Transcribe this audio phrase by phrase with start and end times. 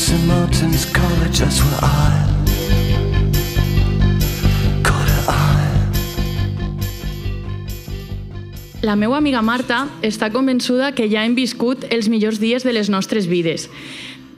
[0.00, 0.26] St.
[0.26, 2.24] Martin's College, that's where I.
[8.80, 12.88] La meva amiga Marta està convençuda que ja hem viscut els millors dies de les
[12.88, 13.68] nostres vides.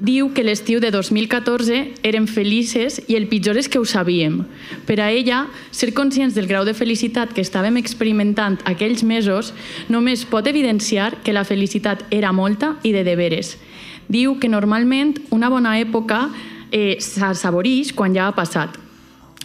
[0.02, 4.40] Diu que l'estiu de 2014 érem felices i el pitjor és que ho sabíem.
[4.82, 9.54] Per a ella, ser conscients del grau de felicitat que estàvem experimentant aquells mesos
[9.86, 13.60] només pot evidenciar que la felicitat era molta i de deberes.
[14.08, 16.28] Diu que normalment una bona època
[16.72, 18.78] eh, s'assaborix quan ja ha passat.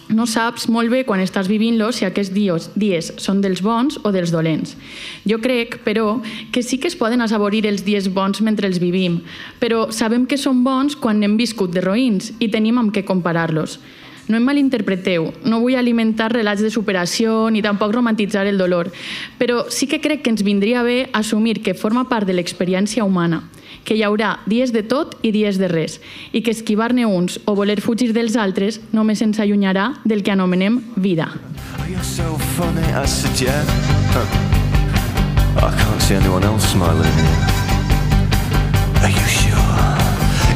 [0.08, 4.14] No saps molt bé quan estàs vivint-lo si aquests dies, dies són dels bons o
[4.16, 4.78] dels dolents.
[5.28, 6.22] Jo crec, però,
[6.56, 9.20] que sí que es poden assaborir els dies bons mentre els vivim,
[9.60, 13.82] però sabem que són bons quan hem viscut de roïns i tenim amb què comparar-los.
[14.28, 18.90] No em malinterpreteu, no vull alimentar relats de superació ni tampoc romantitzar el dolor,
[19.40, 23.44] però sí que crec que ens vindria bé assumir que forma part de l'experiència humana,
[23.88, 26.02] que hi haurà dies de tot i dies de res,
[26.35, 30.82] i que esquivar-ne uns o voler fugir dels altres només ens allunyarà del que anomenem
[30.98, 31.32] vida.
[31.80, 33.63] Oh, you're so funny, I said, yeah.
[34.12, 34.27] Huh.
[35.63, 37.15] I can't see anyone else smiling.
[39.02, 39.55] Are you sure?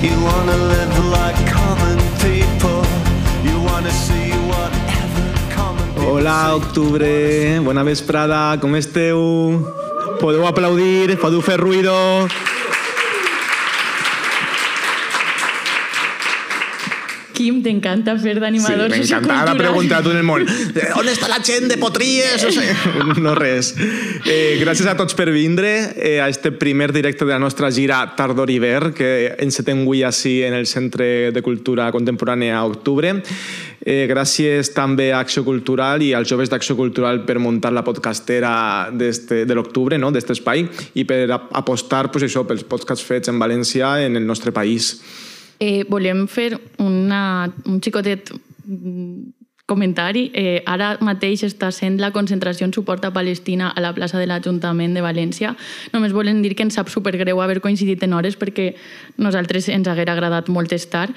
[0.04, 2.84] You wanna live like common people.
[3.48, 5.24] You wanna see whatever
[5.56, 9.64] common people Hola, octubre, bona vesprada, com esteu?
[10.20, 11.96] Podeu aplaudir, podeu fer ruido.
[17.42, 19.02] Quim, t'encanta fer d'animador m'encanta.
[19.02, 19.48] sociocultural.
[19.48, 20.46] Ara pregunta a tot el món.
[20.46, 22.44] eh, On està la gent de Potries?
[22.46, 23.74] O sigui, no res.
[24.30, 28.04] Eh, gràcies a tots per vindre eh, a este primer directe de la nostra gira
[28.16, 33.16] Tardor-Hivern, que encetem avui així en el Centre de Cultura Contemporània a octubre.
[33.82, 38.92] Eh, gràcies també a Acció Cultural i als joves d'Acció Cultural per muntar la podcastera
[38.94, 40.12] d'este- de l'octubre, no?
[40.12, 44.52] d'aquest espai, i per apostar pues, això, pels podcasts fets en València en el nostre
[44.54, 45.00] país.
[45.62, 48.32] Eh, volem fer una, un xicotet
[49.72, 50.28] comentari.
[50.36, 54.28] Eh, ara mateix està sent la concentració en suport a Palestina a la plaça de
[54.28, 55.56] l'Ajuntament de València.
[55.96, 58.74] Només volem dir que ens sap supergreu haver coincidit en hores perquè
[59.22, 61.08] nosaltres ens haguera agradat molt estar.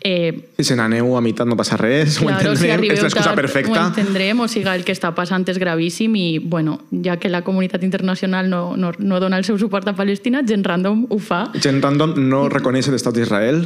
[0.00, 3.02] Eh, Si se n'aneu a meitat no passa res, ho Claro, si entendrem, arribeu és
[3.02, 3.74] l'excusa perfecta.
[3.74, 7.42] Ho entendrem, o sigui, el que està passant és gravíssim i, bueno, ja que la
[7.46, 11.46] comunitat internacional no, no, no dona el seu suport a Palestina, gent random ho fa.
[11.54, 13.64] Gent random no reconeix l'estat d'Israel.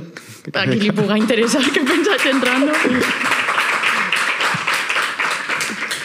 [0.55, 3.38] A qui li puga interessar què pensa gent random.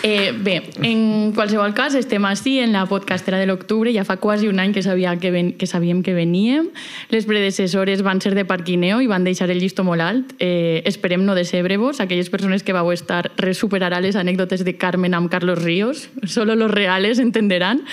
[0.05, 3.87] Eh, bé, en qualsevol cas, estem així en la podcastera de l'octubre.
[3.95, 6.67] Ja fa quasi un any que, sabia que, ven, que sabíem que veníem.
[7.07, 10.35] Les predecessores van ser de parquineo i van deixar el llistó molt alt.
[10.43, 12.03] Eh, esperem no decebre-vos.
[12.03, 16.09] Aquelles persones que vau estar res superarà les anècdotes de Carmen amb Carlos Ríos.
[16.27, 17.85] Solo los reales entenderan.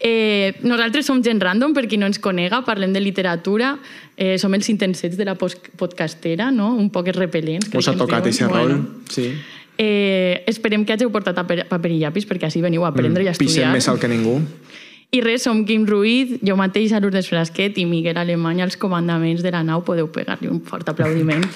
[0.00, 3.76] Eh, nosaltres som gent random, per qui no ens conega, parlem de literatura,
[4.16, 6.72] eh, som els intensets de la podcastera, no?
[6.72, 7.68] un poc repel·lents.
[7.76, 8.78] Us ha tocat aquest rol?
[9.12, 9.34] Sí.
[9.80, 13.30] Eh, esperem que hàgiu portat paper, paper i llapis perquè així veniu a aprendre i
[13.30, 13.70] a estudiar.
[13.70, 14.34] Mm, més alt que ningú.
[15.10, 19.40] I res, som Quim Ruiz, jo mateix a Lourdes Frasquet i Miguel Alemany als comandaments
[19.42, 19.80] de la nau.
[19.86, 21.48] Podeu pegar-li un fort aplaudiment.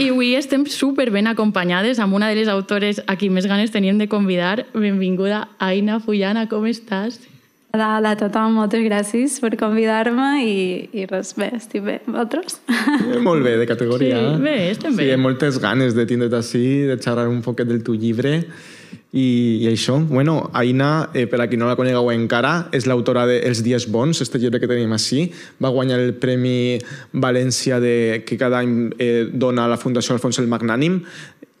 [0.00, 3.70] I avui estem super ben acompanyades amb una de les autores a qui més ganes
[3.70, 4.64] teníem de convidar.
[4.72, 7.20] Benvinguda, Aina Fullana, com estàs?
[7.74, 10.58] Hola a tothom, moltes gràcies per convidar-me i,
[10.94, 11.96] i res, bé, estic bé.
[12.06, 12.60] Vosaltres?
[12.70, 14.20] Eh, molt bé, de categoria.
[14.20, 15.08] Sí, bé, estem bé.
[15.08, 18.44] Sí, moltes ganes de tindre't així, de xerrar un poquet del teu llibre.
[19.10, 19.26] I,
[19.64, 23.40] i això, bueno, Aina, eh, per a qui no la conegueu encara, és l'autora de
[23.50, 25.26] Els dies bons, este llibre que tenim així.
[25.58, 26.78] Va guanyar el Premi
[27.10, 31.02] València de, que cada any eh, dona la Fundació Alfons el Magnànim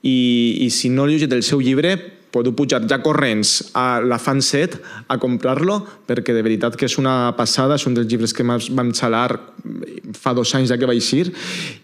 [0.06, 0.18] i,
[0.62, 1.96] i si no heu llegit el seu llibre
[2.34, 4.42] podeu pujar ja corrents a la Fan
[5.08, 5.78] a comprar-lo
[6.08, 9.30] perquè de veritat que és una passada, és un dels llibres que vam xalar
[10.18, 11.30] fa dos anys ja que va eixir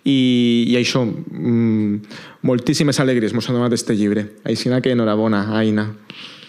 [0.04, 4.26] i, i això, mm, moltíssimes alegries mos ha donat este llibre.
[4.44, 5.90] Aixina que enhorabona, Aina.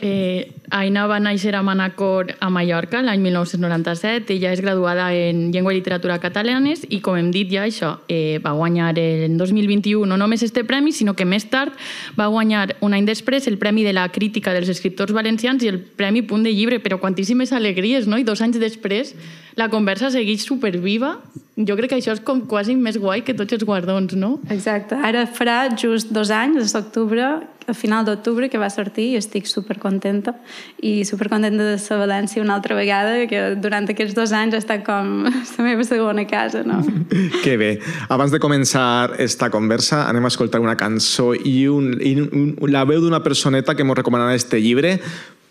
[0.01, 4.33] Eh, Aina va néixer a Manacor, a Mallorca, l'any 1997.
[4.33, 8.39] Ella és graduada en Llengua i Literatura Catalanes i, com hem dit ja, això, eh,
[8.42, 11.75] va guanyar en 2021 no només este premi, sinó que més tard
[12.18, 15.77] va guanyar un any després el Premi de la Crítica dels Escriptors Valencians i el
[15.80, 18.18] Premi Punt de Llibre, però quantíssimes alegries, no?
[18.18, 19.13] I dos anys després
[19.59, 21.18] la conversa segueix superviva.
[21.62, 24.38] Jo crec que això és com quasi més guai que tots els guardons, no?
[24.50, 24.95] Exacte.
[24.95, 27.25] Ara farà just dos anys, és d'octubre,
[27.68, 30.33] a final d'octubre, que va sortir i estic supercontenta.
[30.81, 34.63] I supercontenta de ser a València una altra vegada, que durant aquests dos anys ha
[34.63, 35.27] estat com
[35.57, 36.81] la meva segona casa, no?
[37.44, 37.71] Que bé.
[38.09, 42.86] Abans de començar esta conversa, anem a escoltar una cançó i, un, i un, la
[42.88, 44.97] veu d'una personeta que ens recomanarà este llibre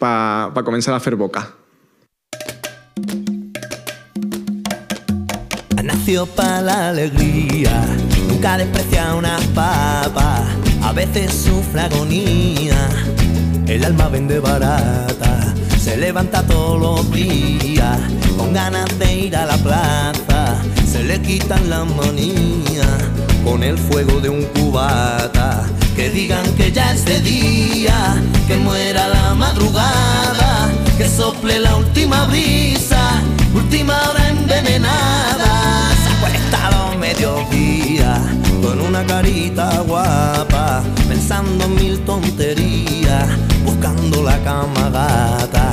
[0.00, 1.44] per pa començar a fer boca.
[6.34, 7.84] Para la alegría,
[8.26, 10.42] nunca desprecia una papa,
[10.82, 12.88] a veces sufre agonía,
[13.66, 17.98] el alma vende barata, se levanta todos los días,
[18.36, 20.56] con ganas de ir a la plaza,
[20.90, 22.86] se le quitan las manías,
[23.44, 25.64] con el fuego de un cubata,
[25.94, 28.16] que digan que ya es de día,
[28.48, 33.20] que muera la madrugada, que sople la última brisa,
[33.54, 35.59] última hora envenenada.
[38.62, 43.28] Con una carita guapa, pensando en mil tonterías,
[43.62, 45.70] buscando la cama gata,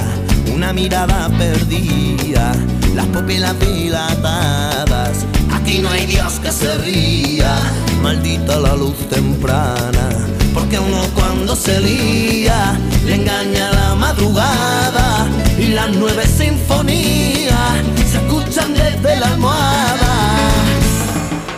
[0.53, 2.51] una mirada perdida,
[2.93, 5.25] las pupilas dilatadas.
[5.53, 7.55] Aquí no hay Dios que se ría,
[8.01, 10.09] maldita la luz temprana,
[10.53, 15.27] porque uno cuando se lía le engaña la madrugada
[15.57, 17.77] y las nueve sinfonías
[18.11, 19.86] se escuchan desde la almohada.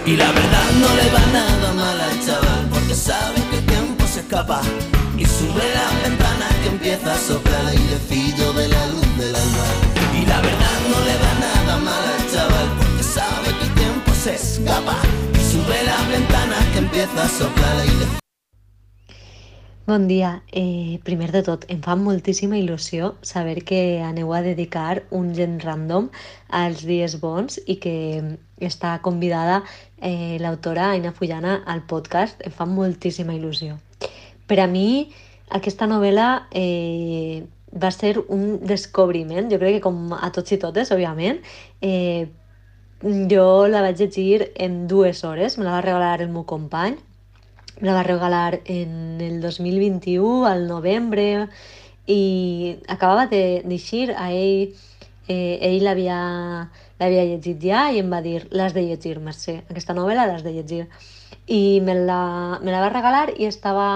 [0.10, 4.08] Y la verdad no le va nada mal al chaval Porque sabe que el tiempo
[4.08, 4.60] se escapa.
[5.16, 9.66] Y sube la ventana que empieza a soplar airecillo de la luz del alma.
[10.20, 14.12] Y la verdad no le va nada mal al chaval Porque sabe que el tiempo
[14.16, 14.98] se escapa.
[15.36, 18.20] Y sube la ventana que empieza a soplar airecillo.
[19.90, 20.44] Bon dia.
[20.52, 25.56] Eh, primer de tot, em fa moltíssima il·lusió saber que aneu a dedicar un gent
[25.64, 26.12] random
[26.60, 27.96] als dies bons i que
[28.60, 29.62] està convidada
[29.98, 32.42] eh, l'autora Aina Fullana al podcast.
[32.46, 33.78] Em fa moltíssima il·lusió.
[34.50, 35.10] Per a mi,
[35.56, 40.92] aquesta novel·la eh, va ser un descobriment, jo crec que com a tots i totes,
[40.96, 41.42] òbviament.
[41.82, 42.28] Eh,
[43.32, 46.98] jo la vaig llegir en dues hores, me la va regalar el meu company,
[47.80, 51.48] me la va regalar en el 2021, al novembre,
[52.10, 53.64] i acabava de
[54.18, 54.76] a ell,
[55.28, 59.96] eh, ell l'havia l'havia llegit ja i em va dir l'has de llegir, Mercè, aquesta
[59.98, 60.88] novel·la l'has de llegir.
[61.48, 63.88] I me la, me la va regalar i estava,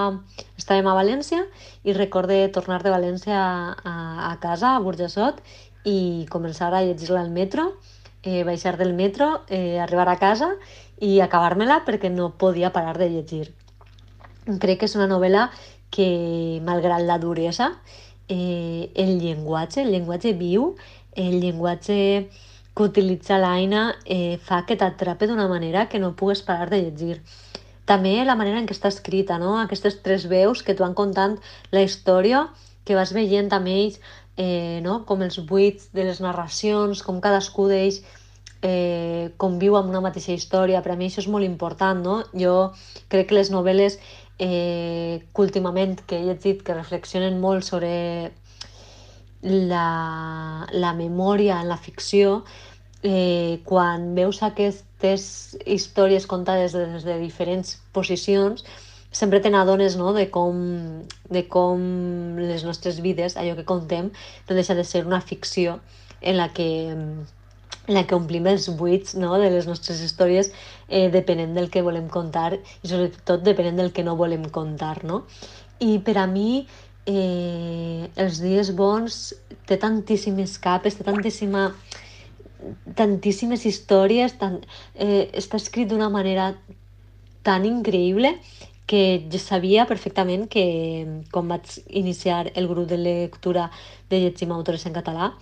[0.58, 1.44] estàvem a València
[1.84, 3.96] i recorde tornar de València a,
[4.30, 5.42] a casa, a Burjassot,
[5.84, 7.74] i començar a llegir-la al metro,
[8.22, 10.54] eh, baixar del metro, eh, arribar a casa
[10.98, 13.50] i acabar-me-la perquè no podia parar de llegir
[14.44, 15.48] crec que és una novel·la
[15.94, 17.70] que, malgrat la duresa,
[18.28, 20.74] eh, el llenguatge, el llenguatge viu,
[21.16, 21.98] el llenguatge
[22.74, 27.20] que utilitza l'Aina eh, fa que t'atrape d'una manera que no pugues parar de llegir.
[27.84, 29.58] També la manera en què està escrita, no?
[29.60, 31.38] aquestes tres veus que t'ho van contant
[31.70, 32.48] la història,
[32.84, 34.00] que vas veient amb ells,
[34.36, 35.04] eh, no?
[35.08, 38.00] com els buits de les narracions, com cadascú d'ells
[38.64, 40.82] eh, conviu amb una mateixa història.
[40.82, 42.00] Per a mi això és molt important.
[42.02, 42.22] No?
[42.32, 42.72] Jo
[43.12, 43.98] crec que les novel·les
[44.38, 48.32] eh, que últimament que he llegit que reflexionen molt sobre
[49.44, 52.42] la, la memòria en la ficció,
[53.04, 58.64] eh, quan veus aquestes històries contades des de diferents posicions,
[59.14, 60.12] sempre te n'adones no?
[60.16, 60.56] de, com,
[61.30, 61.84] de com
[62.40, 64.10] les nostres vides, allò que contem,
[64.48, 65.78] no deixa de ser una ficció
[66.20, 66.68] en la que
[67.86, 70.48] en la que omplim els buits no, de les nostres històries
[70.88, 75.02] eh, depenent del que volem contar i sobretot depenent del que no volem contar.
[75.04, 75.26] No?
[75.84, 76.64] I per a mi
[77.06, 79.34] eh, els dies bons
[79.68, 81.68] té tantíssimes capes, té tantíssima,
[82.96, 84.60] tantíssimes històries, tan,
[84.94, 86.52] eh, està escrit d'una manera
[87.44, 88.34] tan increïble
[88.86, 90.64] que jo sabia perfectament que
[91.32, 93.70] quan vaig iniciar el grup de lectura
[94.10, 95.32] de Llegim Autores en català,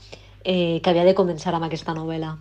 [0.45, 2.37] eh, que havia de començar amb aquesta novel·la.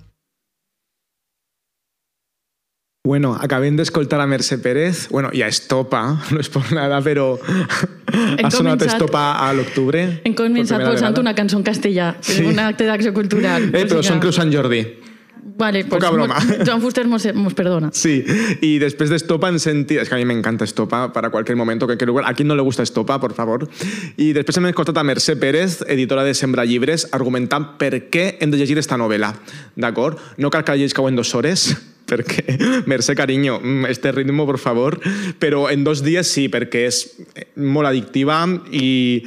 [3.04, 7.32] Bueno, acabem d'escoltar a Mercè Pérez, bueno, i a Estopa, no és per nada, però
[7.42, 10.04] ha sonat començat- Estopa a l'octubre.
[10.22, 11.22] Hem començat posant vegada.
[11.24, 12.44] una cançó en castellà, sí.
[12.46, 13.72] Un acte d'acció cultural.
[13.74, 14.84] Eh, però O sigui són Creu Sant Jordi.
[15.58, 16.38] Vale, pues, Poca broma.
[16.68, 17.90] Joan Fuster mos, mos perdona.
[17.92, 18.24] Sí,
[18.62, 19.98] y después de Estopa en senti...
[19.98, 21.88] Es que a mí me encanta Estopa para cualquier momento.
[21.88, 22.26] Que, lugar.
[22.28, 23.66] ¿A quién no le gusta Estopa, por favor?
[24.18, 28.54] I després hem escoltat a Mercè Pérez, editora de Sembra Llibres, argumentant per què hem
[28.54, 29.34] de llegir esta novel·la.
[29.76, 30.22] D'acord?
[30.38, 31.72] No cal que la llegisqueu en dues hores,
[32.12, 32.58] perquè,
[32.92, 35.00] Mercè, carinyo, mm, este ritmo, por favor,
[35.40, 37.02] però en dos dies sí, perquè és
[37.56, 38.42] molt addictiva
[38.76, 39.24] i,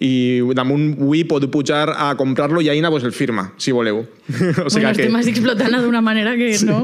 [0.00, 0.12] i
[0.54, 4.04] damunt avui podeu pujar a comprar-lo i Aina pues, el firma, si voleu.
[4.28, 6.82] o bueno, estem així explotant d'una manera que no...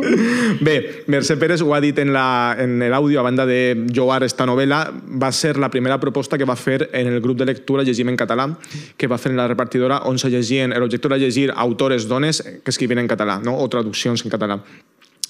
[0.65, 4.47] Bé, Mercè Pérez ho ha dit en la- en l'àudio, a banda de lloar esta
[4.49, 4.81] novel·la,
[5.21, 8.17] va ser la primera proposta que va fer en el grup de lectura Llegim en
[8.17, 8.49] català,
[8.97, 12.73] que va fer en la repartidora on se llegien, l'objectiu era llegir autores dones que
[12.73, 13.59] escrivien en català, no?
[13.61, 14.59] o traduccions en català.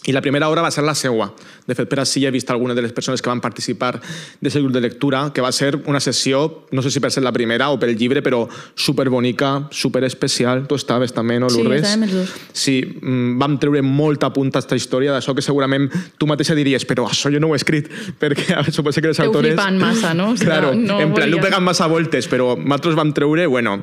[0.07, 1.31] I la primera hora va ser la seua.
[1.67, 4.73] De fet, per així he vist algunes de les persones que van participar d'aquest grup
[4.75, 7.79] de lectura, que va ser una sessió, no sé si per ser la primera o
[7.81, 8.43] pel llibre, però
[8.77, 10.67] superbonica, superespecial.
[10.69, 11.83] Tu estaves també, no, Sí, Lourdes?
[11.87, 12.35] estàvem els dos.
[12.53, 16.85] Sí, mm, vam treure molta punta a aquesta història, d'això que segurament tu mateixa diries,
[16.87, 17.89] però això jo no ho he escrit,
[18.21, 19.55] perquè suposo que els Esteu autores...
[19.55, 20.31] flipant massa, no?
[20.33, 23.47] O sigui, claro, no en plan, no volia- pegant massa voltes, però nosaltres vam treure,
[23.47, 23.81] bueno...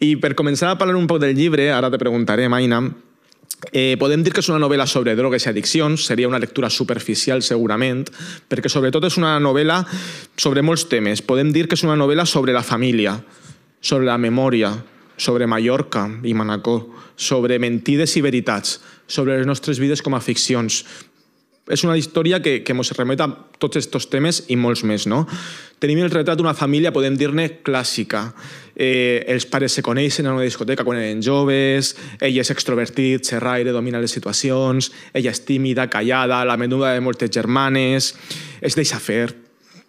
[0.00, 2.80] I per començar a parlar un poc del llibre, ara te preguntaré, Maina,
[3.72, 7.42] Eh, podem dir que és una novel·la sobre drogues i addiccions, seria una lectura superficial
[7.44, 8.06] segurament,
[8.48, 9.82] perquè sobretot és una novel·la
[10.36, 11.20] sobre molts temes.
[11.20, 13.18] Podem dir que és una novel·la sobre la família,
[13.80, 14.72] sobre la memòria,
[15.20, 16.86] sobre Mallorca i Manacor,
[17.20, 20.80] sobre mentides i veritats, sobre les nostres vides com a ficcions.
[21.70, 23.28] És una història que, que ens remet a
[23.60, 25.22] tots aquests temes i molts més, no?
[25.80, 28.24] Tenim el retrat d'una família, podem dir-ne, clàssica.
[28.74, 33.74] Eh, els pares se coneixen en una discoteca quan eren joves, ell és extrovertit, xerraire,
[33.76, 38.14] domina les situacions, ella és tímida, callada, la menuda de moltes germanes,
[38.60, 39.28] es deixa fer,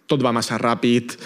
[0.06, 1.16] tot va massa ràpid,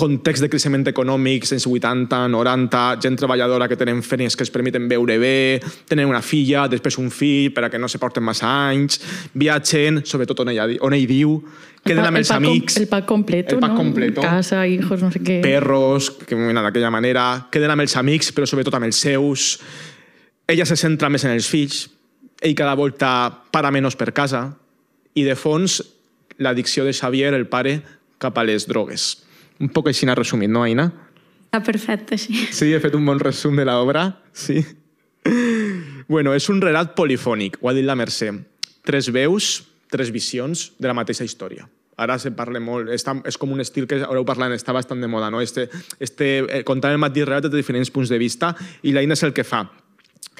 [0.00, 5.18] context de creixement econòmic, 180, 90, gent treballadora que tenen feines que es permeten veure
[5.20, 8.96] bé, tenen una filla, després un fill per a que no se porten massa anys,
[9.36, 11.36] viatgen, sobretot on ella, di- on ell diu,
[11.84, 13.78] queden amb els com- amics, El pack completo, El pack no?
[13.78, 14.20] completo.
[14.24, 15.40] Casa, hijos, no sé què.
[15.44, 19.60] perros, que mira, d'aquella manera, queden amb els amics, però sobretot amb els seus.
[20.48, 21.90] Ella se centra més en els fills,
[22.40, 23.12] ell cada volta
[23.52, 24.46] para menys per casa,
[25.14, 25.82] i de fons
[26.38, 27.82] l'addicció de Xavier, el pare,
[28.18, 29.24] cap a les drogues.
[29.60, 30.88] Un poc així n'ha resumit, no, Aina?
[31.50, 32.46] Està perfecte així.
[32.54, 34.62] Sí, he fet un bon resum de l'obra, sí.
[36.10, 38.32] Bueno, és un relat polifònic, ho ha dit la Mercè.
[38.86, 39.50] Tres veus,
[39.92, 41.68] tres visions de la mateixa història.
[42.00, 45.10] Ara se parla molt, està, és com un estil que haureu parlant, està bastant de
[45.10, 45.42] moda, no?
[45.44, 45.68] Este,
[46.00, 49.22] este, eh, contant el mateix relat des de diferents punts de vista i l'Aina és
[49.26, 49.66] el que fa.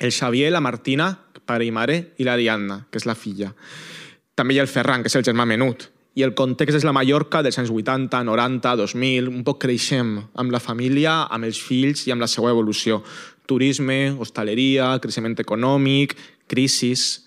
[0.00, 1.10] El Xavier, la Martina,
[1.44, 3.52] pare i mare, i l'Ariadna, que és la filla.
[4.34, 5.90] També hi ha el Ferran, que és el germà menut.
[6.18, 10.50] I el context és la Mallorca dels anys 80, 90, 2000, un poc creixem amb
[10.50, 12.98] la família, amb els fills i amb la seva evolució.
[13.46, 16.16] Turisme, hostaleria, creixement econòmic,
[16.50, 17.26] crisis...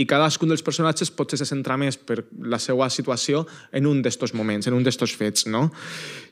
[0.00, 3.42] I cadascun dels personatges potser se centra més per la seva situació
[3.76, 5.66] en un d'estos moments, en un d'estos fets, no?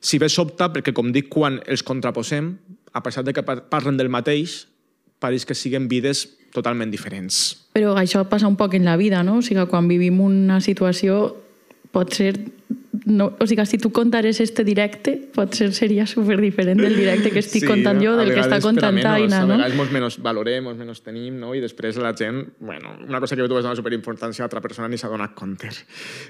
[0.01, 2.55] Si bé sobta, perquè com dic, quan els contraposem,
[2.97, 4.63] a pesar de que par- parlen del mateix,
[5.21, 6.23] pareix que siguen vides
[6.55, 7.67] totalment diferents.
[7.75, 9.43] Però això passa un poc en la vida, no?
[9.43, 11.19] O sigui, quan vivim una situació
[11.99, 12.37] pot ser...
[13.09, 17.41] No, o sigui, si tu contares este directe, potser seria super diferent del directe que
[17.41, 19.55] estic contant jo, a del que està a contant menys, Aina, A no?
[19.55, 21.55] vegades mos menos valorem, mos menos tenim, no?
[21.57, 24.91] i després la gent, bueno, una cosa que tu vas donar superimportància a l'altra persona
[24.93, 25.71] ni s'ha donat compte.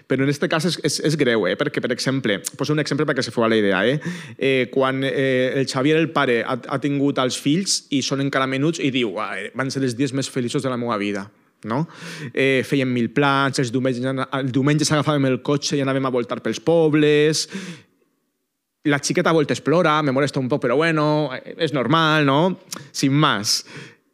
[0.07, 1.57] Però en aquest cas és, és, és greu, eh?
[1.59, 3.99] perquè, per exemple, poso un exemple perquè se feu a la idea, eh?
[4.39, 8.47] eh quan eh, el Xavier, el pare, ha, ha tingut els fills i són encara
[8.47, 11.27] menuts i diu, "Ah, eh, van ser els dies més feliços de la meva vida
[11.65, 11.87] no?
[12.33, 16.39] Eh, feien mil plans, els diumenges, el diumenge s'agafàvem el cotxe i anàvem a voltar
[16.45, 17.47] pels pobles,
[18.89, 22.59] la xiqueta a voltes plora, me molesta un poc, però bueno, és normal, no?
[22.93, 23.63] Sin más.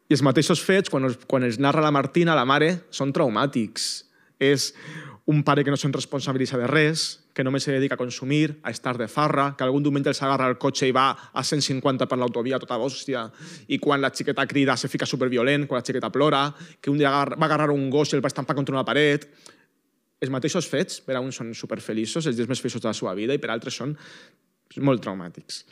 [0.08, 4.04] I els mateixos fets, quan, els, quan els narra la Martina, la mare, són traumàtics.
[4.42, 4.72] És
[5.30, 8.70] un pare que no se'n responsabilitza de res, que només se dedica a consumir, a
[8.70, 12.18] estar de farra, que algun diumenge els agarra el cotxe i va a 150 per
[12.20, 13.24] l'autovia tota hòstia,
[13.66, 16.46] i quan la xiqueta crida se fica superviolent, quan la xiqueta plora,
[16.80, 19.26] que un dia va agarrar un gos i el va estampar contra una paret.
[20.22, 23.18] Els mateixos fets, per a uns són superfeliços, els dies més feliços de la seva
[23.18, 23.96] vida, i per altres són
[24.78, 25.64] molt traumàtics.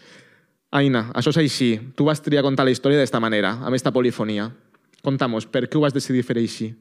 [0.75, 1.71] Aina, això és així.
[1.95, 4.51] Tu vas triar contar la història d'esta manera, amb esta polifonia.
[5.05, 6.73] Contamos, per què ho vas decidir fer així?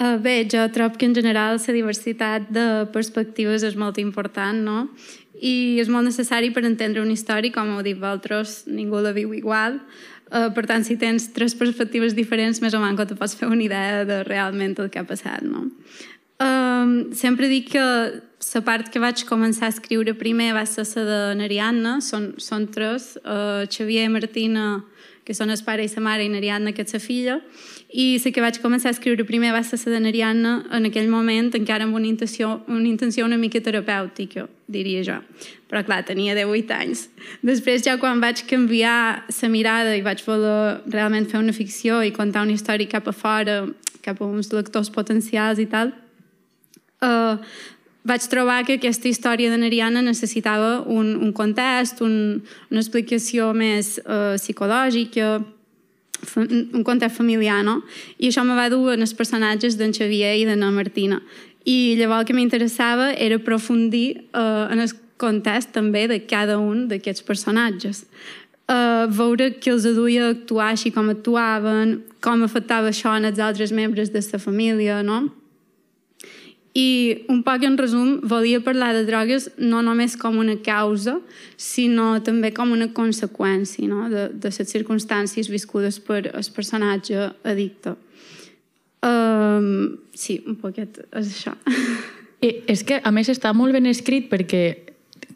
[0.00, 4.88] Uh, bé, jo trobo que en general la diversitat de perspectives és molt important, no?
[5.38, 9.34] I és molt necessari per entendre una història, com heu dit vosaltres, ningú la viu
[9.34, 9.80] igual.
[10.32, 13.62] Uh, per tant, si tens tres perspectives diferents, més o menys te pots fer una
[13.62, 15.68] idea de realment el que ha passat, no?
[16.42, 21.04] Um, sempre dic que la part que vaig començar a escriure primer va ser la
[21.04, 24.82] de n'Ariadna, són, són tres, uh, Xavier Martina,
[25.24, 27.36] que són el pare i la mare, i n'Ariadna, que és la filla,
[27.92, 31.52] i la que vaig començar a escriure primer va ser la de en aquell moment
[31.54, 35.18] encara amb una intenció, una intenció una mica terapèutica, diria jo.
[35.68, 37.08] Però clar, tenia 18 anys.
[37.42, 42.10] Després ja quan vaig canviar la mirada i vaig voler realment fer una ficció i
[42.10, 43.66] contar una història cap a fora,
[44.02, 45.92] cap a uns lectors potencials i tal,
[47.00, 47.38] uh,
[48.04, 53.98] vaig trobar que aquesta història de Nariana necessitava un, un context, un, una explicació més
[54.02, 55.38] uh, psicològica,
[56.38, 57.80] un context familiar, no?
[58.18, 61.18] I això me va dur en els personatges d'en Xavier i de na Martina.
[61.66, 66.88] I llavors el que m'interessava era aprofundir uh, en el context també de cada un
[66.90, 68.06] d'aquests personatges.
[68.70, 73.38] uh, veure que els aduia a actuar així com actuaven, com afectava això en els
[73.38, 75.28] altres membres de la família, no?
[76.72, 81.18] I un poc en resum, volia parlar de drogues no només com una causa,
[81.60, 84.06] sinó també com una conseqüència no?
[84.08, 87.92] de, de les circumstàncies viscudes per el personatge addicte.
[89.04, 91.52] Um, sí, un poquet és això.
[92.42, 94.91] I és que, a més, està molt ben escrit perquè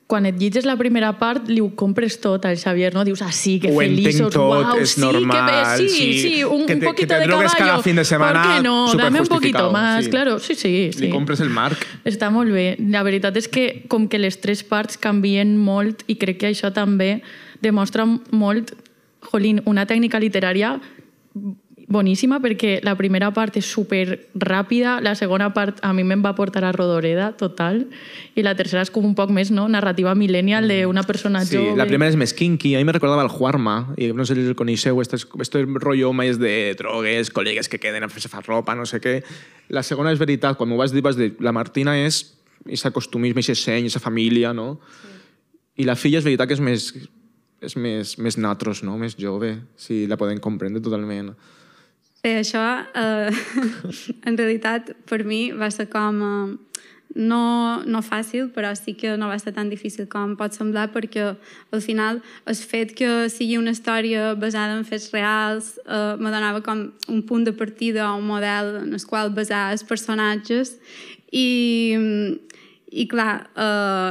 [0.06, 3.02] quan et llitges la primera part li ho compres tot al Xavier, no?
[3.04, 6.18] Dius, ah, sí, que Ho feliços, tot, uau, és sí, normal, que bé, sí, sí,
[6.20, 7.72] sí, un, que un te- poquito que te de drogues caballo.
[7.72, 8.94] cada fin de semana, ¿Por qué no?
[8.94, 10.10] Dame un poquito más, sí.
[10.10, 10.38] claro.
[10.38, 11.00] Sí, sí, sí.
[11.06, 11.84] Li compres el marc.
[12.04, 12.76] Està molt bé.
[12.78, 16.70] La veritat és que com que les tres parts canvien molt i crec que això
[16.72, 17.20] també
[17.60, 18.76] demostra molt,
[19.32, 20.76] jolín, una tècnica literària
[21.88, 26.32] boníssima perquè la primera part és super ràpida, la segona part a mi me'n va
[26.34, 27.84] portar a Rodoreda, total,
[28.34, 31.76] i la tercera és com un poc més, no?, narrativa millennial d'una persona Sí, jove.
[31.78, 32.74] la primera es més kinky.
[32.74, 33.94] A mí me recordaba al Juarma.
[33.96, 37.78] Y no sé si el coneixeu, este, es- este rollo más de drogues, col·legues que
[37.78, 39.22] queden a fer-se fa ropa, no sé què.
[39.68, 42.34] La segona és veritat, quan m'ho vas dir, vas dir, la Martina és
[42.66, 44.80] aquest acostumisme, aquest seny, aquesta família, no?
[45.76, 46.94] I la filla és veritat que és més,
[47.62, 48.96] és més, més natros, no?
[48.98, 49.60] Més jove.
[49.76, 51.30] Sí, la podem comprendre totalment.
[52.26, 52.60] Bé, això,
[52.98, 53.30] eh,
[54.26, 56.22] en realitat, per mi va ser com...
[56.26, 56.80] Eh,
[57.16, 61.30] no, no fàcil, però sí que no va ser tan difícil com pot semblar, perquè
[61.30, 62.18] al final
[62.50, 67.22] el fet que sigui una història basada en fets reals eh, me donava com un
[67.24, 70.74] punt de partida o un model en el qual basar els personatges
[71.32, 71.96] i,
[72.92, 74.10] i clar, eh,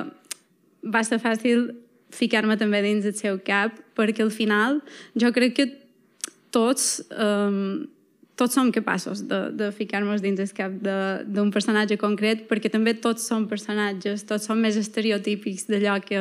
[0.81, 1.67] va ser fàcil
[2.15, 4.79] ficar-me també dins el seu cap, perquè al final
[5.13, 5.67] jo crec que
[6.55, 7.85] tots, um,
[8.35, 13.23] tots som capaços de, de ficar-nos dins el cap d'un personatge concret, perquè també tots
[13.29, 16.19] som personatges, tots som més estereotípics d'allò que,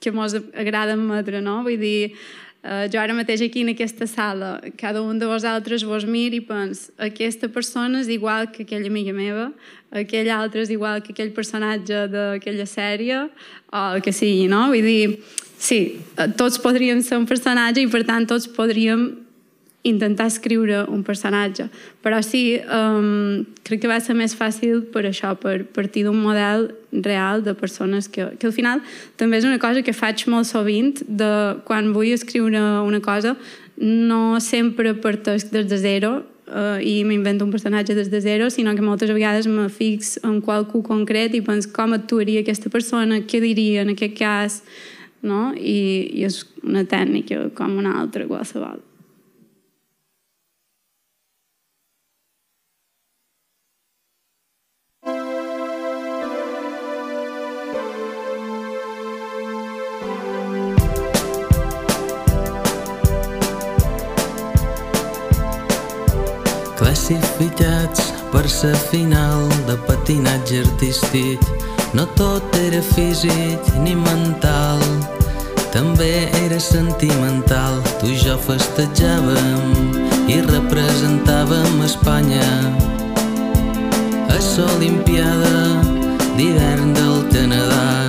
[0.00, 1.60] que mos agrada admetre, no?
[1.66, 2.14] Vull dir,
[2.62, 6.42] uh, jo ara mateix aquí en aquesta sala, cada un de vosaltres vos mir i
[6.46, 9.50] pens, aquesta persona és igual que aquella amiga meva,
[9.90, 13.26] aquell altre és igual que aquell personatge d'aquella sèrie,
[13.74, 14.68] o el que sigui, no?
[14.70, 15.18] Vull dir,
[15.58, 19.23] sí, eh, tots podríem ser un personatge i per tant tots podríem
[19.84, 21.68] intentar escriure un personatge.
[22.02, 26.70] Però sí, um, crec que va ser més fàcil per això, per partir d'un model
[27.04, 28.80] real de persones que, que al final
[29.20, 33.36] també és una cosa que faig molt sovint, de quan vull escriure una cosa,
[33.76, 36.14] no sempre parteix des de zero
[36.48, 40.40] uh, i m'invento un personatge des de zero, sinó que moltes vegades me fix en
[40.40, 44.62] qualcú concret i penso com actuaria aquesta persona, què diria en aquest cas,
[45.20, 45.52] no?
[45.52, 48.80] I, i és una tècnica com una altra qualsevol.
[67.04, 71.42] Classificats per sa final de patinatge artístic.
[71.92, 74.80] No tot era físic ni mental
[75.74, 77.76] També era sentimental.
[78.00, 79.92] Tu i jo festejàvem
[80.32, 82.48] i representàvem Espanya.
[84.32, 85.84] A l'Olimpiada
[86.38, 88.08] d'hivern del Canadà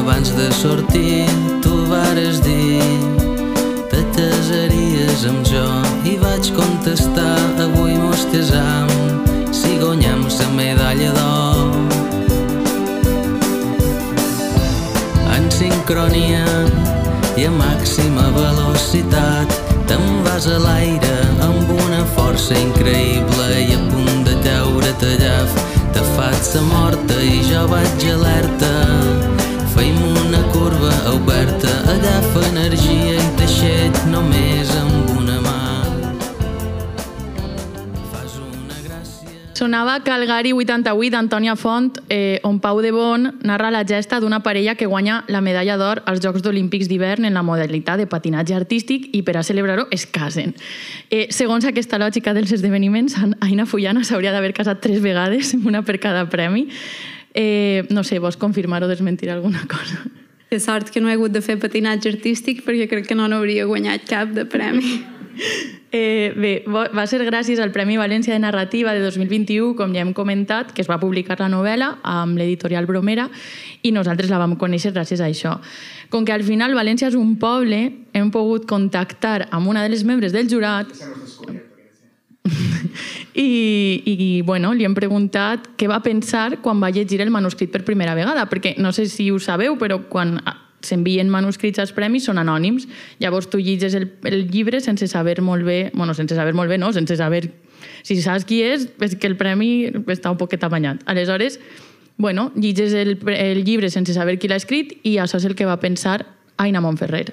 [0.00, 1.28] abans de sortir
[1.60, 2.80] tu vares dir
[3.92, 5.64] te casaries amb jo
[6.08, 8.88] i vaig contestar avui mos casam
[9.52, 11.74] si guanyem la medalla d'or.
[15.36, 16.46] En sincronia
[17.36, 19.52] i a màxima velocitat
[19.90, 25.52] te'n vas a l'aire amb una força increïble i a punt de caure tallaf
[25.92, 28.74] te faig la morta i jo vaig alerta.
[29.76, 35.01] Feim una curva oberta agafa energia i teixet només amb
[39.62, 44.74] Sonava Calgari 88 d'Antònia Font, eh, on Pau de Bon narra la gesta d'una parella
[44.74, 49.06] que guanya la medalla d'or als Jocs Olímpics d'hivern en la modalitat de patinatge artístic
[49.14, 50.56] i per a celebrar-ho es casen.
[51.10, 56.00] Eh, segons aquesta lògica dels esdeveniments, Aina Fullana s'hauria d'haver casat tres vegades, una per
[56.00, 56.66] cada premi.
[57.32, 60.02] Eh, no sé, vols confirmar o desmentir alguna cosa?
[60.50, 63.70] Que sort que no he hagut de fer patinatge artístic perquè crec que no n'hauria
[63.70, 65.21] guanyat cap de premi.
[65.92, 70.14] Eh, bé, va ser gràcies al Premi València de Narrativa de 2021, com ja hem
[70.16, 73.26] comentat, que es va publicar la novel·la amb l'editorial Bromera
[73.84, 75.58] i nosaltres la vam conèixer gràcies a això.
[76.08, 77.82] Com que al final València és un poble,
[78.16, 80.88] hem pogut contactar amb una de les membres del jurat
[83.34, 87.84] i, i bueno, li hem preguntat què va pensar quan va llegir el manuscrit per
[87.84, 90.38] primera vegada, perquè no sé si ho sabeu, però quan
[90.86, 92.88] s'envien manuscrits als premis són anònims.
[93.22, 96.78] Llavors tu llitges el, el llibre sense saber molt bé, bueno, sense saber molt bé,
[96.78, 97.48] no, sense saber...
[98.06, 101.02] Si saps qui és, és que el premi està un poquet amanyat.
[101.10, 101.58] Aleshores,
[102.16, 105.66] bueno, llitges el, el llibre sense saber qui l'ha escrit i això és el que
[105.66, 106.20] va pensar
[106.62, 107.32] Aina Montferrer.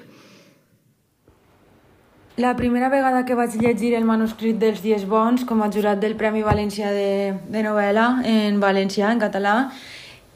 [2.40, 6.14] La primera vegada que vaig llegir el manuscrit dels Dies Bons com a jurat del
[6.16, 9.54] Premi València de, de novel·la en valencià, en català,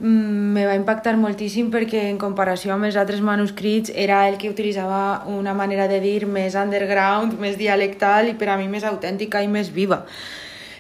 [0.01, 5.23] me va impactar moltíssim perquè en comparació amb els altres manuscrits era el que utilitzava
[5.31, 9.49] una manera de dir més underground, més dialectal i per a mi més autèntica i
[9.49, 10.05] més viva.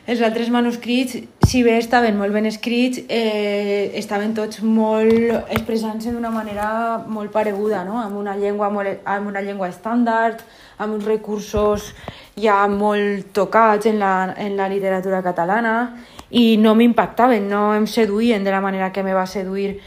[0.04, 1.16] Els altres manuscrits,
[1.48, 7.84] si bé estaven molt ben escrits, eh, estaven tots molt expressant-se d'una manera molt pareguda,
[7.88, 7.96] no?
[8.02, 10.42] amb, una llengua molt, amb una llengua estàndard,
[10.76, 11.94] amb uns recursos
[12.36, 15.94] ja molt tocats en la, en la literatura catalana
[16.30, 19.78] i no m'impactaven, no em seduïen de la manera que me va seduir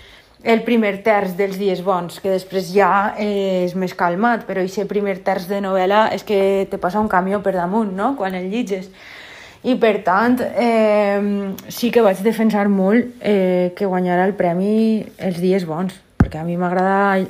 [0.44, 5.18] el primer terç dels dies bons, que després ja és més calmat, però aquest primer
[5.26, 8.92] terç de novel·la és que te passa un camió per damunt, no?, quan el llitges.
[9.68, 15.42] I per tant, eh, sí que vaig defensar molt eh, que guanyara el premi els
[15.42, 17.24] dies bons perquè a mi m'agrada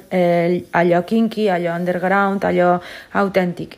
[0.74, 2.80] allò kinky, allò underground, allò
[3.14, 3.78] autèntic.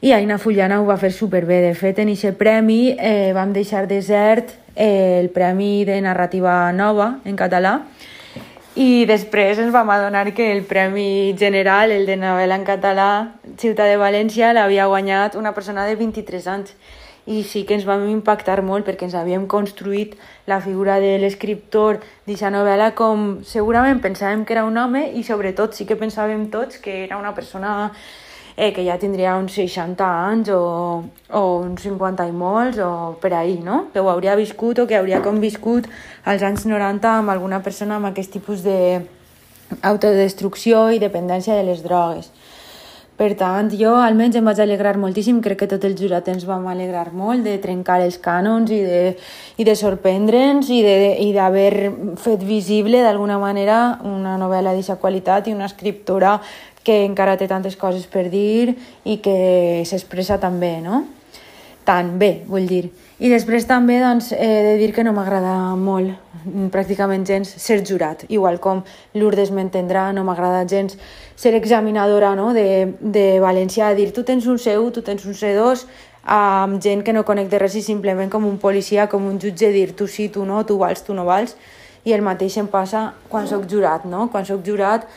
[0.00, 1.58] I Aina Fullana ho va fer superbé.
[1.64, 7.16] De fet, en aquest premi eh, vam deixar desert eh, el Premi de Narrativa Nova
[7.26, 7.80] en català
[8.78, 13.08] i després ens vam adonar que el Premi General, el de novel·la en català,
[13.58, 16.76] Ciutat de València, l'havia guanyat una persona de 23 anys
[17.26, 20.14] i sí que ens vam impactar molt perquè ens havíem construït
[20.46, 25.74] la figura de l'escriptor d'aquesta novel·la com segurament pensàvem que era un home i sobretot
[25.74, 27.90] sí que pensàvem tots que era una persona
[28.58, 32.90] eh, que ja tindria uns 60 anys o, o uns 50 i molts o
[33.22, 33.84] per ahir, no?
[33.94, 35.86] Que ho hauria viscut o que hauria conviscut
[36.26, 39.06] als anys 90 amb alguna persona amb aquest tipus de
[39.86, 42.32] autodestrucció i dependència de les drogues.
[43.18, 46.66] Per tant, jo almenys em vaig alegrar moltíssim, crec que tot el jurat ens vam
[46.70, 49.00] alegrar molt de trencar els cànons i de,
[49.58, 51.90] i de sorprendre'ns i d'haver
[52.22, 56.36] fet visible d'alguna manera una novel·la d'aquesta qualitat i una escriptora
[56.88, 58.72] que encara té tantes coses per dir
[59.04, 61.04] i que s'expressa també, no?
[61.88, 62.86] Tant bé, vull dir.
[63.18, 66.12] I després també doncs, he de dir que no m'agrada molt,
[66.72, 68.24] pràcticament gens, ser jurat.
[68.32, 68.84] Igual com
[69.18, 70.96] Lourdes m'entendrà, no m'agrada gens
[71.36, 72.52] ser examinadora no?
[72.56, 75.84] de, de València, dir tu tens un C1, tu tens un C2,
[76.28, 79.72] amb gent que no conec de res i simplement com un policia, com un jutge,
[79.74, 81.56] dir tu sí, tu no, tu vals, tu no vals.
[82.04, 84.28] I el mateix em passa quan sóc jurat, no?
[84.32, 85.08] Quan sóc jurat,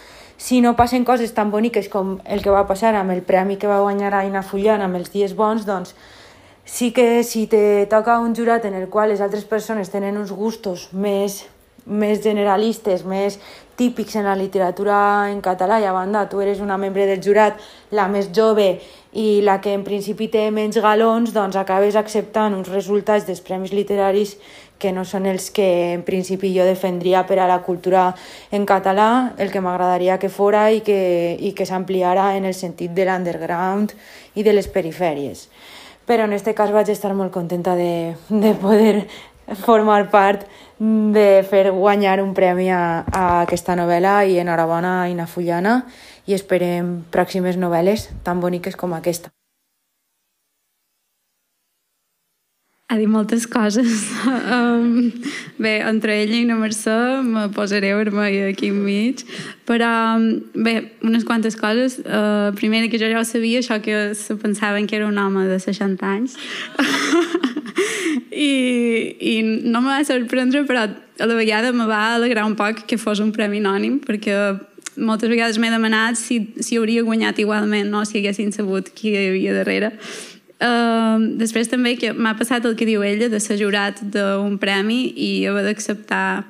[0.42, 3.70] si no passen coses tan boniques com el que va passar amb el premi que
[3.70, 5.94] va guanyar Aina Fullan amb els dies bons, doncs
[6.66, 10.32] sí que si te toca un jurat en el qual les altres persones tenen uns
[10.34, 11.44] gustos més,
[11.86, 13.38] més generalistes, més
[13.78, 17.62] típics en la literatura en català i a banda tu eres una membre del jurat,
[17.94, 18.80] la més jove
[19.14, 23.78] i la que en principi té menys galons, doncs acabes acceptant uns resultats dels premis
[23.78, 24.40] literaris
[24.82, 28.10] que no són els que en principi jo defendria per a la cultura
[28.52, 32.98] en català, el que m'agradaria que fora i que, i que s'ampliara en el sentit
[32.98, 33.94] de l'underground
[34.34, 35.48] i de les perifèries
[36.12, 39.08] però en aquest cas vaig estar molt contenta de, de poder
[39.64, 40.46] formar part
[40.80, 45.82] de fer guanyar un premi a, a aquesta novel·la i enhorabona a Ina Fullana
[46.28, 49.32] i esperem pròximes novel·les tan boniques com aquesta.
[52.92, 54.04] Ha dit moltes coses.
[54.56, 55.12] um,
[55.56, 59.24] bé, entre ella i la Mercè me posaré vermella aquí enmig,
[59.68, 60.20] però
[60.52, 60.74] bé,
[61.08, 62.02] unes quantes coses.
[62.04, 65.48] Uh, primera, que jo ja ho sabia, això que se pensaven que era un home
[65.48, 66.36] de 60 anys.
[68.32, 68.52] I,
[69.32, 69.38] I
[69.72, 73.24] no me va sorprendre, però a la vegada me va alegrar un poc que fos
[73.24, 74.36] un premi anònim, perquè
[75.00, 78.04] moltes vegades m'he demanat si, si hauria guanyat igualment, no?
[78.04, 79.94] si haguessin sabut qui hi havia darrere.
[80.62, 85.08] Uh, després també que m'ha passat el que diu ella de ser jurat d'un premi
[85.18, 86.44] i haver d'acceptar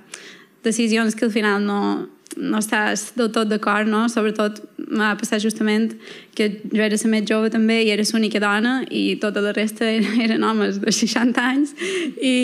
[0.66, 4.06] decisions que al final no, no estàs del tot d'acord, no?
[4.12, 4.60] Sobretot
[4.92, 5.94] m'ha passat justament
[6.36, 9.88] que jo era la més jove també i era l'única dona i tota la resta
[10.26, 11.72] eren homes de 60 anys
[12.20, 12.36] i,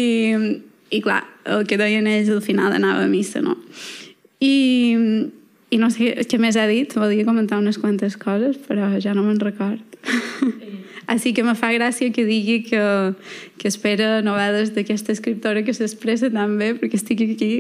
[0.90, 3.58] i clar, el que deien ells al final anava a missa, no?
[4.40, 4.56] I,
[5.70, 9.26] i no sé què més ha dit, volia comentar unes quantes coses, però ja no
[9.28, 9.84] me'n record.
[11.08, 12.82] Així que me fa gràcia que digui que,
[13.56, 17.52] que espera novel·les d'aquesta escriptora que s'expressa tan bé, perquè estic aquí,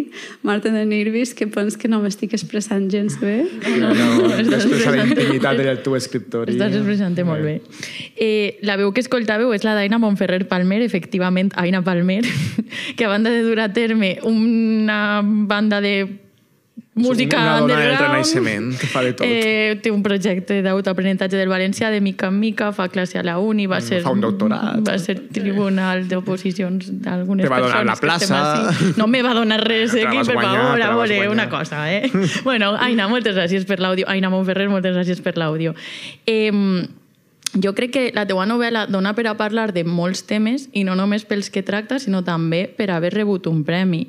[0.43, 3.37] Marta de Nirvis, que pens que no m'estic expressant gens bé.
[3.79, 6.51] No, no, no la intimitat del teu escriptor.
[6.51, 7.55] Estàs expressant molt bé.
[8.19, 12.21] Eh, la veu que escoltàveu és la d'Aina Montferrer Palmer, efectivament, Aina Palmer,
[12.97, 16.26] que a banda de dur a terme una banda de
[16.97, 19.25] música una dona del renaixement, que fa de tot.
[19.25, 23.37] Eh, té un projecte d'autoaprenentatge del valencià de mica en mica, fa classe a la
[23.39, 24.01] uni, va ser...
[24.01, 24.83] Mm, fa un doctorat.
[24.87, 27.79] Va ser tribunal d'oposicions d'algunes Te va persones.
[27.79, 28.93] donar la plaça.
[28.97, 32.09] No me va donar res, eh, aquí, per favor, a veure, una cosa, eh?
[32.43, 34.07] bueno, Aina, moltes gràcies per l'àudio.
[34.09, 35.75] Aina Montferrer, moltes gràcies per l'àudio.
[36.25, 36.51] Eh,
[37.53, 40.97] jo crec que la teua novel·la dona per a parlar de molts temes i no
[40.99, 44.07] només pels que tracta, sinó també per haver rebut un premi.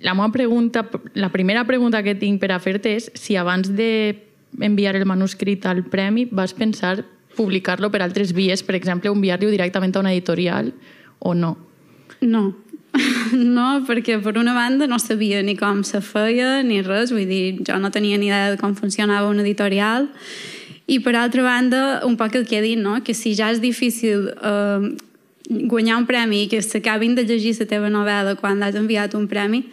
[0.00, 4.16] La meva pregunta, la primera pregunta que tinc per a fer-te és si abans de
[4.60, 7.04] enviar el manuscrit al premi vas pensar
[7.36, 10.72] publicar-lo per altres vies, per exemple, enviar-lo directament a una editorial
[11.18, 11.56] o no?
[12.20, 12.50] No.
[13.30, 17.60] No, perquè per una banda no sabia ni com se feia ni res, vull dir,
[17.62, 20.08] jo no tenia ni idea de com funcionava una editorial
[20.90, 22.96] i per altra banda, un poc el que he dit, no?
[23.06, 24.90] que si ja és difícil eh,
[25.50, 29.26] guanyar un premi i que s'acabin de llegir la teva novel·la quan has enviat un
[29.28, 29.64] premi,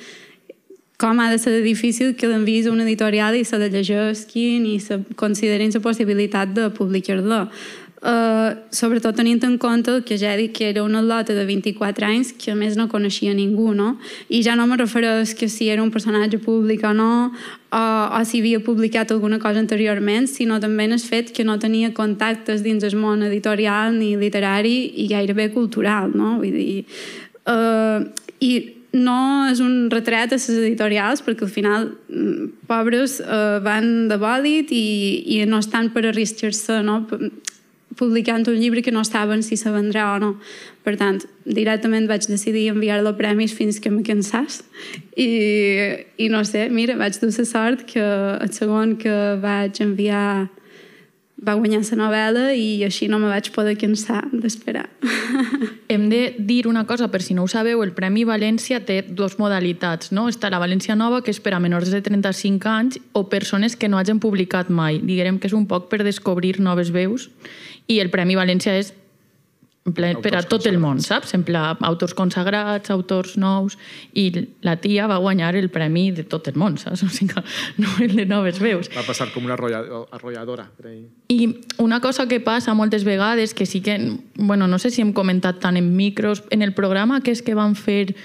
[0.98, 4.80] com ha de ser difícil que l'enviïs a una editorial i se la llegisquin i
[4.82, 7.44] se considerin la possibilitat de publicar-la.
[7.98, 12.06] Uh, sobretot tenint en compte que ja he dit que era una lota de 24
[12.06, 13.96] anys que a més no coneixia ningú, no?
[14.30, 17.32] I ja no me refereix que si era un personatge públic o no,
[17.74, 17.82] o,
[18.14, 21.90] o si havia publicat alguna cosa anteriorment, sinó també en el fet que no tenia
[21.98, 26.38] contactes dins el món editorial ni literari i gairebé cultural, no?
[26.38, 26.86] Vull dir...
[27.50, 28.06] Uh,
[28.38, 34.08] I no és un retret a les editorials perquè al final mm, pobres eh, van
[34.08, 34.88] de bòlit i,
[35.36, 37.02] i no estan per arriscar-se no?
[37.98, 40.32] Publicant un llibre que no saben si se vendrà o no.
[40.86, 44.62] Per tant, directament vaig decidir enviar-lo a premis fins que me cansàs
[45.18, 45.30] i,
[46.22, 50.48] i no sé, mira, vaig dur la sort que el segon que vaig enviar
[51.38, 54.88] va guanyar la novel·la i així no me vaig poder cansar d'esperar.
[55.94, 59.38] Hem de dir una cosa, per si no ho sabeu, el Premi València té dues
[59.38, 60.28] modalitats, no?
[60.32, 63.90] Està la València Nova, que és per a menors de 35 anys, o persones que
[63.90, 64.98] no hagin publicat mai.
[64.98, 67.30] Diguem que és un poc per descobrir noves veus,
[67.88, 68.94] i el Premi València és
[69.94, 71.34] ple, per a tot el món, saps?
[71.38, 73.78] En pla, autors consagrats, autors nous,
[74.18, 74.28] i
[74.66, 77.04] la tia va guanyar el premi de tot el món, saps?
[77.08, 77.44] O sigui,
[77.80, 78.90] no el de noves veus.
[78.96, 80.68] Va passar com una arrolla, arrolladora.
[80.78, 81.06] Per ahí.
[81.32, 85.14] I una cosa que passa moltes vegades, que sí que, bueno, no sé si hem
[85.14, 88.16] comentat tant en micros, en el programa que és que van fer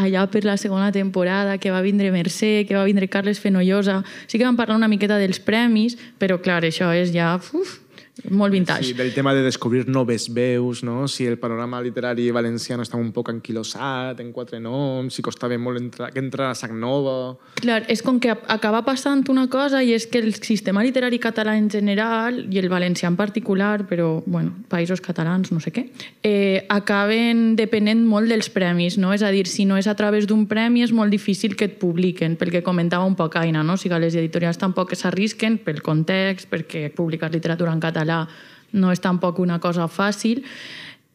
[0.00, 4.38] allà per la segona temporada, que va vindre Mercè, que va vindre Carles Fenollosa, sí
[4.38, 7.80] que van parlar una miqueta dels premis, però clar, això és ja uf,
[8.28, 8.84] molt vintage.
[8.84, 11.08] Sí, del tema de descobrir noves veus, no?
[11.08, 15.80] si el panorama literari valenciano estava un poc anquilosat, en quatre noms, si costava molt
[15.80, 17.36] entrar, que entrar a Sac Nova...
[17.60, 21.56] Clar, és com que acaba passant una cosa i és que el sistema literari català
[21.58, 25.86] en general i el valencià en particular, però, bueno, països catalans, no sé què,
[26.22, 29.14] eh, acaben depenent molt dels premis, no?
[29.14, 31.78] És a dir, si no és a través d'un premi és molt difícil que et
[31.80, 33.78] publiquen, pel que comentava un poc Aina, no?
[33.78, 38.26] O sigui, les editorials tampoc s'arrisquen pel context, perquè publicar literatura en català
[38.72, 40.44] no és tampoc una cosa fàcil,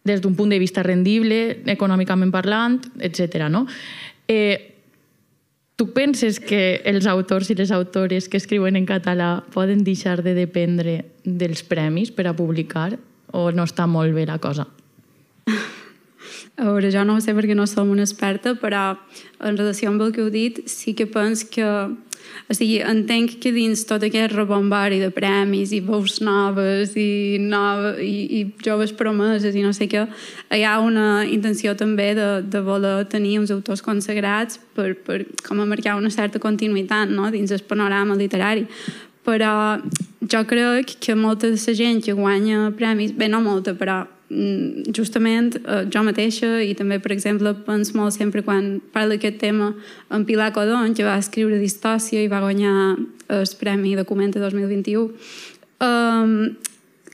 [0.06, 3.48] des d'un punt de vista rendible, econòmicament parlant, etc.
[3.50, 3.66] no?
[4.28, 4.76] Eh,
[5.76, 10.32] Tu penses que els autors i les autores que escriuen en català poden deixar de
[10.32, 12.94] dependre dels premis per a publicar
[13.36, 14.70] o no està molt bé la cosa?
[16.56, 18.96] A veure, jo no ho sé perquè no som una experta, però
[19.44, 21.68] en relació amb el que heu dit, sí que pens que...
[22.46, 27.96] O sigui, entenc que dins tot aquest rebombari de premis i veus noves i, nove,
[28.06, 30.06] i, i joves promeses i no sé què,
[30.54, 35.62] hi ha una intenció també de, de voler tenir uns autors consagrats per, per com
[35.62, 37.32] a marcar una certa continuïtat no?
[37.34, 38.68] dins el panorama literari
[39.26, 39.82] però
[40.22, 45.54] jo crec que molta de la gent que guanya premis, bé, no molta, però justament
[45.60, 49.74] eh, jo mateixa i també, per exemple, penso molt sempre quan parlo d'aquest tema
[50.10, 52.96] en Pilar Codon, que va escriure Distòcia i va guanyar
[53.30, 55.14] el Premi Documenta 2021.
[55.86, 56.56] Um,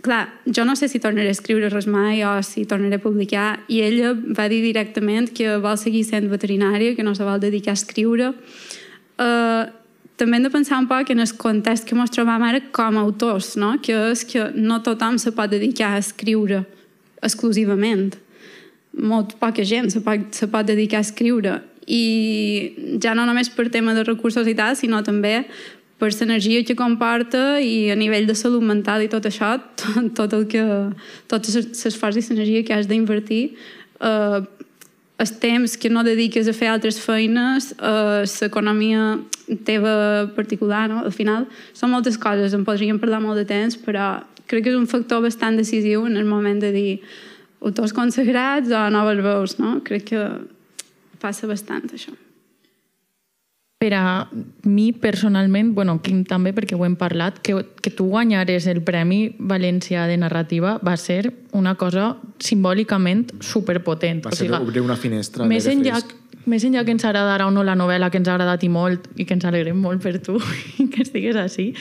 [0.02, 3.60] clar, jo no sé si tornaré a escriure res mai o si tornaré a publicar
[3.68, 7.76] i ella va dir directament que vol seguir sent veterinària, que no se vol dedicar
[7.76, 8.34] a escriure.
[9.20, 9.68] Uh,
[10.16, 13.04] també hem de pensar un poc en el context que ens trobam ara com a
[13.04, 13.80] autors, no?
[13.82, 16.64] que és que no tothom se pot dedicar a escriure
[17.22, 18.16] exclusivament.
[18.98, 21.60] Molt poca gent se pot, se pot dedicar a escriure.
[21.88, 25.46] I ja no només per tema de recursos i tal, sinó també
[26.02, 30.34] per l'energia que comporta i a nivell de salut mental i tot això, tot, tot
[30.34, 30.66] el que,
[31.30, 33.44] tot l'esforç i l'energia que has d'invertir
[34.02, 34.42] eh,
[35.22, 39.20] el temps que no dediques a fer altres feines, eh, l'economia
[39.68, 41.04] teva particular, no?
[41.06, 41.46] al final
[41.78, 44.16] són moltes coses, en podríem parlar molt de temps, però
[44.48, 46.92] crec que és un factor bastant decisiu en el moment de dir
[47.62, 49.78] autors consagrats o noves veus, no?
[49.86, 50.26] Crec que
[51.22, 52.16] passa bastant això.
[53.82, 54.30] Per a
[54.62, 59.32] mi personalment, bueno, Quim també perquè ho hem parlat, que, que tu guanyares el Premi
[59.40, 64.22] València de Narrativa va ser una cosa simbòlicament superpotent.
[64.28, 66.46] Va ser obrir una finestra més enllà, fresc.
[66.46, 69.10] més enllà que ens agradarà o no la novel·la, que ens ha agradat i molt
[69.18, 70.38] i que ens alegrem molt per tu
[70.78, 71.72] i que estigues així,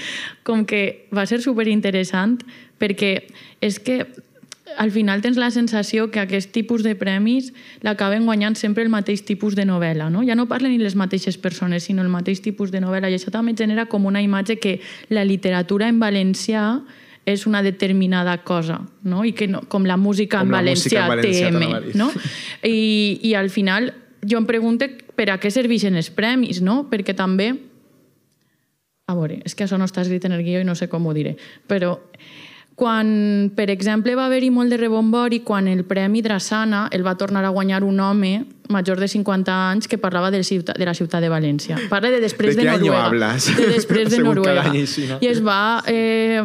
[0.43, 2.39] com que va ser superinteressant
[2.81, 3.13] perquè
[3.61, 4.07] és que
[4.77, 7.53] al final tens la sensació que aquest tipus de premis
[7.87, 10.11] l'acaben guanyant sempre el mateix tipus de novel·la.
[10.13, 10.25] No?
[10.27, 13.11] Ja no parlen ni les mateixes persones, sinó el mateix tipus de novel·la.
[13.11, 14.79] I això també genera com una imatge que
[15.09, 16.81] la literatura en valencià
[17.29, 19.25] és una determinada cosa, no?
[19.25, 22.11] I que no, com la música Com en música valencià en valencià, TM, no?
[22.65, 23.93] I, I al final
[24.27, 26.85] jo em pregunto per a què serveixen els premis, no?
[26.91, 27.53] Perquè també...
[29.11, 31.07] A veure, és que això no està escrit en el guió i no sé com
[31.11, 31.35] ho diré,
[31.67, 31.97] però
[32.81, 37.45] quan, per exemple, va haver-hi molt de rebombori quan el Premi Drassana el va tornar
[37.45, 41.21] a guanyar un home major de 50 anys que parlava de, ciutat, de la ciutat
[41.21, 41.77] de València.
[41.91, 43.05] Parla de després ¿De de, Noruega.
[43.05, 43.51] hablas?
[43.59, 44.65] De després de Noruega.
[44.87, 45.19] sí, ¿no?
[45.21, 46.41] I es va eh,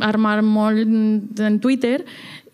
[0.00, 0.82] armar molt
[1.38, 2.00] en Twitter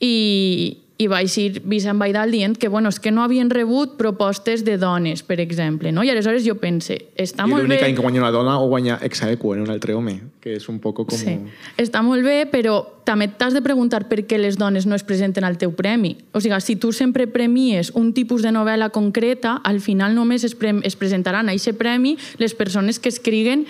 [0.02, 4.62] i, i va eixir Vicent Baidal dient que, bueno, és que no havien rebut propostes
[4.64, 6.04] de dones, per exemple, no?
[6.06, 7.74] I aleshores jo pense, està I molt bé...
[7.74, 10.68] l'únic any que guanya una dona o guanya exaequo en un altre home, que és
[10.70, 11.18] un poco com...
[11.18, 11.34] Sí.
[11.82, 15.44] Està molt bé, però també t'has de preguntar per què les dones no es presenten
[15.48, 16.14] al teu premi.
[16.32, 20.54] O sigui, si tu sempre premies un tipus de novel·la concreta, al final només es,
[20.54, 23.66] pre es presentaran a aquest premi les persones que escriguen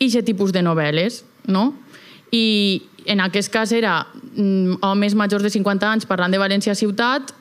[0.00, 1.74] aquest tipus de novel·les, no?
[2.32, 7.34] I en aquest cas era mm, homes majors de 50 anys parlant de València ciutat,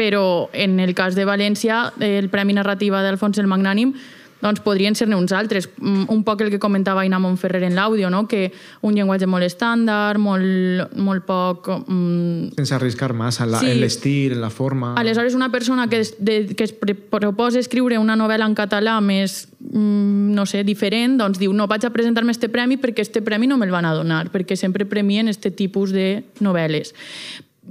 [0.00, 3.92] però en el cas de València, el Premi Narrativa d'Alfons el Magnànim,
[4.40, 5.68] doncs podrien ser-ne uns altres.
[5.78, 8.26] Mm, Un poc el que comentava Ina Montferrer en l'àudio, no?
[8.28, 11.68] que un llenguatge molt estàndard, molt, molt poc...
[11.86, 13.70] Mm, Sense arriscar massa en la- Sí.
[13.70, 14.94] en l'estil, en la forma...
[14.94, 19.48] Aleshores, una persona que, es, de, que es proposa escriure una novel·la en català més,
[19.60, 23.46] mm, no sé, diferent, doncs diu, no, vaig a presentar-me este premi perquè este premi
[23.46, 26.94] no me'l van a donar, perquè sempre premien este tipus de novel·les.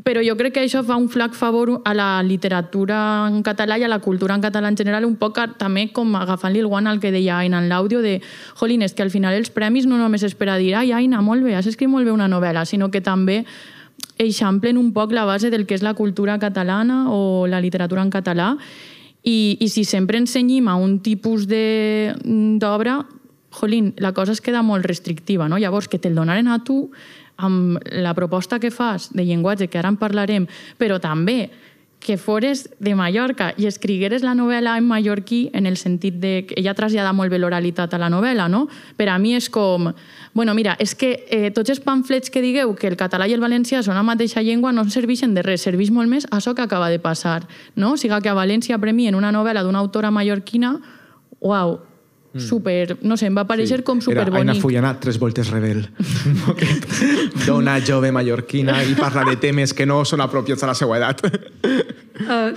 [0.06, 3.84] Però jo crec que això fa un flac favor a la literatura en català i
[3.84, 7.02] a la cultura en català en general, un poc també com agafant-li el guant al
[7.02, 8.20] que deia Aina en l'àudio de,
[8.60, 11.22] jolín, és que al final els premis no només és per a dir, ai, Aina,
[11.26, 13.44] molt bé, has escrit molt bé una novel·la, sinó que també
[14.20, 18.12] eixamplen un poc la base del que és la cultura catalana o la literatura en
[18.12, 18.54] català
[19.24, 23.00] i, i si sempre ensenyim a un tipus d'obra,
[23.52, 25.58] jolín, la cosa es queda molt restrictiva, no?
[25.58, 26.92] Llavors, que te'l donaren a tu
[27.40, 30.48] amb la proposta que fas de llenguatge, que ara en parlarem,
[30.78, 31.50] però també
[32.00, 36.56] que fores de Mallorca i escrigueres la novel·la en mallorquí en el sentit de que
[36.58, 38.68] ella trasllada molt bé l'oralitat a la novel·la, no?
[38.96, 39.92] Per a mi és com...
[40.34, 43.44] Bueno, mira, és que eh, tots els pamflets que digueu que el català i el
[43.44, 46.64] valencià són la mateixa llengua no serveixen de res, serveix molt més a això que
[46.64, 47.44] acaba de passar,
[47.76, 47.94] no?
[47.94, 50.78] O sigui que a València premien una novel·la d'una autora mallorquina,
[51.44, 51.82] uau,
[52.38, 52.98] super...
[53.02, 54.62] No sé, em va aparèixer com Era Aina superbonic.
[54.62, 55.88] Fullana, tres voltes rebel.
[57.48, 61.24] Dona jove mallorquina i parla de temes que no són apropiats a la seva edat.
[62.20, 62.52] Uh,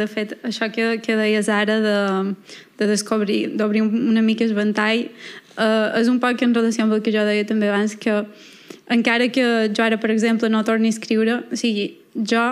[0.00, 1.96] de fet, això que, que deies ara de,
[2.80, 5.06] de descobrir, d'obrir un- una mica el ventall,
[5.58, 8.22] uh, és un poc en relació amb el que jo deia també abans, que
[8.88, 9.44] encara que
[9.76, 12.44] jo ara, per exemple, no torni a escriure, o sigui, jo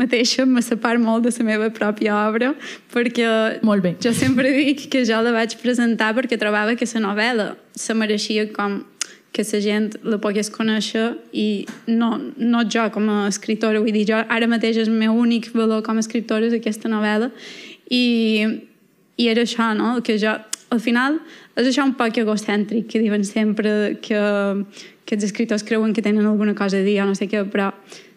[0.00, 2.54] mateixa me separo molt de la meva pròpia obra
[2.92, 3.96] perquè Molt bé.
[4.00, 8.52] jo sempre dic que jo la vaig presentar perquè trobava que la novel·la se mereixia
[8.52, 8.84] com
[9.34, 14.06] que la gent la pogués conèixer i no, no jo com a escriptora, vull dir,
[14.06, 17.32] jo ara mateix el meu únic valor com a escriptora és aquesta novel·la
[17.90, 18.46] i,
[19.18, 19.96] i era això, no?
[20.06, 20.36] Que jo,
[20.70, 21.18] al final,
[21.58, 24.22] és això un poc egocèntric, que diuen sempre que,
[25.04, 27.72] que els escriptors creuen que tenen alguna cosa a dir o no sé què, però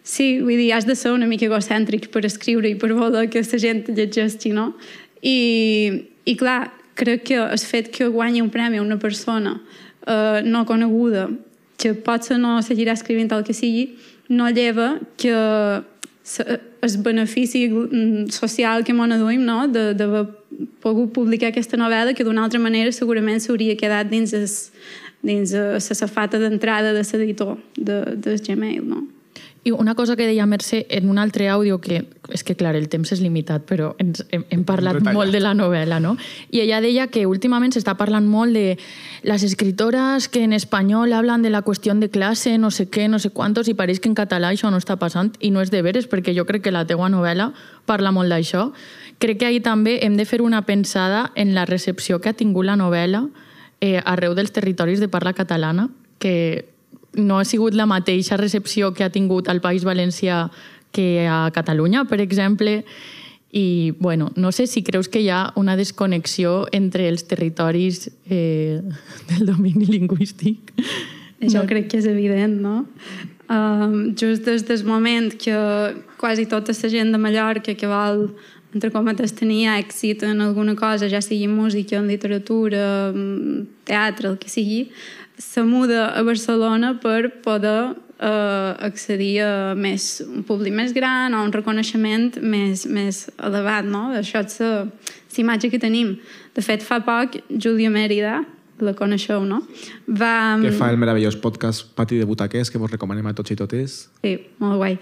[0.08, 3.42] sí, vull dir, has de ser una mica egocèntric per escriure i per voler que
[3.44, 4.70] la gent llegeixi, no?
[5.20, 5.36] I,
[6.24, 9.58] i clar, crec que el fet que guanyi un premi una persona
[10.06, 11.28] eh, no coneguda,
[11.78, 13.92] que potser no seguirà escrivint el que sigui,
[14.28, 19.66] no lleva que el benefici mm, social que m'ho duim, no?
[19.68, 20.24] de- d'haver
[20.82, 24.72] pogut publicar aquesta novel·la que d'una altra manera segurament s'hauria quedat dins es,
[25.22, 29.06] dins la safata d'entrada de l'editor de, del Gmail, no?
[29.68, 32.86] I una cosa que deia Mercè en un altre àudio, que és que, clar, el
[32.88, 35.16] temps és limitat, però ens, hem, hem parlat Detallat.
[35.16, 36.14] molt de la novel·la, no?
[36.48, 38.78] I ella deia que últimament s'està parlant molt de
[39.28, 43.18] les escritoras que en espanyol hablan de la qüestió de classe, no sé què, no
[43.18, 45.82] sé quantos, i pareix que en català això no està passant, i no és de
[45.82, 47.52] veres, perquè jo crec que la teua novel·la
[47.84, 48.70] parla molt d'això.
[49.18, 52.64] Crec que ahir també hem de fer una pensada en la recepció que ha tingut
[52.64, 53.26] la novel·la
[53.80, 56.77] eh, arreu dels territoris de parla catalana, que
[57.14, 60.48] no ha sigut la mateixa recepció que ha tingut al País Valencià
[60.92, 62.84] que a Catalunya, per exemple,
[63.50, 68.82] I, bueno, no sé si creus que hi ha una desconnexió entre els territoris eh,
[69.30, 70.74] del domini lingüístic.
[71.40, 71.68] Això no.
[71.70, 72.82] crec que és evident, no?
[73.48, 75.56] Um, just des del moment que
[76.20, 78.34] quasi tota la gent de Mallorca que vol
[78.74, 83.14] entre cometes tenir èxit en alguna cosa, ja sigui música, en literatura,
[83.88, 84.90] teatre, el que sigui,
[85.38, 91.44] se muda a Barcelona per poder eh, accedir a més, un públic més gran o
[91.46, 94.08] un reconeixement més, més elevat, no?
[94.18, 94.84] Això és la
[95.38, 96.16] imatge que tenim.
[96.54, 98.42] De fet, fa poc, Júlia Mèrida,
[98.82, 99.62] la coneixeu, no?
[100.06, 100.58] Va...
[100.62, 103.98] Que fa el meravellós podcast Pati de Butaquers, que vos recomanem a tots i totes.
[104.22, 104.98] Sí, molt guai.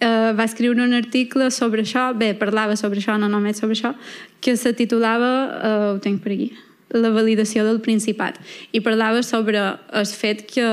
[0.00, 3.92] Uh, va escriure un article sobre això, bé, parlava sobre això, no només sobre això,
[4.40, 6.48] que se titulava, uh, ho tinc per aquí,
[6.94, 8.40] la validació del Principat,
[8.72, 9.62] i parlava sobre
[9.92, 10.66] el fet que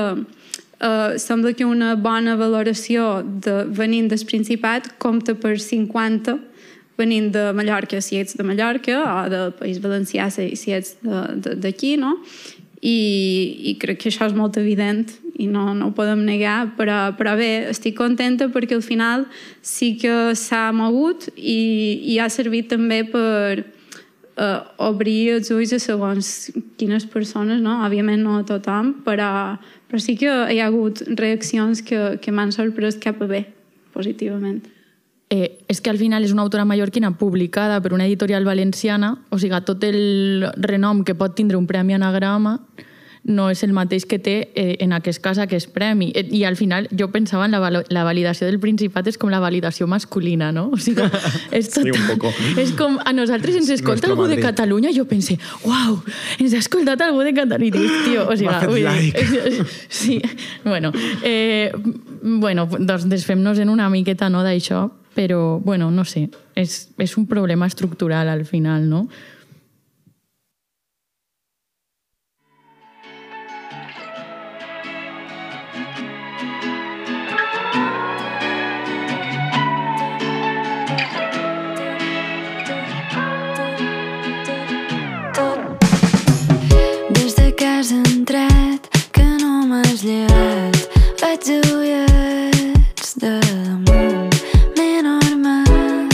[0.78, 6.36] Uh, sembla que una bona valoració de, venint del Principat compta per 50
[6.98, 12.16] venint de Mallorca si ets de Mallorca o del País Valencià si ets d'aquí, no?
[12.78, 12.98] I,
[13.70, 15.08] I crec que això és molt evident
[15.38, 19.26] i no, no ho podem negar, però, però bé, estic contenta perquè al final
[19.62, 21.58] sí que s'ha mogut i,
[22.10, 23.64] i ha servit també per
[24.38, 27.80] uh, obrir els ulls a segons quines persones, no?
[27.86, 29.58] Òbviament no a tothom, però,
[29.90, 33.44] però sí que hi ha hagut reaccions que, que m'han sorprès cap a bé,
[33.94, 34.62] positivament.
[35.28, 39.36] Eh, és que al final és una autora mallorquina publicada per una editorial valenciana, o
[39.36, 42.56] sigui, tot el renom que pot tindre un premi anagrama
[43.24, 46.10] no és el mateix que té eh, en aquest cas aquest premi.
[46.14, 49.40] Eh, I al final jo pensava en la, la validació del Principat és com la
[49.42, 50.68] validació masculina, no?
[50.72, 51.06] O sigui,
[51.58, 52.32] és, tot, sí, un poco.
[52.60, 55.98] és com a nosaltres ens escolta algú de Catalunya jo pense, uau,
[56.38, 57.78] ens ha escoltat algú de Catalunya.
[57.78, 59.24] I tio, o sigui, ui, like.
[60.00, 60.20] sí,
[60.64, 60.92] bueno,
[61.22, 61.72] eh,
[62.22, 64.86] bueno, doncs desfem-nos en una miqueta no, d'això,
[65.18, 69.08] però, bueno, no sé, és, és un problema estructural al final, no?
[88.28, 90.76] Entrat que no m'has llevat.
[91.20, 94.36] Vaig ullets de damunt
[94.76, 96.12] m'he normat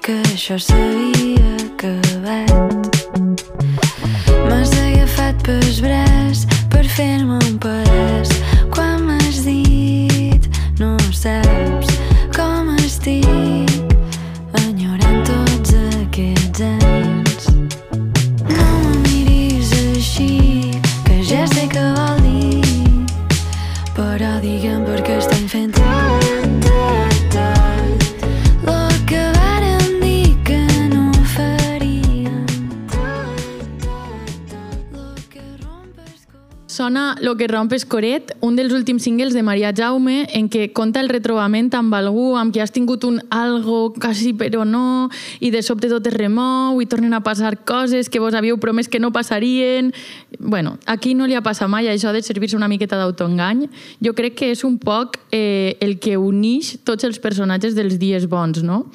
[0.00, 2.96] que això s'havia acabat.
[4.48, 8.32] M'has agafat pels braç per fer-me un pedaç.
[8.72, 10.48] Quan m'has dit
[10.80, 11.92] no saps
[12.32, 13.31] com estic
[37.20, 41.10] Lo que rompes coret, un dels últims singles de Maria Jaume, en què conta el
[41.10, 45.10] retrobament amb algú amb qui has tingut un algo quasi però no,
[45.40, 48.88] i de sobte tot es remou i tornen a passar coses que vos havíeu promès
[48.88, 49.92] que no passarien.
[50.38, 53.68] bueno, aquí no li ha passat mai això de servir-se una miqueta d'autoengany.
[54.00, 58.26] Jo crec que és un poc eh, el que unix tots els personatges dels dies
[58.26, 58.86] bons, no?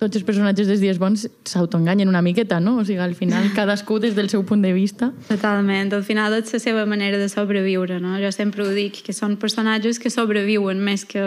[0.00, 2.78] Tots els personatges dels dies bons s'autoenganyen una miqueta, no?
[2.80, 5.10] O sigui, al final cadascú des del seu punt de vista.
[5.28, 8.16] Totalment, al final és la seva manera de sobreviure, no?
[8.22, 11.22] Jo sempre ho dic, que són personatges que sobreviuen més que,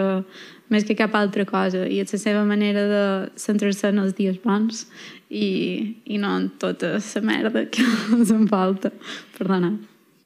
[0.74, 3.04] més que cap altra cosa i és la seva manera de
[3.38, 4.86] centrar-se en els dies bons
[5.30, 5.48] i,
[6.04, 7.86] i no en tota la merda que
[8.18, 8.90] els en falta.
[9.38, 9.76] Perdona.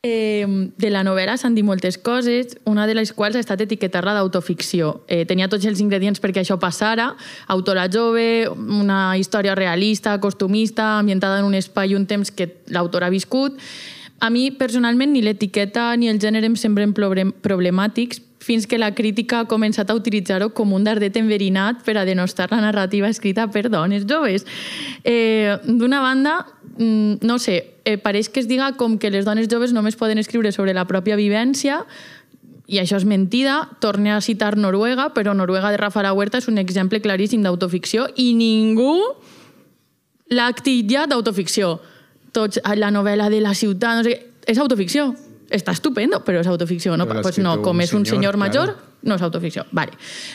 [0.01, 0.47] Eh,
[0.79, 5.01] de la novel·la s'han dit moltes coses, una de les quals ha estat etiquetar-la d'autoficció.
[5.11, 7.09] Eh, tenia tots els ingredients perquè això passara,
[7.51, 13.03] autora jove, una història realista, costumista, ambientada en un espai i un temps que l'autor
[13.03, 13.59] ha viscut.
[14.21, 18.95] A mi, personalment, ni l'etiqueta ni el gènere em semblen problem- problemàtics, fins que la
[18.95, 23.49] crítica ha començat a utilitzar-ho com un dardet enverinat per a denostar la narrativa escrita
[23.51, 24.47] per dones joves.
[25.05, 26.47] Eh, D'una banda,
[26.79, 30.19] mm, no sé, eh, pareix que es diga com que les dones joves només poden
[30.19, 31.85] escriure sobre la pròpia vivència
[32.67, 33.69] i això és mentida.
[33.81, 38.35] Torne a citar Noruega, però Noruega de Rafa Huerta és un exemple claríssim d'autoficció i
[38.35, 38.99] ningú
[40.29, 41.81] l'ha titllat d'autoficció.
[42.33, 44.19] Tots, la novel·la de la ciutat, no sé,
[44.49, 45.15] és autoficció.
[45.49, 46.97] Està estupendo, però és autoficció.
[47.01, 47.07] No?
[47.09, 48.97] Però Pues no, com un és un senyor, senyor major, claro.
[49.01, 49.65] no és autoficció.
[49.73, 49.95] Vale.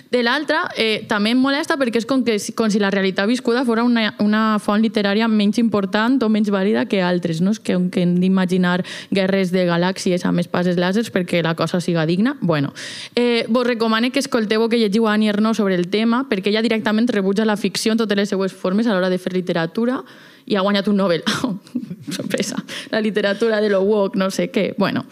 [0.10, 3.62] De l'altra, eh, també em molesta perquè és com, que, com si la realitat viscuda
[3.64, 7.54] fos una, una font literària menys important o menys vàlida que altres, no?
[7.54, 8.80] És que, que hem d'imaginar
[9.12, 12.36] guerres de galàxies amb espases làsers perquè la cosa siga digna.
[12.41, 12.74] Bueno,
[13.16, 16.50] eh, vos recomano que escolteu o que llegiu a Annie Ernaux sobre el tema perquè
[16.50, 20.02] ella directament rebutja la ficció en totes les seues formes a l'hora de fer literatura
[20.46, 21.24] i ha guanyat un Nobel.
[21.44, 21.56] Oh,
[22.12, 22.64] sorpresa.
[22.91, 24.74] La literatura de lo woke, no sé què.
[24.78, 25.06] Bueno,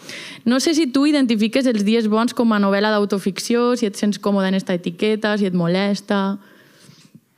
[0.44, 4.20] no sé si tu identifiques els dies bons com a novel·la d'autoficció, si et sents
[4.20, 6.38] còmode en esta etiqueta, si et molesta...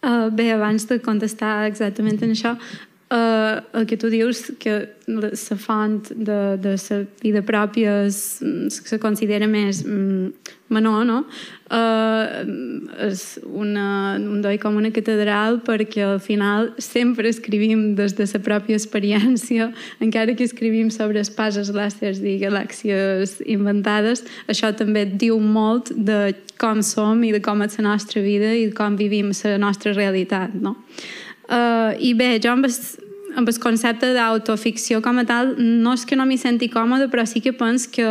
[0.05, 4.75] Uh, bé, abans de contestar exactament en això, uh, el que tu dius que
[5.09, 8.19] la font de, de la vida pròpia es,
[8.69, 11.19] se considera més mm, menor, no?
[11.69, 12.45] Uh,
[13.07, 18.41] és una, un doi com una catedral perquè al final sempre escrivim des de la
[18.45, 19.71] pròpia experiència,
[20.05, 26.83] encara que escrivim sobre espases làsers i galàxies inventades, això també diu molt de com
[26.83, 30.55] som i de com és la nostra vida i de com vivim la nostra realitat,
[30.55, 30.79] no?
[31.45, 32.73] Uh, I bé, jo amb el,
[33.37, 37.27] amb el concepte d'autoficció com a tal, no és que no m'hi senti còmode, però
[37.29, 38.07] sí que penso que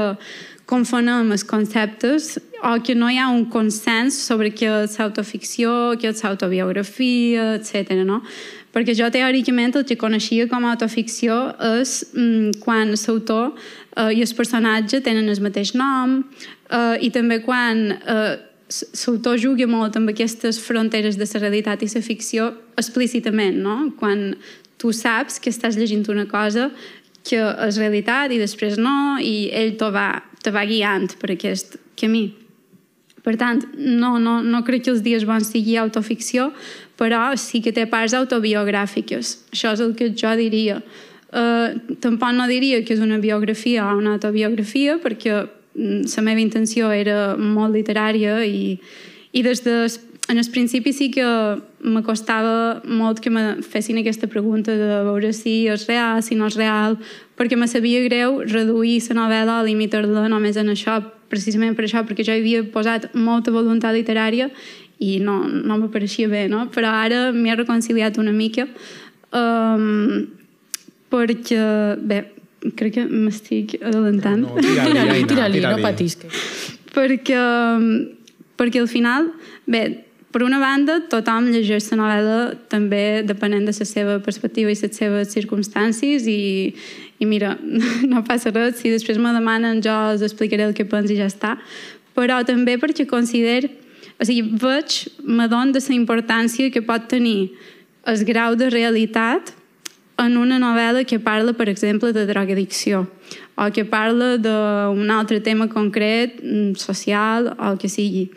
[0.70, 6.14] confonem els conceptes o que no hi ha un consens sobre què és autoficció, què
[6.14, 7.97] és autobiografia, etc.
[8.07, 8.22] No?
[8.74, 11.36] Perquè jo teòricament el que coneixia com a autoficció
[11.82, 16.22] és mm, quan l'autor eh, i el personatge tenen el mateix nom
[16.72, 18.34] eh, i també quan eh,
[19.03, 22.49] l'autor juga molt amb aquestes fronteres de la realitat i la ficció
[22.80, 23.91] explícitament, no?
[23.99, 24.34] quan
[24.78, 26.72] tu saps que estàs llegint una cosa
[27.24, 30.09] que és realitat i després no, i ell te va,
[30.44, 32.28] te va guiant per aquest camí.
[33.24, 36.50] Per tant, no, no, no crec que els dies bons sigui autoficció,
[37.00, 39.38] però sí que té parts autobiogràfiques.
[39.56, 40.82] Això és el que jo diria.
[41.34, 46.44] Uh, tampoc no diria que és una biografia o una autobiografia, perquè mm, la meva
[46.44, 48.76] intenció era molt literària i,
[49.32, 49.78] i des de
[50.30, 51.26] en el principi sí que
[51.84, 56.47] me costava molt que me fessin aquesta pregunta de veure si és real, si no
[56.47, 56.95] és real,
[57.36, 62.05] perquè me sabia greu reduir la novel·la o limitar-la només en això, precisament per això,
[62.07, 64.49] perquè jo havia posat molta voluntat literària
[64.99, 66.69] i no, no m'apareixia bé, no?
[66.71, 68.67] Però ara m'he reconciliat una mica
[69.36, 70.24] um,
[71.11, 71.59] perquè,
[71.99, 72.21] bé,
[72.80, 74.47] crec que m'estic adelantant.
[74.47, 76.32] No, no, tira-li, tira-li, no patisque.
[76.95, 77.43] perquè,
[78.55, 79.34] perquè al final,
[79.67, 79.84] bé,
[80.34, 82.38] per una banda, tothom llegeix la novel·la
[82.72, 86.74] també depenent de la seva perspectiva i les seves circumstàncies i,
[87.22, 87.54] i mira,
[88.12, 91.30] no passa res, si després me demanen jo els explicaré el que penso i ja
[91.30, 91.56] està.
[92.18, 93.70] Però també perquè considero,
[94.18, 97.54] o sigui, veig, m'adon de la importància que pot tenir
[98.10, 99.54] el grau de realitat
[100.18, 103.06] en una novel·la que parla, per exemple, de drogadicció
[103.56, 108.32] o que parla d'un altre tema concret, mm, social o que sigui.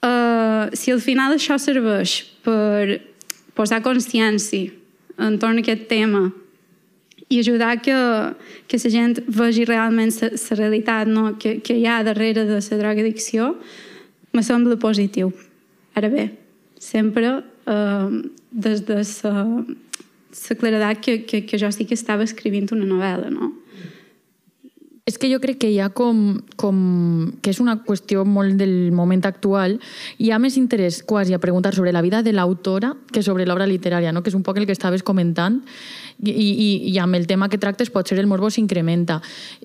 [0.00, 3.00] Uh, si al final això serveix per
[3.52, 4.72] posar consciència
[5.20, 6.30] entorn a aquest tema
[7.28, 7.94] i ajudar que,
[8.66, 11.36] que la gent vegi realment la realitat no?
[11.38, 13.54] que, que hi ha darrere de la drogadicció,
[14.32, 15.30] me sembla positiu.
[15.94, 16.30] Ara bé,
[16.78, 18.10] sempre uh,
[18.50, 23.52] des de la claredat que, que, que jo sí que estava escrivint una novel·la, no?
[25.10, 26.76] És que jo crec que hi ha com, com...
[27.42, 29.80] que és una qüestió molt del moment actual.
[30.22, 33.66] Hi ha més interès quasi a preguntar sobre la vida de l'autora que sobre l'obra
[33.66, 34.22] literària, no?
[34.22, 35.64] que és un poc el que estaves comentant
[36.22, 39.20] i, i, i amb el tema que tractes pot ser el morbo s'incrementa.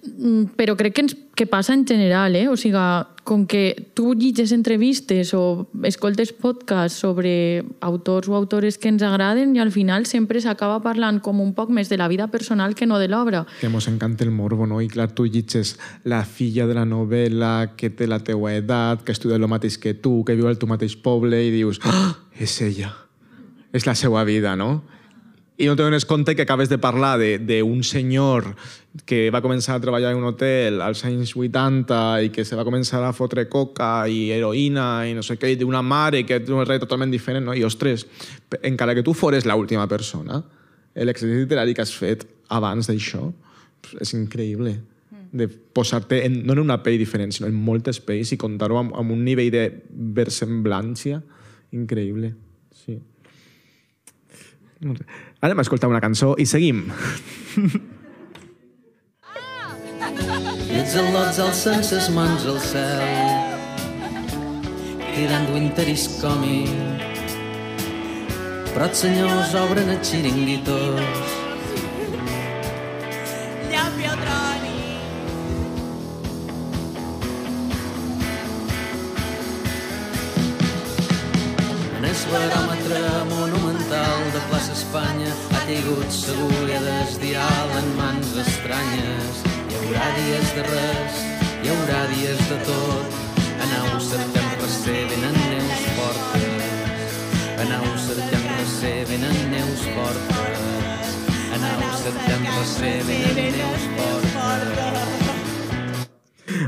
[0.06, 2.48] Mm, però crec que, ens, que passa en general, eh?
[2.48, 2.80] o sigui,
[3.26, 9.56] com que tu llitges entrevistes o escoltes podcasts sobre autors o autores que ens agraden
[9.58, 12.86] i al final sempre s'acaba parlant com un poc més de la vida personal que
[12.86, 13.44] no de l'obra.
[13.60, 14.80] Que mos encanta el morbo, no?
[14.82, 15.76] I clar, tu llitges
[16.06, 19.96] la filla de la novel·la que té la teua edat, que estudia el mateix que
[19.98, 22.94] tu, que viu al teu mateix poble i dius, ah, és ella,
[23.74, 24.95] és la seva vida, no?
[25.58, 28.50] I no dones compte que acabes de parlar d'un senyor
[29.08, 32.66] que va començar a treballar en un hotel als anys 80 i que se va
[32.68, 36.52] començar a fotre coca i heroïna i no sé què, i d'una mare que té
[36.52, 37.56] un rei totalment diferent, no?
[37.56, 38.04] I, ostres,
[38.64, 40.42] encara que tu fores l'última persona,
[40.96, 43.24] l'exercici literari que has fet abans d'això
[44.02, 44.76] és increïble
[45.36, 48.94] de posar-te en, no en una pell diferent, sinó en moltes pells i contar-ho amb,
[48.96, 49.66] amb un nivell de
[50.16, 51.20] versemblància
[51.76, 52.32] increïble.
[52.72, 53.00] Sí.
[54.84, 56.86] Anem a escoltar una cançó i seguim.
[60.66, 63.54] I els al·lots alcen ses mans al cel
[65.16, 66.68] cridant winter is coming
[68.74, 71.35] però els senyors obren els xiringuitos
[84.36, 89.44] de plaça Espanya ha tingut segur i ha d'esdiral en mans estranyes.
[89.70, 91.22] Hi haurà dies de res,
[91.64, 93.16] hi haurà dies de tot.
[93.66, 97.16] Aneu cercant recer, venen neus fortes.
[97.64, 101.16] Aneu cercant recer, venen neus fortes.
[101.56, 104.16] Aneu cercant recer, venen neus fortes.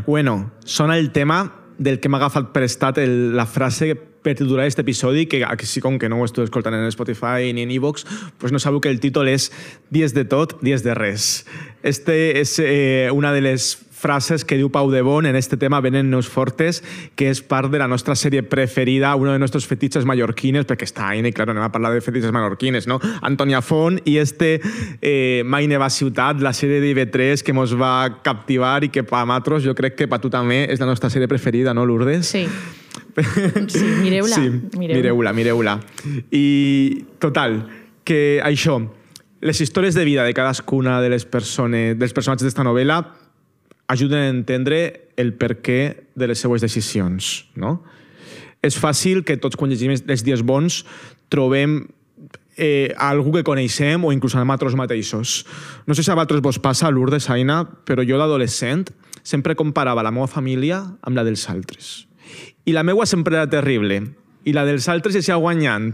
[0.08, 1.44] Bueno, sona el tema
[1.78, 3.92] del que m'ha agafat prestat el, la frase
[4.28, 7.64] per titular aquest episodi, que així com que no ho estic escoltant en Spotify ni
[7.64, 8.04] en iVoox,
[8.42, 9.52] pues no sabeu que el títol és
[9.94, 11.46] Dies de tot, dies de res.
[11.84, 15.80] Este és eh, una de les frases que diu Pau de Bon en este tema
[15.82, 16.84] Venen Neus Fortes,
[17.18, 21.08] que és part de la nostra sèrie preferida, uno de nostres fetitxes mallorquines, perquè està
[21.10, 23.00] ahí, i claro, anem a parlar de fetitxes mallorquines, no?
[23.26, 24.58] Antonia Font i este
[25.02, 29.66] eh, Mai neva ciutat, la sèrie d'IV3 que mos va captivar i que pa matros
[29.66, 32.36] jo crec que pa tu també és la nostra sèrie preferida, no, Lourdes?
[32.36, 32.46] Sí.
[33.74, 34.36] Sí, mireu-la.
[34.36, 35.34] Sí, mireu-la.
[35.34, 35.78] mireu-la.
[36.32, 37.62] I, total,
[38.08, 38.80] que això,
[39.42, 43.02] les històries de vida de cadascuna de les persones, dels personatges d'esta novel·la
[43.88, 44.80] ajuden a entendre
[45.18, 47.82] el per què de les seues decisions, no?
[48.66, 50.82] És fàcil que tots quan llegim els dies bons
[51.32, 51.84] trobem
[52.58, 55.46] eh, algú que coneixem o inclús a nosaltres mateixos.
[55.86, 58.90] No sé si a vosaltres vos passa, Lourdes, Aina, però jo d'adolescent
[59.24, 62.08] sempre comparava la meva família amb la dels altres.
[62.68, 64.02] I la meua sempre era terrible.
[64.48, 65.90] I la dels altres ja guanyant.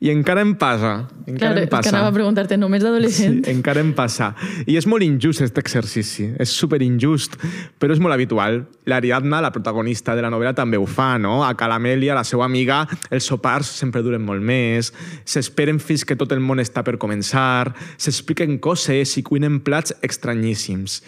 [0.00, 1.06] I encara em passa.
[1.26, 1.90] Encara Claro, em és que passa.
[1.92, 3.42] anava a preguntar-te, només d'adolescent?
[3.44, 4.30] Sí, encara em passa.
[4.64, 7.36] I és molt injust aquest exercici, és super injust,
[7.78, 8.62] però és molt habitual.
[8.88, 11.42] L'Ariadna, la protagonista de la novel·la, també ho fa, no?
[11.44, 14.94] A Calamèlia, la seva amiga, els sopars sempre duren molt més,
[15.28, 21.02] s'esperen fins que tot el món està per començar, s'expliquen coses i cuinen plats estranyíssims.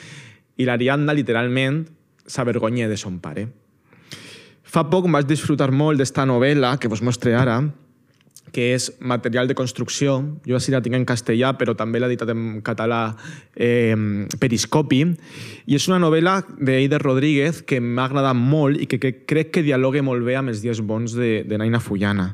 [0.61, 1.87] I l'Ariadna, literalment,
[2.27, 3.49] s'avergonya de son pare.
[4.73, 7.59] Fa poc vaig disfrutar molt d'esta novel·la que vos mostre ara,
[8.53, 10.15] que és material de construcció.
[10.49, 13.03] Jo així la tinc en castellà, però també l'he editat en català
[13.53, 13.93] eh,
[14.41, 15.03] Periscopi.
[15.69, 19.67] I és una novel·la d'Eider Rodríguez que m'ha agradat molt i que, que crec que
[19.67, 22.33] dialoga molt bé amb els dies bons de, de Naina Fullana.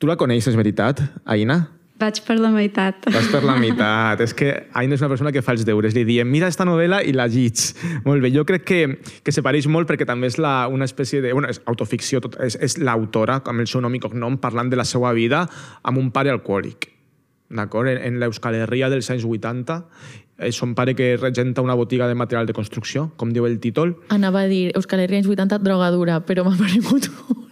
[0.00, 1.62] Tu la coneixes, veritat, Aina?
[2.00, 3.10] Vaig per la meitat.
[3.12, 4.22] Vas per la meitat.
[4.24, 5.92] és que Aina és una persona que fa els deures.
[5.94, 7.74] Li diem, mira esta novel·la i la llits.
[8.06, 8.30] Molt bé.
[8.32, 8.80] Jo crec que,
[9.22, 11.34] que se pareix molt perquè també és la, una espècie de...
[11.36, 14.80] Bueno, és autoficció, tot, és, és l'autora, amb el seu nom i cognom, parlant de
[14.80, 15.44] la seva vida
[15.82, 16.88] amb un pare alcohòlic.
[17.50, 17.90] D'acord?
[17.90, 19.80] En, en l'Euskal Herria dels anys 80,
[20.40, 23.96] és un pare que regenta una botiga de material de construcció, com diu el títol,
[24.08, 27.46] Anava a dir Euskal Herria anys 80, drogadura, però m'ha paregut un...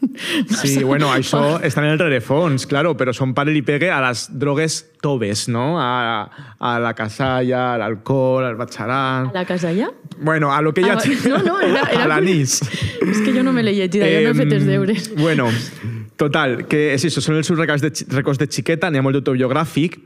[0.49, 4.27] Sí, bueno, això està en el rerefons, claro, però son pare li pegue a les
[4.35, 5.77] drogues toves, no?
[5.79, 6.27] A,
[6.59, 9.29] a la casalla, a l'alcohol, al batxaran...
[9.31, 9.93] A la casalla?
[10.19, 10.97] Bueno, a lo que Ah, ja...
[11.31, 12.59] va- no, no, era- era a l'anís.
[13.05, 15.11] És que jo no me l'he llegit, ja no he fet els deures.
[15.21, 15.47] Bueno,
[16.19, 19.19] total, que és això, són els seus records de, records de xiqueta, n'hi ha molt
[19.19, 19.99] d'autobiogràfic,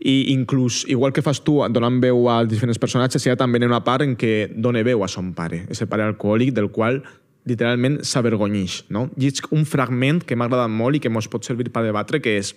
[0.00, 3.82] i inclús, igual que fas tu, donant veu als diferents personatges, hi ha també una
[3.84, 7.02] part en què dona veu a son pare, ese pare alcohòlic del qual
[7.48, 8.86] literalment s'avergonyix.
[8.92, 9.08] No?
[9.20, 12.38] Llig un fragment que m'ha agradat molt i que mos pot servir per debatre, que
[12.40, 12.54] és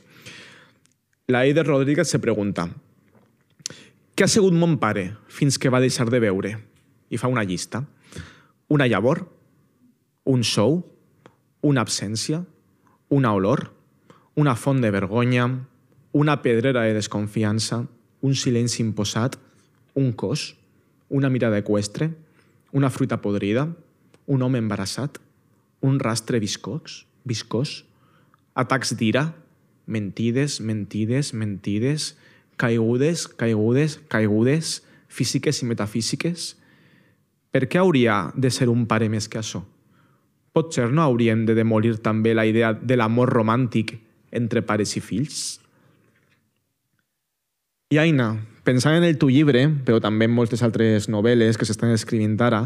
[1.31, 2.67] la Eider Rodríguez se pregunta
[4.15, 6.51] què ha sigut mon pare fins que va deixar de veure?
[7.09, 7.79] I fa una llista.
[8.69, 9.23] Una llavor,
[10.29, 10.81] un sou,
[11.65, 12.43] una absència,
[13.11, 13.73] una olor,
[14.35, 15.67] una font de vergonya,
[16.13, 17.83] una pedrera de desconfiança,
[18.21, 19.35] un silenci imposat,
[19.99, 20.55] un cos,
[21.09, 22.13] una mirada equestre,
[22.71, 23.67] una fruita podrida,
[24.27, 25.19] un home embarassat,
[25.81, 27.83] un rastre viscós, viscós,
[28.55, 29.33] atacs d'ira,
[29.91, 32.15] mentides, mentides, mentides,
[32.55, 36.53] caigudes, caigudes, caigudes, físiques i metafísiques.
[37.51, 39.65] Per què hauria de ser un pare més que això?
[40.51, 43.95] Potser no hauríem de demolir també la idea de l'amor romàntic
[44.31, 45.61] entre pares i fills?
[47.91, 48.33] I Aina,
[48.63, 52.65] pensant en el teu llibre, però també en moltes altres novel·les que s'estan escrivint ara,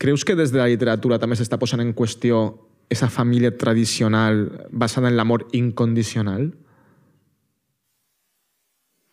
[0.00, 2.42] creus que des de la literatura també s'està posant en qüestió
[2.90, 6.50] esa família tradicional basada en l'amor incondicional?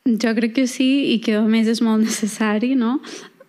[0.08, 2.97] Jo crec que sí i que a més és molt necessari, no?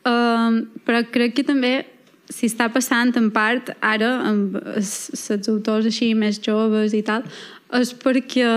[0.06, 1.86] Um, però crec que també
[2.28, 7.24] si està passant en part ara amb els autors així més joves i tal,
[7.74, 8.48] és perquè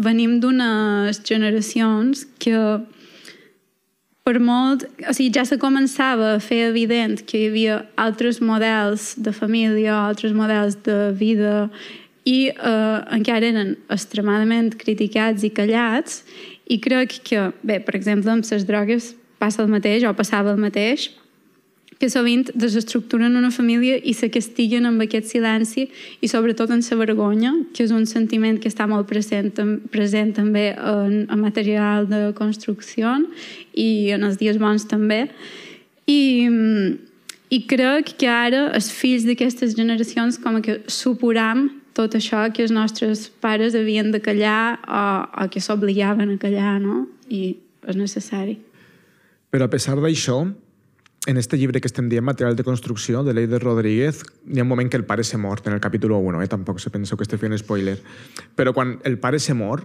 [0.00, 2.56] venim d'unes generacions que
[4.24, 4.84] per molt...
[5.08, 9.96] O sigui, ja se començava a fer evident que hi havia altres models de família,
[9.96, 11.70] altres models de vida
[12.28, 16.20] i eh, encara eren extremadament criticats i callats
[16.70, 20.60] i crec que, bé, per exemple, amb les drogues passa el mateix o passava el
[20.60, 21.08] mateix
[22.00, 25.84] que sovint desestructuren una família i se castiguen amb aquest silenci
[26.24, 29.52] i sobretot en la vergonya, que és un sentiment que està molt present,
[29.92, 33.18] present també en, en material de construcció
[33.76, 35.28] i en els dies bons també.
[36.08, 36.48] I,
[37.52, 42.72] i crec que ara els fills d'aquestes generacions com que supuram tot això que els
[42.72, 45.04] nostres pares havien de callar o,
[45.44, 47.04] o que s'obligaven a callar, no?
[47.28, 48.56] I és necessari.
[49.52, 50.46] Però a pesar d'això,
[51.26, 54.68] en este llibre que estem dient, Material de construcció, de Leider Rodríguez, hi ha un
[54.68, 56.48] moment que el pare se mort, en el capítol 1, eh?
[56.48, 57.98] tampoc se penseu que estic fent spoiler.
[58.56, 59.84] Però quan el pare se mor,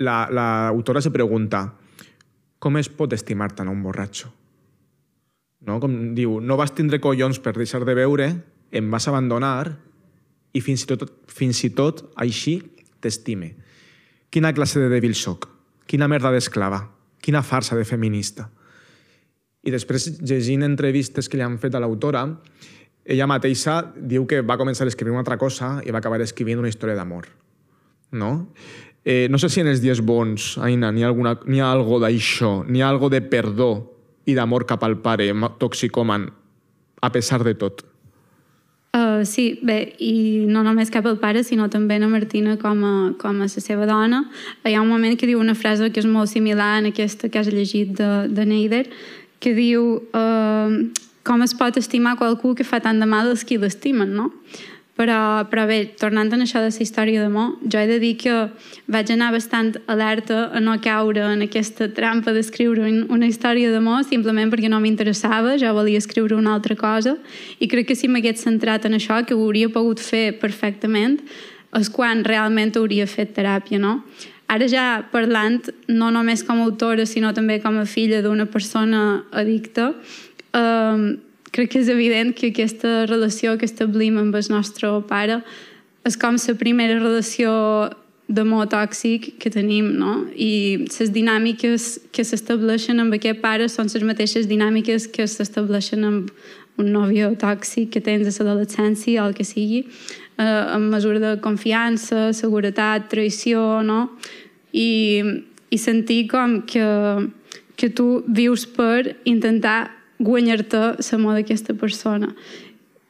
[0.00, 1.62] l'autora la, se pregunta
[2.60, 4.28] com es pot estimar tant a un borratxo?
[5.64, 5.78] No?
[5.80, 8.28] Com diu, no vas tindre collons per deixar de veure,
[8.70, 9.78] em vas abandonar
[10.52, 12.58] i fins i tot, fins i tot així
[13.00, 13.54] t'estime.
[14.30, 15.48] Quina classe de dèbil soc?
[15.88, 16.84] Quina merda d'esclava?
[17.20, 18.50] Quina farsa de feminista?
[19.66, 22.24] I després, llegint entrevistes que li han fet a l'autora,
[23.04, 26.60] ella mateixa diu que va començar a escriure una altra cosa i va acabar escrivint
[26.60, 27.28] una història d'amor.
[28.12, 28.32] No?
[29.04, 32.00] Eh, no sé si en els dies bons, Aina, n'hi ha, alguna, n'hi ha algo
[32.02, 33.72] d'això, n'hi ha algo de perdó
[34.28, 36.28] i d'amor cap al pare toxicoman,
[37.00, 37.86] a pesar de tot.
[38.90, 42.94] Uh, sí, bé, i no només cap al pare, sinó també a Martina com a,
[43.20, 44.24] com a la seva dona.
[44.66, 47.38] Hi ha un moment que diu una frase que és molt similar en aquesta que
[47.38, 48.88] has llegit de, de Neider,
[49.40, 50.74] que diu uh,
[51.24, 54.30] com es pot estimar qualcú que fa tant de mal als qui l'estimen, no?
[55.00, 58.34] Però, però bé, tornant a això de la història d'amor, jo he de dir que
[58.84, 64.52] vaig anar bastant alerta a no caure en aquesta trampa d'escriure una història d'amor simplement
[64.52, 67.16] perquè no m'interessava, jo volia escriure una altra cosa
[67.58, 71.16] i crec que si m'hagués centrat en això, que ho hauria pogut fer perfectament,
[71.80, 74.02] és quan realment hauria fet teràpia, no?
[74.50, 79.22] Ara ja parlant, no només com a autora, sinó també com a filla d'una persona
[79.30, 79.92] addicta,
[80.52, 81.16] eh,
[81.54, 85.42] crec que és evident que aquesta relació que establim amb el nostre pare
[86.04, 87.50] és com la primera relació
[88.30, 90.26] d'amor tòxic que tenim, no?
[90.34, 96.30] I les dinàmiques que s'estableixen amb aquest pare són les mateixes dinàmiques que s'estableixen amb
[96.78, 99.84] un nòvio tòxic que tens a l'adolescència o el que sigui,
[100.40, 104.16] eh, amb mesura de confiança, seguretat, traïció, no?
[104.72, 104.88] I,
[105.70, 106.86] i sentir com que,
[107.76, 112.34] que tu vius per intentar guanyar-te l'amor d'aquesta persona.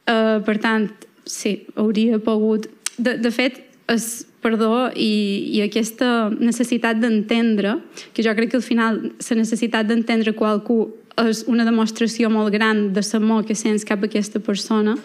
[0.07, 0.89] Uh, per tant,
[1.27, 2.69] sí, hauria pogut...
[3.01, 3.59] De, de fet,
[3.91, 5.11] es perdó i,
[5.53, 7.77] i aquesta necessitat d'entendre,
[8.15, 10.79] que jo crec que al final la necessitat d'entendre qualcú
[11.21, 14.95] és una demostració molt gran de l'amor que sents cap a aquesta persona,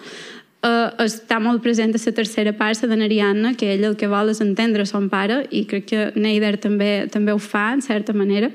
[0.65, 4.09] eh, està molt present a la tercera part, la de Narianna, que ell el que
[4.09, 8.13] vol és entendre son pare, i crec que Neider també, també ho fa, en certa
[8.13, 8.51] manera.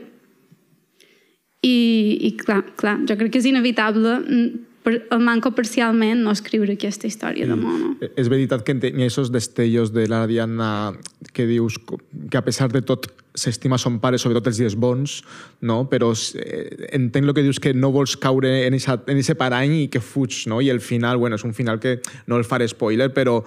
[1.62, 1.78] I,
[2.26, 6.76] i clar, clar, jo crec que és inevitable mm, per, el manco parcialment no escriure
[6.78, 7.50] aquesta història sí.
[7.52, 7.80] d'amor.
[7.80, 8.12] No?
[8.18, 10.94] És veritat que ha aquests destellos de la Diana
[11.34, 15.22] que dius que a pesar de tot s'estima son pare, sobretot els dies bons,
[15.64, 15.86] no?
[15.90, 20.02] però eh, entenc el que dius que no vols caure en aquest parany i que
[20.04, 20.60] fuig, no?
[20.62, 23.40] i el final, bueno, és un final que no el faré spoiler, però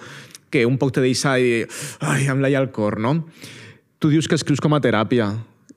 [0.55, 1.65] que un poc te deixa i
[2.07, 3.25] ai, em laia el cor, no?
[3.99, 5.33] Tu dius que escrius com a teràpia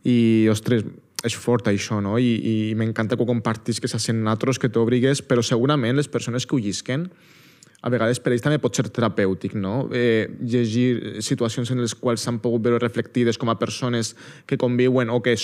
[0.05, 0.85] i, ostres,
[1.25, 2.17] és fort això, no?
[2.21, 6.11] I, i m'encanta que ho compartis, que se sent natros, que t'obrigues, però segurament les
[6.11, 7.07] persones que ho llisquen
[7.85, 9.87] a vegades per ells també pot ser terapèutic, no?
[9.93, 14.15] Eh, llegir situacions en les quals s'han pogut veure reflectides com a persones
[14.49, 15.35] que conviuen o que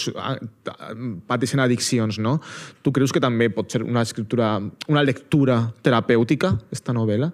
[1.30, 2.40] pateixen addiccions, no?
[2.82, 4.56] Tu creus que també pot ser una escriptura,
[4.90, 7.30] una lectura terapèutica, esta novel·la?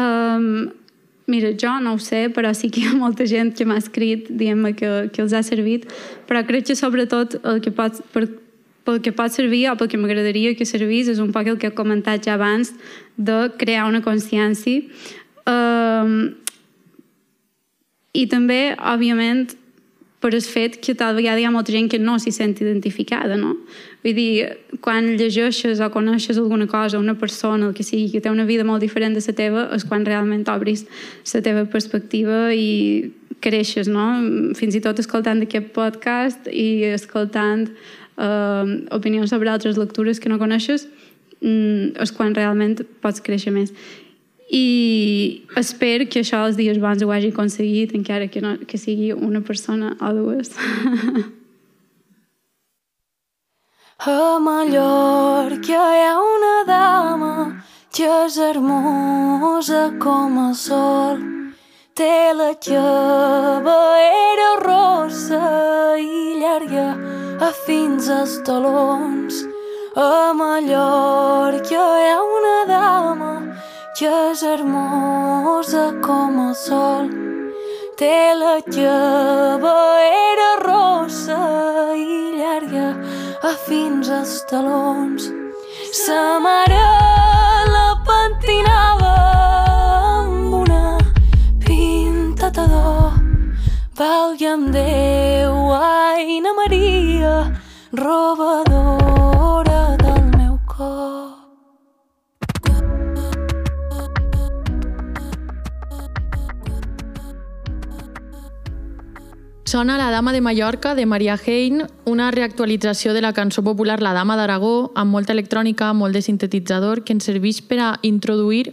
[0.00, 0.68] Um,
[1.30, 4.26] Mira, jo no ho sé, però sí que hi ha molta gent que m'ha escrit
[4.34, 5.86] dient-me que, que els ha servit,
[6.26, 8.24] però crec que sobretot el que pot, per,
[8.86, 11.70] pel que pot servir o pel que m'agradaria que servís és un poc el que
[11.70, 12.72] he comentat ja abans
[13.14, 14.82] de crear una consciència
[15.46, 16.32] um,
[18.10, 19.52] i també, òbviament,
[20.20, 23.38] per el fet que tal vegada hi ha molta gent que no s'hi sent identificada,
[23.38, 23.54] no?
[24.00, 24.32] Vull dir,
[24.80, 28.64] quan llegeixes o coneixes alguna cosa, una persona, el que sigui, que té una vida
[28.64, 30.86] molt diferent de la teva, és quan realment obris
[31.34, 34.06] la teva perspectiva i creixes, no?
[34.56, 38.64] Fins i tot escoltant aquest podcast i escoltant eh,
[38.96, 40.88] opinions sobre altres lectures que no coneixes,
[41.40, 43.74] mm, és quan realment pots créixer més
[44.50, 49.12] i espero que això els dies bons ho hagi aconseguit encara que, no, que sigui
[49.14, 50.50] una persona o dues
[54.02, 57.32] A Mallorca hi ha una dama
[57.92, 61.20] que és hermosa com el sol
[62.00, 62.54] té la
[64.04, 65.42] era rossa
[66.00, 66.86] i llarga
[67.44, 69.44] a fins als talons
[69.96, 73.32] A Mallorca hi ha una dama
[73.98, 77.10] que és hermosa com el sol.
[78.00, 78.56] Té la
[80.00, 80.49] era
[83.42, 85.30] a fins als talons.
[85.92, 86.80] Sa mare
[87.74, 89.14] la pentinava
[90.20, 90.98] amb una
[91.64, 93.16] pintata d'or.
[93.96, 97.34] Valga'm Déu, Aina Maria,
[97.92, 99.69] robadora
[109.70, 114.12] Sona La Dama de Mallorca, de Maria Hein, una reactualització de la cançó popular La
[114.12, 118.72] Dama d'Aragó, amb molta electrònica, molt de sintetitzador, que ens serveix per a introduir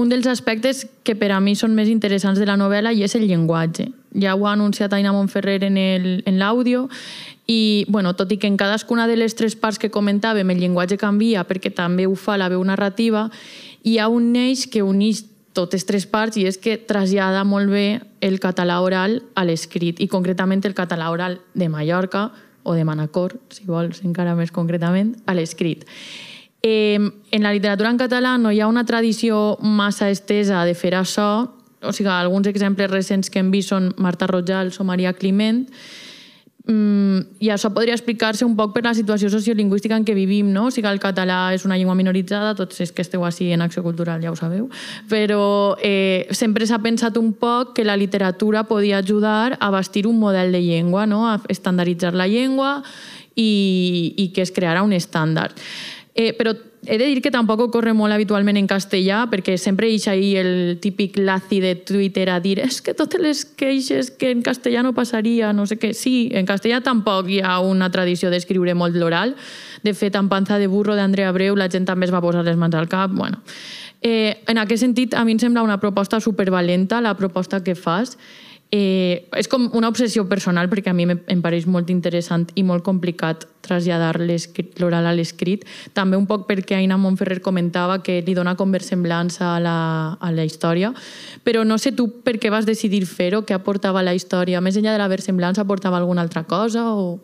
[0.00, 3.14] un dels aspectes que per a mi són més interessants de la novel·la i és
[3.18, 3.90] el llenguatge.
[4.16, 6.86] Ja ho ha anunciat Aina Montferrer en l'àudio
[7.44, 10.96] i, bueno, tot i que en cadascuna de les tres parts que comentàvem el llenguatge
[10.96, 13.28] canvia perquè també ho fa la veu narrativa,
[13.84, 15.20] hi ha un eix que uneix
[15.52, 20.08] totes tres parts i és que trasllada molt bé el català oral a l'escrit i
[20.08, 22.30] concretament el català oral de Mallorca
[22.62, 25.86] o de Manacor, si vols encara més concretament, a l'escrit.
[26.62, 27.00] Eh,
[27.32, 31.48] en la literatura en català no hi ha una tradició massa estesa de fer això,
[31.80, 35.64] o sigui, alguns exemples recents que hem vist són Marta Rojals o Maria Climent,
[36.68, 40.66] Mm, I això podria explicar-se un poc per la situació sociolingüística en què vivim, no?
[40.68, 43.82] O sigui, el català és una llengua minoritzada, tots és que esteu així en Acció
[43.82, 44.68] Cultural ja ho sabeu,
[45.08, 50.20] però eh, sempre s'ha pensat un poc que la literatura podia ajudar a bastir un
[50.20, 51.26] model de llengua, no?
[51.30, 52.82] a estandarditzar la llengua
[53.34, 55.56] i, i que es creara un estàndard.
[56.14, 56.52] Eh, però
[56.86, 60.78] he de dir que tampoc ocorre molt habitualment en castellà, perquè sempre hi ahí el
[60.80, 64.94] típic lazi de Twitter a dir és que totes les queixes que en castellà no
[64.96, 65.92] passaria, no sé què.
[65.94, 69.36] Sí, en castellà tampoc hi ha una tradició d'escriure molt l'oral.
[69.84, 72.56] De fet, en Panza de burro d'Andrea Breu la gent també es va posar les
[72.56, 73.12] mans al cap.
[73.12, 73.42] Bueno,
[74.00, 78.16] eh, en aquest sentit, a mi em sembla una proposta supervalenta la proposta que fas
[78.72, 82.84] Eh, és com una obsessió personal perquè a mi em pareix molt interessant i molt
[82.86, 85.64] complicat traslladar l'oral a l'escrit.
[85.92, 89.76] També un poc perquè Aina Montferrer comentava que li dona com versemblança a la,
[90.14, 90.92] a la història,
[91.42, 94.62] però no sé tu per què vas decidir fer-ho, què aportava la història.
[94.62, 96.92] Més enllà de la versemblança, aportava alguna altra cosa?
[96.94, 97.18] O...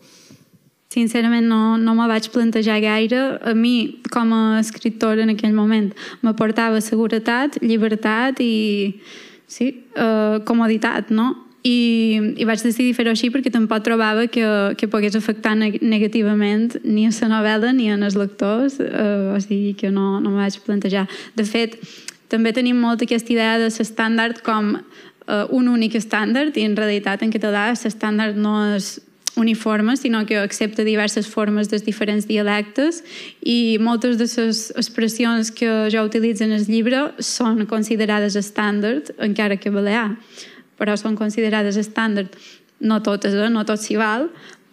[0.91, 3.39] Sincerament no, no me vaig plantejar gaire.
[3.39, 5.93] A mi, com a escriptora en aquell moment,
[6.27, 8.99] m'aportava seguretat, llibertat i
[9.47, 11.33] sí, uh, comoditat, no?
[11.67, 14.45] I, i vaig decidir fer-ho així perquè tampoc trobava que,
[14.79, 19.91] que pogués afectar negativament ni a la novel·la ni als lectors, uh, o sigui que
[19.91, 21.07] no, no me vaig plantejar.
[21.35, 21.79] De fet,
[22.31, 27.23] també tenim molt aquesta idea de l'estàndard com uh, un únic estàndard i en realitat
[27.23, 28.97] en català l'estàndard no és
[29.37, 33.03] uniforme, sinó que accepta diverses formes dels diferents dialectes
[33.41, 39.57] i moltes de les expressions que jo utilitzo en el llibre són considerades estàndard, encara
[39.57, 40.17] que balear,
[40.77, 42.35] però són considerades estàndard.
[42.79, 43.49] No totes, eh?
[43.49, 44.27] no tot s'hi val,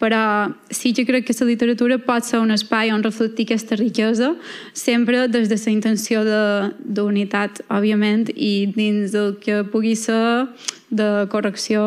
[0.05, 4.35] però sí que crec que la literatura pot ser un espai on reflectir aquesta riquesa,
[4.75, 10.49] sempre des de la intenció d'unitat, òbviament, i dins del que pugui ser
[10.97, 11.85] de correcció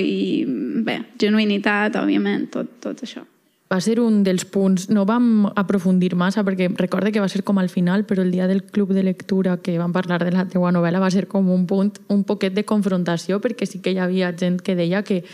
[0.00, 0.44] i,
[0.86, 3.24] bé, genuïnitat, òbviament, tot, tot això
[3.74, 7.58] va ser un dels punts, no vam aprofundir massa perquè recorde que va ser com
[7.58, 10.70] al final, però el dia del club de lectura que vam parlar de la teua
[10.72, 14.30] novel·la va ser com un punt, un poquet de confrontació perquè sí que hi havia
[14.38, 15.24] gent que deia que,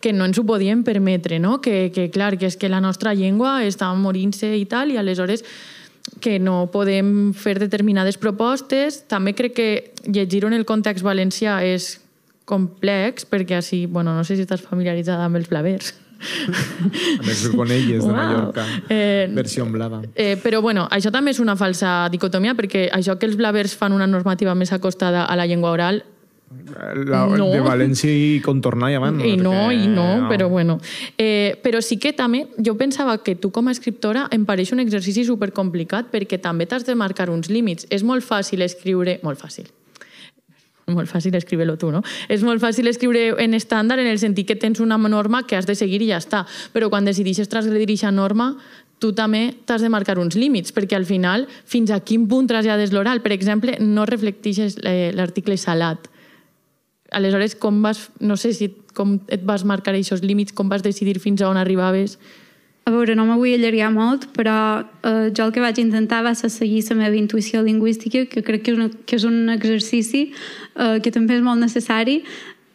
[0.00, 1.58] que no ens ho podien permetre, no?
[1.60, 5.44] Que, que clar, que és que la nostra llengua està morint-se i tal, i aleshores
[6.20, 9.02] que no podem fer determinades propostes.
[9.08, 9.70] També crec que
[10.06, 11.98] llegir-ho en el context valencià és
[12.50, 15.94] complex, perquè així, bueno, no sé si estàs familiaritzada amb els blavers.
[16.20, 20.02] amb els conelles de Mallorca, eh, versió blava.
[20.14, 23.96] Eh, però bueno, això també és una falsa dicotomia, perquè això que els blavers fan
[23.96, 26.02] una normativa més acostada a la llengua oral
[27.06, 27.46] la, no.
[27.54, 29.20] de València i contornar i avant.
[29.22, 30.80] I no, perquè, i no, no, però bueno.
[31.16, 34.82] Eh, però sí que també, jo pensava que tu com a escriptora em pareix un
[34.82, 37.86] exercici supercomplicat perquè també t'has de marcar uns límits.
[37.88, 39.20] És molt fàcil escriure...
[39.22, 39.70] Molt fàcil
[40.90, 42.02] molt fàcil escriure-lo tu, no?
[42.28, 45.66] És molt fàcil escriure en estàndard en el sentit que tens una norma que has
[45.66, 46.44] de seguir i ja està.
[46.74, 48.52] Però quan decideixes transgredir aquesta norma,
[49.00, 52.92] tu també t'has de marcar uns límits, perquè al final, fins a quin punt trasllades
[52.92, 53.22] l'oral?
[53.24, 56.10] Per exemple, no reflecteixes eh, l'article salat
[57.10, 61.18] aleshores, com vas, no sé si com et vas marcar aquests límits, com vas decidir
[61.20, 62.18] fins a on arribaves?
[62.88, 66.32] A veure, no me vull allargar molt, però eh, jo el que vaig intentar va
[66.34, 70.30] ser seguir la meva intuïció lingüística, que crec que és, una, que és un exercici
[70.80, 72.20] eh, que també és molt necessari.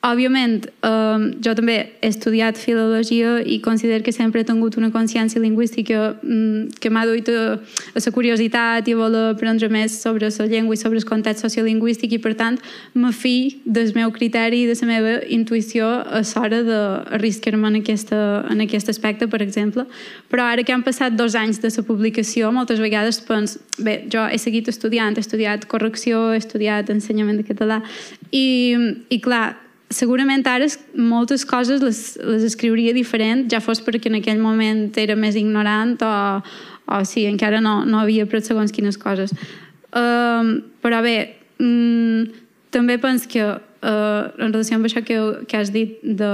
[0.05, 5.41] Òbviament, eh, jo també he estudiat filologia i considero que sempre he tingut una consciència
[5.41, 10.29] lingüística mm, que m'ha duit a, a la curiositat i a voler aprendre més sobre
[10.29, 12.59] la llengua i sobre el context sociolingüístic i, per tant,
[12.93, 18.21] me fi del meu criteri i de la meva intuïció a l'hora d'arriscar-me en, aquesta,
[18.51, 19.87] en aquest aspecte, per exemple.
[20.29, 24.25] Però ara que han passat dos anys de la publicació, moltes vegades pens, bé, jo
[24.29, 27.81] he seguit estudiant, he estudiat correcció, he estudiat ensenyament de català
[28.31, 28.75] i,
[29.09, 30.67] i clar, segurament ara
[30.97, 35.95] moltes coses les, les escriuria diferent, ja fos perquè en aquell moment era més ignorant
[36.01, 36.15] o,
[36.89, 39.33] o sí, encara no, no havia pres segons quines coses.
[39.95, 42.25] Um, però bé, um,
[42.73, 46.33] també penso que uh, en relació amb això que, que has dit de,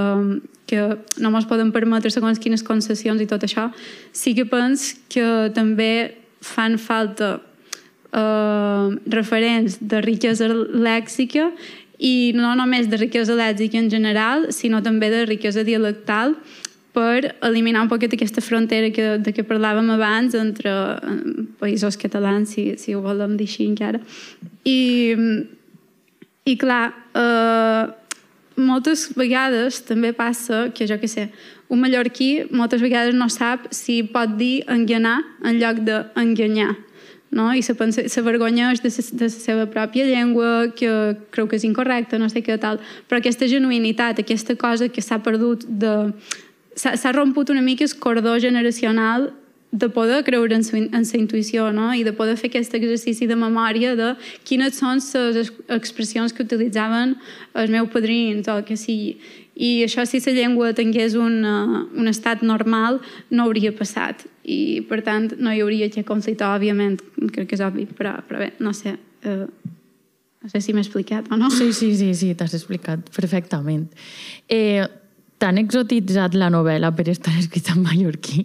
[0.66, 0.82] que
[1.20, 3.68] no ens poden permetre segons quines concessions i tot això,
[4.16, 7.36] sí que penso que també fan falta
[8.16, 11.50] uh, referents de riquesa lèxica
[12.02, 16.34] i no només de riquesa lèxica en general, sinó també de riquesa dialectal
[16.92, 21.16] per eliminar un poquet aquesta frontera que, de què parlàvem abans entre eh,
[21.62, 24.02] països catalans, si, si ho volem dir així encara.
[24.68, 25.06] I,
[26.44, 26.84] i clar,
[27.16, 27.86] eh,
[28.58, 31.30] moltes vegades també passa que, jo que sé,
[31.72, 36.74] un mallorquí moltes vegades no sap si pot dir enganar en lloc d'enganyar
[37.32, 37.48] no?
[37.56, 37.74] i se,
[38.08, 42.44] se vergonya de, de la seva pròpia llengua, que creu que és incorrecta, no sé
[42.44, 42.78] què tal.
[43.08, 46.12] Però aquesta genuïnitat, aquesta cosa que s'ha perdut de...
[46.76, 49.32] S'ha romput una mica el cordó generacional
[49.72, 51.90] de poder creure en, en la intuïció no?
[51.96, 54.10] i de poder fer aquest exercici de memòria de
[54.44, 57.16] quines són les expressions que utilitzaven
[57.56, 59.16] els meus padrins o el que sigui.
[59.56, 64.24] I això, si la llengua tingués un, uh, un estat normal, no hauria passat.
[64.42, 66.98] I, per tant, no hi hauria aquest conflicte, òbviament,
[67.34, 68.96] crec que és obvi, però, però bé, no sé...
[69.22, 69.46] Uh,
[70.42, 71.52] no sé si m'he explicat o no.
[71.54, 73.84] Sí, sí, sí, sí t'has explicat perfectament.
[74.50, 74.82] Eh,
[75.42, 78.44] T'han exotitzat la novel·la per estar escrita en mallorquí?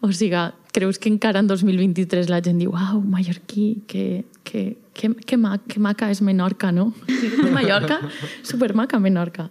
[0.00, 0.40] O sigui,
[0.72, 4.62] creus que encara en 2023 la gent diu «Uau, mallorquí, que, que,
[4.96, 6.94] que, que, maca, que maca és Menorca, no?»
[7.56, 8.00] Mallorca,
[8.40, 9.50] supermaca Menorca.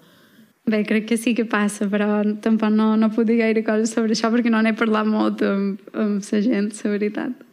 [0.67, 4.11] Bé, crec que sí que passa, però tampoc no, no puc dir gaire coses sobre
[4.11, 7.46] això perquè no n'he parlat molt amb, amb la gent, la veritat.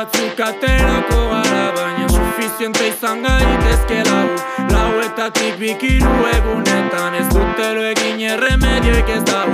[0.00, 4.28] Batzuk aterako gara baina sufiziente izan gaitezke lau.
[4.72, 9.50] Lauetatik bikiru egunetan ez dutelo egin erremedioik ez dau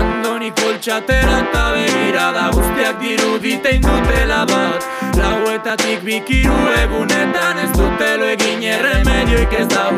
[0.00, 4.88] Andoni koltxatera eta begirada guztiak diruditein dutela bat.
[5.20, 9.94] Lauetatik bikiru egunetan ez dutelo egin erremedioik ez dau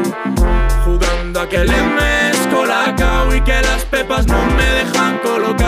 [0.85, 5.62] Jugando a que le mezco la cao y que las pepas no me dejan colocado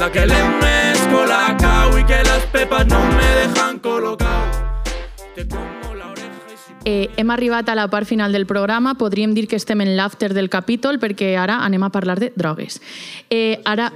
[0.00, 4.46] Jugando a que le mezco la cao y que las pepas no me dejan colocado.
[5.34, 8.94] Te como la oreja y si Eh, hem arribat a la part final del programa.
[8.94, 12.80] Podríem dir que estem en l'after del capítol perquè ara anem a parlar de drogues.
[13.28, 13.92] Eh, ara,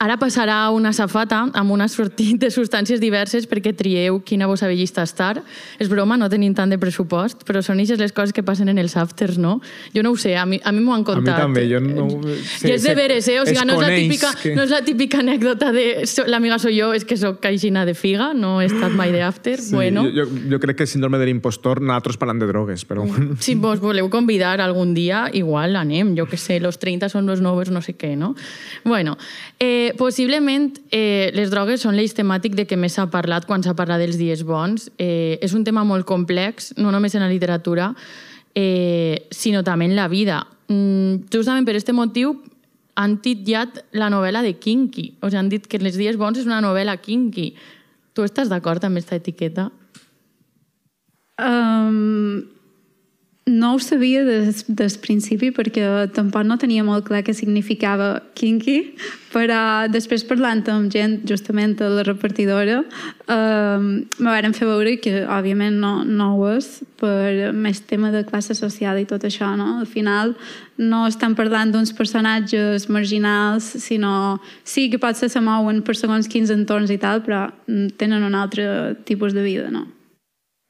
[0.00, 5.02] ara passarà una safata amb un assortit de substàncies diverses perquè trieu quina vostra llista
[5.04, 5.42] estar.
[5.78, 8.80] És broma, no tenim tant de pressupost, però són eixes les coses que passen en
[8.80, 9.58] els afters, no?
[9.94, 11.40] Jo no ho sé, a mi, a mi m'ho han A mi contat.
[11.42, 12.06] també, jo no...
[12.64, 13.36] I és de veres, eh?
[13.42, 15.84] O sigui, no és, la típica, que- no és la típica anècdota de
[16.32, 19.60] l'amiga soy jo, és que sóc caixina de figa, no he estat mai de after.
[19.60, 23.04] Sí, bueno, jo, jo, crec que síndrome de l'impostor, nosaltres parlant de drogues, però...
[23.04, 23.36] bueno.
[23.40, 27.44] si vos voleu convidar algun dia, igual anem, jo que sé, los 30 són los
[27.44, 28.34] novos, no sé què, no?
[28.84, 29.18] Bueno,
[29.60, 33.76] eh, possiblement eh, les drogues són l'eix temàtic de què més s'ha parlat quan s'ha
[33.78, 34.90] parlat dels dies bons.
[34.98, 37.90] Eh, és un tema molt complex, no només en la literatura,
[38.54, 40.44] eh, sinó també en la vida.
[40.68, 42.36] Mm, justament per aquest motiu
[43.00, 45.06] han titllat la novel·la de kinky.
[45.20, 47.54] O sigui, han dit que Les dies bons és una novel·la kinky.
[48.14, 49.70] Tu estàs d'acord amb aquesta etiqueta?
[51.40, 52.44] Um,
[53.50, 55.82] no ho sabia des, des principi perquè
[56.14, 58.94] tampoc no tenia molt clar què significava kinky,
[59.34, 63.84] però després parlant amb gent justament a la repartidora um,
[64.18, 66.70] me varen fer veure que òbviament no, no ho és
[67.00, 69.80] per més tema de classe social i tot això, no?
[69.82, 70.34] Al final
[70.80, 76.52] no estan parlant d'uns personatges marginals, sinó sí que potser se mouen per segons quins
[76.54, 77.48] entorns i tal, però
[78.00, 79.88] tenen un altre tipus de vida, no?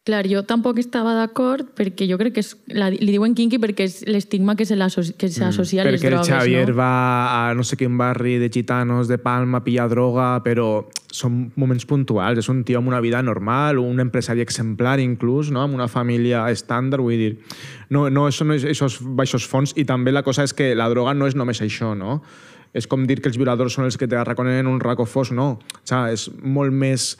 [0.09, 3.85] Clar, jo tampoc estava d'acord perquè jo crec que és, la, li diuen kinky perquè
[3.85, 6.77] és l'estigma que se s'associa a les Mm, Perquè el drogues, Xavier no?
[6.79, 6.95] va
[7.51, 11.85] a no sé quin barri de gitanos de Palma a pillar droga, però són moments
[11.85, 12.41] puntuals.
[12.41, 15.61] És un tio amb una vida normal, un empresari exemplar inclús, no?
[15.61, 17.35] amb una família estàndard, vull dir...
[17.91, 20.89] No, no, això no és aquests baixos fons i també la cosa és que la
[20.89, 22.23] droga no és només això, no?
[22.73, 25.53] És com dir que els violadors són els que t'arraconen en un racó fos, no.
[25.59, 27.17] O sigui, és molt més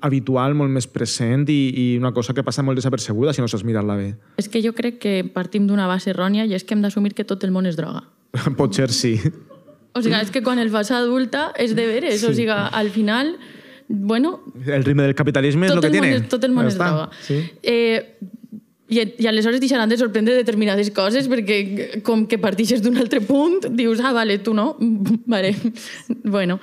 [0.00, 3.66] habitual, molt més present i, i una cosa que passa molt desapercebuda si no saps
[3.68, 4.06] mirar-la bé.
[4.40, 7.26] És que jo crec que partim d'una base errònia i és que hem d'assumir que
[7.28, 8.06] tot el món és droga.
[8.60, 9.18] Pot ser sí.
[9.94, 12.22] O sigui, és que quan el fas adulta és de veres.
[12.22, 12.30] Sí.
[12.30, 13.36] O sigui, al final,
[13.88, 16.14] bueno, El ritme del capitalisme és el que tiene.
[16.16, 17.10] és, tot el món Ja és droga.
[17.22, 17.42] Sí.
[17.62, 18.16] Eh,
[18.88, 23.70] i, I aleshores deixaran de sorprendre determinades coses perquè com que partixes d'un altre punt
[23.72, 24.74] dius, ah, vale, tu no?
[25.32, 25.54] vale.
[26.22, 26.58] bueno,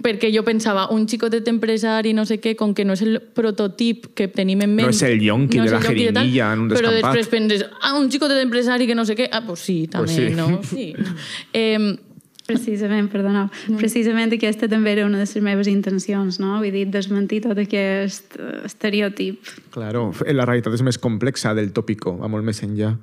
[0.00, 4.08] perquè jo pensava, un xicotet empresari, no sé què, com que no és el prototip
[4.16, 4.88] que tenim en ment...
[4.88, 7.18] No és el yonqui de és la jeringuilla en un Però descampat.
[7.20, 9.28] després penses, ah, un xicotet empresari que no sé què...
[9.28, 10.30] Ah, pues sí, també, sí.
[10.36, 10.62] no?
[10.64, 10.92] Sí.
[11.52, 11.76] Eh,
[12.50, 13.48] Precisament, perdoneu.
[13.78, 16.58] Precisament aquesta també era una de les meves intencions, no?
[16.62, 19.54] Vull dir, desmentir tot aquest eh, estereotip.
[19.74, 22.94] Claro, la realitat és més complexa del tòpico, va molt més enllà.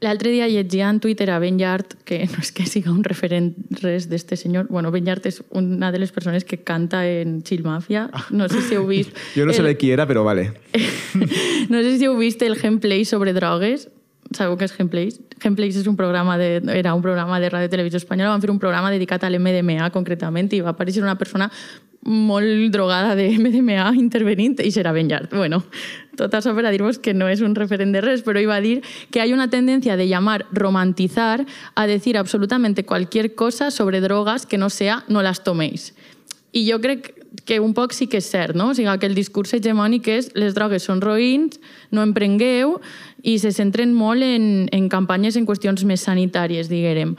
[0.00, 3.50] L'altre dia llegia en Twitter a Ben Yard, que no és que siga un referent
[3.80, 7.64] res d'este senyor, bueno, Ben Yard és una de les persones que canta en Chill
[7.66, 9.10] Mafia, no sé si heu vist...
[9.34, 10.52] Jo no sé el, de qui era, però vale.
[11.72, 13.88] no sé si heu vist el gameplay sobre drogues,
[14.36, 15.18] sabeu què és Gameplays?
[15.40, 18.60] Gameplays és un programa de, era un programa de ràdio televisió espanyola, van fer un
[18.60, 21.50] programa dedicat a l'MDMA concretament i va aparèixer una persona
[22.08, 25.32] molt drogada de MDMA intervenint i serà ben llarg.
[25.34, 25.60] Bueno,
[26.16, 28.64] tot això per a dir-vos que no és un referent de res, però iba a
[28.64, 34.46] dir que hay una tendencia de llamar romantizar a decir absolutamente cualquier cosa sobre drogas
[34.46, 35.94] que no sea no las toméis.
[36.52, 37.17] I jo crec que
[37.60, 38.70] un poc sí que és cert, no?
[38.70, 41.60] O sigui, que discurs hegemònic és les drogues són roïns,
[41.90, 42.78] no en prengueu,
[43.22, 47.16] i se centren molt en, en campanyes en qüestions més sanitàries, diguem.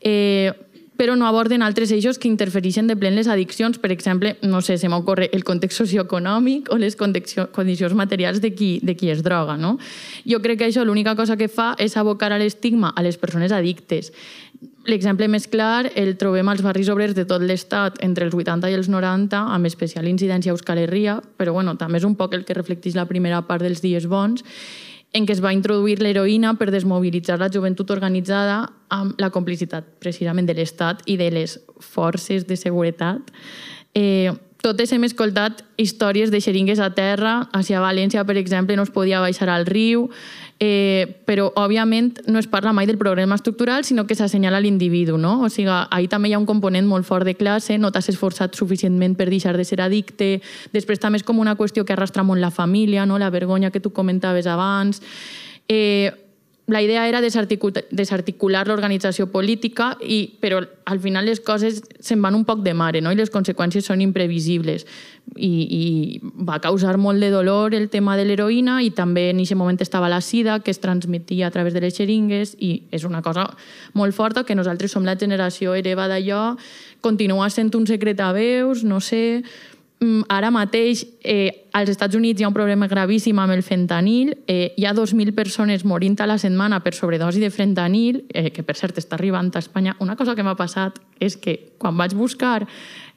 [0.00, 0.52] Eh,
[1.02, 3.78] però no aborden altres eixos que interfereixen de plen les addiccions.
[3.82, 8.52] Per exemple, no sé, se m'ocorre el context socioeconòmic o les condicio- condicions materials de
[8.54, 9.56] qui, de qui es droga.
[9.56, 9.78] No?
[10.28, 14.12] Jo crec que això l'única cosa que fa és abocar l'estigma a les persones addictes.
[14.86, 18.76] L'exemple més clar el trobem als barris obrers de tot l'Estat entre els 80 i
[18.78, 22.44] els 90, amb especial incidència a Euskal Herria, però bueno, també és un poc el
[22.46, 24.42] que reflecteix la primera part dels dies bons,
[25.12, 30.48] en què es va introduir l'heroïna per desmobilitzar la joventut organitzada amb la complicitat precisament
[30.48, 33.30] de l'Estat i de les forces de seguretat.
[33.94, 34.32] Eh,
[34.62, 39.20] totes hem escoltat històries de xeringues a terra, hacia València, per exemple, no es podia
[39.20, 40.06] baixar al riu,
[40.64, 45.40] eh, però, òbviament, no es parla mai del problema estructural, sinó que s'assenyala l'individu, no?
[45.42, 48.54] O sigui, ahir també hi ha un component molt fort de classe, no t'has esforçat
[48.54, 50.36] suficientment per deixar de ser addicte,
[50.70, 53.18] després també és com una qüestió que arrastra molt la família, no?
[53.18, 55.02] la vergonya que tu comentaves abans...
[55.68, 56.12] Eh,
[56.66, 62.36] la idea era desarticular, desarticular l'organització política, i, però al final les coses se'n van
[62.38, 63.10] un poc de mare no?
[63.10, 64.86] i les conseqüències són imprevisibles.
[65.34, 65.84] I, I
[66.22, 70.10] va causar molt de dolor el tema de l'heroïna i també en aquest moment estava
[70.10, 73.48] la sida que es transmetia a través de les xeringues i és una cosa
[73.94, 76.56] molt forta que nosaltres som la generació hereva d'allò,
[77.00, 79.42] continua sent un secret a veus, no sé...
[80.02, 84.32] Mm, Ara mateix eh, als Estats Units hi ha un problema gravíssim amb el fentanil.
[84.50, 88.64] Eh, hi ha 2.000 persones morint a la setmana per sobredosi de fentanil, eh, que
[88.66, 89.94] per cert està arribant a Espanya.
[90.00, 92.66] Una cosa que m'ha passat és que quan vaig buscar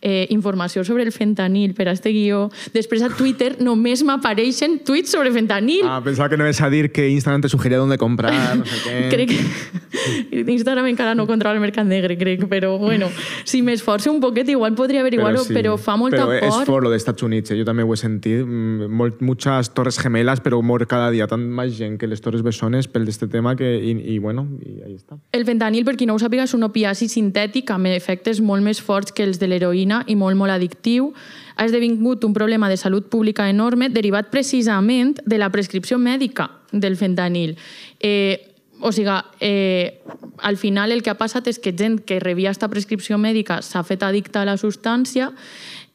[0.01, 5.09] eh, informació sobre el fentanil per a este guió, després a Twitter només m'apareixen tuits
[5.13, 5.85] sobre fentanil.
[5.85, 8.77] Ah, pensaba que no ibas a decir que Instagram te sugería dónde comprar, no sé
[8.83, 9.09] qué.
[9.13, 13.09] Crec que Instagram encara no controla el mercat negre, crec, però bueno,
[13.45, 15.83] si m'esforço un poquet igual podria averiguar-ho, però, sí.
[15.83, 16.65] fa molta Pero es por.
[16.65, 18.45] por lo de Estados Unidos, eh, yo también ho he sentit.
[18.45, 22.43] mm, molt- muchas torres gemelas, pero mor cada día tan más gent que les torres
[22.43, 25.17] bessones pel d'este tema que, y, y bueno, y ahí está.
[25.31, 28.81] El fentanil, per qui no ho sàpiga, és un opiaci sintètic amb efectes molt més
[28.81, 31.13] forts que els de l'heroïna i molt, molt addictiu.
[31.55, 36.97] Ha esdevingut un problema de salut pública enorme derivat precisament de la prescripció mèdica del
[36.97, 37.55] fentanil.
[37.99, 38.51] Eh,
[38.81, 40.01] o sigui, eh,
[40.43, 43.85] al final el que ha passat és que gent que rebia aquesta prescripció mèdica s'ha
[43.87, 45.31] fet addicta a la substància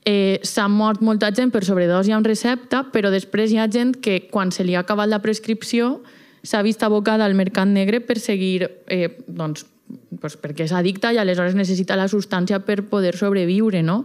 [0.05, 4.27] eh, s'ha mort molta gent per sobredosi amb recepta, però després hi ha gent que
[4.31, 6.01] quan se li ha acabat la prescripció
[6.43, 9.67] s'ha vist abocada al mercat negre per seguir, eh, doncs,
[10.11, 14.05] doncs perquè és addicta i aleshores necessita la substància per poder sobreviure, no?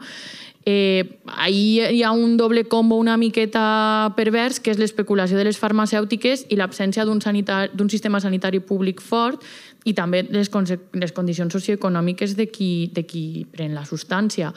[0.68, 5.60] Eh, ahí hi ha un doble combo una miqueta pervers, que és l'especulació de les
[5.62, 9.44] farmacèutiques i l'absència d'un d'un sistema sanitari públic fort
[9.86, 10.50] i també les,
[10.94, 14.54] les condicions socioeconòmiques de qui, de qui pren la substància.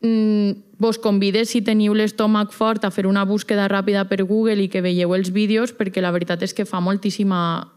[0.00, 4.68] Mm, vos convide, si teniu l'estómac fort, a fer una búsqueda ràpida per Google i
[4.68, 7.68] que veieu els vídeos, perquè la veritat és que fa moltíssima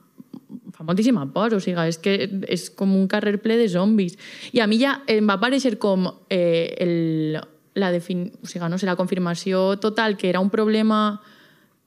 [0.82, 2.16] fa moltíssima por, o sigui, és que
[2.49, 4.18] és com un carrer ple de zombis.
[4.52, 7.38] I a mi ja em va aparèixer com eh, el,
[7.78, 8.32] la, defin...
[8.41, 11.22] o sigui, no sé, la confirmació total que era un problema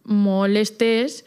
[0.05, 1.25] molt estès,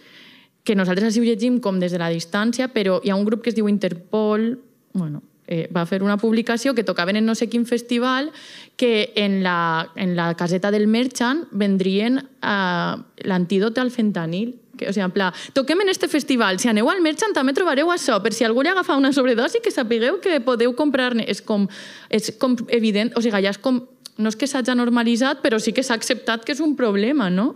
[0.64, 3.44] que nosaltres així ho llegim com des de la distància, però hi ha un grup
[3.44, 4.58] que es diu Interpol,
[4.94, 8.32] bueno, eh, va fer una publicació que tocaven en no sé quin festival
[8.76, 14.94] que en la, en la caseta del Merchant vendrien eh, l'antídot al fentanil que, o
[14.94, 18.34] sigui, en pla, toquem en este festival, si aneu al Merchant també trobareu això, per
[18.36, 21.26] si algú li agafa una sobredosi, que sapigueu que podeu comprar-ne.
[21.28, 21.68] És com,
[22.10, 23.82] és com evident, o sigui, ja és com,
[24.18, 27.56] no és que s'hagi normalitzat, però sí que s'ha acceptat que és un problema, no?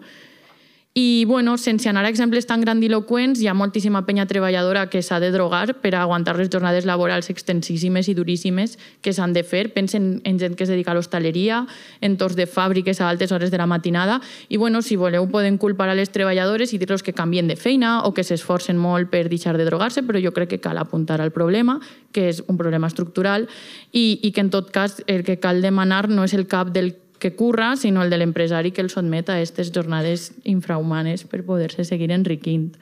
[0.93, 5.22] I, bueno, sense anar a exemples tan grandiloquents, hi ha moltíssima penya treballadora que s'ha
[5.23, 9.69] de drogar per aguantar les jornades laborals extensíssimes i duríssimes que s'han de fer.
[9.72, 11.61] Pensen en gent que es dedica a l'hostaleria,
[12.01, 14.19] en torns de fàbriques a altes hores de la matinada.
[14.49, 18.01] I, bueno, si voleu, poden culpar a les treballadores i dir-los que canvien de feina
[18.03, 21.31] o que s'esforcen molt per deixar de drogar-se, però jo crec que cal apuntar al
[21.31, 21.80] problema,
[22.11, 23.47] que és un problema estructural,
[23.93, 26.97] i, i que, en tot cas, el que cal demanar no és el cap del
[27.22, 31.85] que curra, sinó el de l'empresari que el sotmet a aquestes jornades infrahumanes per poder-se
[31.85, 32.73] seguir enriquint.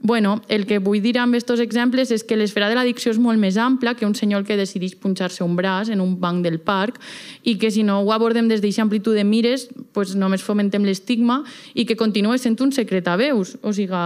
[0.00, 3.40] Bueno, el que vull dir amb aquests exemples és que l'esfera de l'addicció és molt
[3.40, 7.00] més ampla que un senyor que decideix punxar-se un braç en un banc del parc
[7.42, 9.66] i que si no ho abordem des d'aquesta amplitud de mires
[9.96, 11.40] pues només fomentem l'estigma
[11.74, 14.04] i que continua sent un secret a veus, o sigui,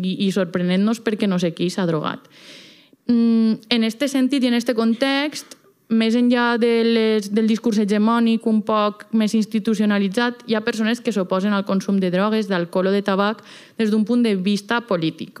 [0.00, 2.24] i, i sorprenent-nos perquè no sé qui s'ha drogat.
[3.10, 5.58] Mm, en este sentit i en este context,
[5.88, 11.12] més enllà de les, del discurs hegemònic un poc més institucionalitzat, hi ha persones que
[11.12, 13.42] s'oposen al consum de drogues, d'alcohol o de tabac
[13.78, 15.40] des d'un punt de vista polític.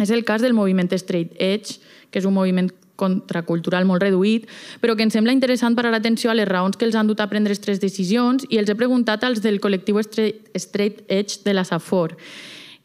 [0.00, 1.80] És el cas del moviment Straight Edge,
[2.10, 2.70] que és un moviment
[3.00, 4.46] contracultural molt reduït,
[4.80, 7.28] però que em sembla interessant parar l'atenció a les raons que els han dut a
[7.32, 12.16] prendre aquestes decisions i els he preguntat als del col·lectiu Straight Edge de la Safor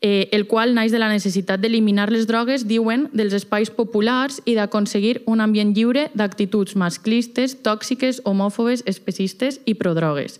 [0.01, 4.55] eh, el qual naix de la necessitat d'eliminar les drogues, diuen, dels espais populars i
[4.55, 10.39] d'aconseguir un ambient lliure d'actituds masclistes, tòxiques, homòfobes, especistes i prodrogues.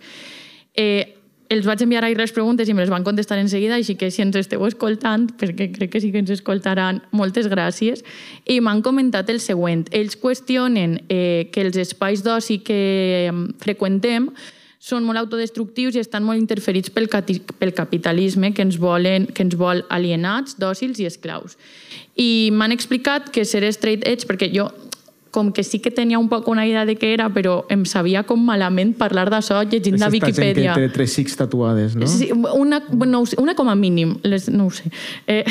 [0.75, 1.15] Eh,
[1.49, 4.09] els vaig enviar ahir les preguntes i me les van contestar en seguida, així que
[4.11, 8.01] si ens esteu escoltant, perquè crec que sí que ens escoltaran, moltes gràcies,
[8.49, 9.85] i m'han comentat el següent.
[9.93, 14.31] Ells qüestionen eh, que els espais d'oci que freqüentem
[14.85, 19.57] són molt autodestructius i estan molt interferits pel, pel capitalisme que ens, volen, que ens
[19.57, 21.57] vol alienats, dòcils i esclaus.
[22.21, 24.69] I m'han explicat que ser straight edge, perquè jo
[25.35, 28.21] com que sí que tenia un poc una idea de què era, però em sabia
[28.23, 30.53] com malament parlar d'això llegint la Viquipèdia.
[30.53, 32.07] És gent que té tres X tatuades, no?
[32.07, 32.79] Sí, una,
[33.09, 34.87] no sé, una com a mínim, les, no ho sé.
[35.27, 35.43] Eh,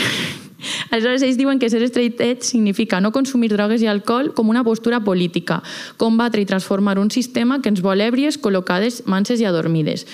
[0.90, 4.64] Aleshores, ells diuen que ser straight edge significa no consumir drogues i alcohol com una
[4.64, 5.62] postura política,
[5.96, 10.06] combatre i transformar un sistema que ens vol èbries, col·locades, manses i adormides.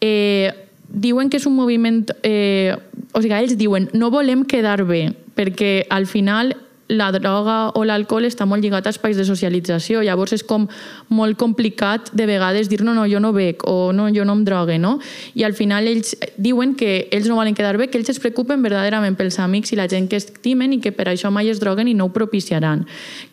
[0.00, 0.52] Eh,
[0.88, 2.04] diuen que és un moviment...
[2.22, 2.76] Eh,
[3.12, 6.54] o sigui, ells diuen no volem quedar bé, perquè al final
[6.90, 10.66] la droga o l'alcohol està molt lligat a espais de socialització, llavors és com
[11.08, 14.44] molt complicat de vegades dir no, no, jo no bec o no, jo no em
[14.44, 14.96] drogue, no?
[15.38, 18.64] I al final ells diuen que ells no volen quedar bé, que ells es preocupen
[18.66, 21.88] verdaderament pels amics i la gent que estimen i que per això mai es droguen
[21.88, 22.86] i no ho propiciaran.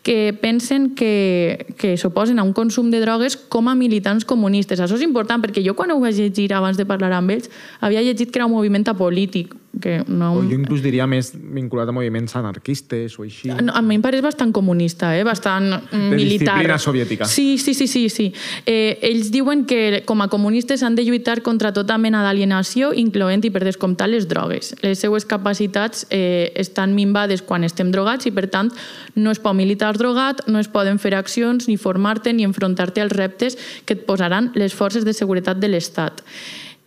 [0.06, 4.80] Que pensen que, que s'oposen a un consum de drogues com a militants comunistes.
[4.80, 8.02] Això és important perquè jo quan ho vaig llegir abans de parlar amb ells havia
[8.06, 10.32] llegit que era un moviment apolític, que no...
[10.38, 13.47] O jo inclús diria més vinculat a moviments anarquistes o així.
[13.56, 15.24] No, a mi em pareix bastant comunista, eh?
[15.26, 16.18] bastant de militar.
[16.18, 17.28] De disciplina soviètica.
[17.28, 17.86] Sí, sí, sí.
[17.88, 18.32] sí, sí.
[18.66, 23.44] Eh, ells diuen que com a comunistes han de lluitar contra tota mena d'alienació, incloent
[23.48, 24.74] i per descomptar les drogues.
[24.82, 28.72] Les seues capacitats eh, estan minvades quan estem drogats i, per tant,
[29.14, 33.16] no es pot militar drogat, no es poden fer accions, ni formar-te, ni enfrontar-te als
[33.16, 36.22] reptes que et posaran les forces de seguretat de l'Estat.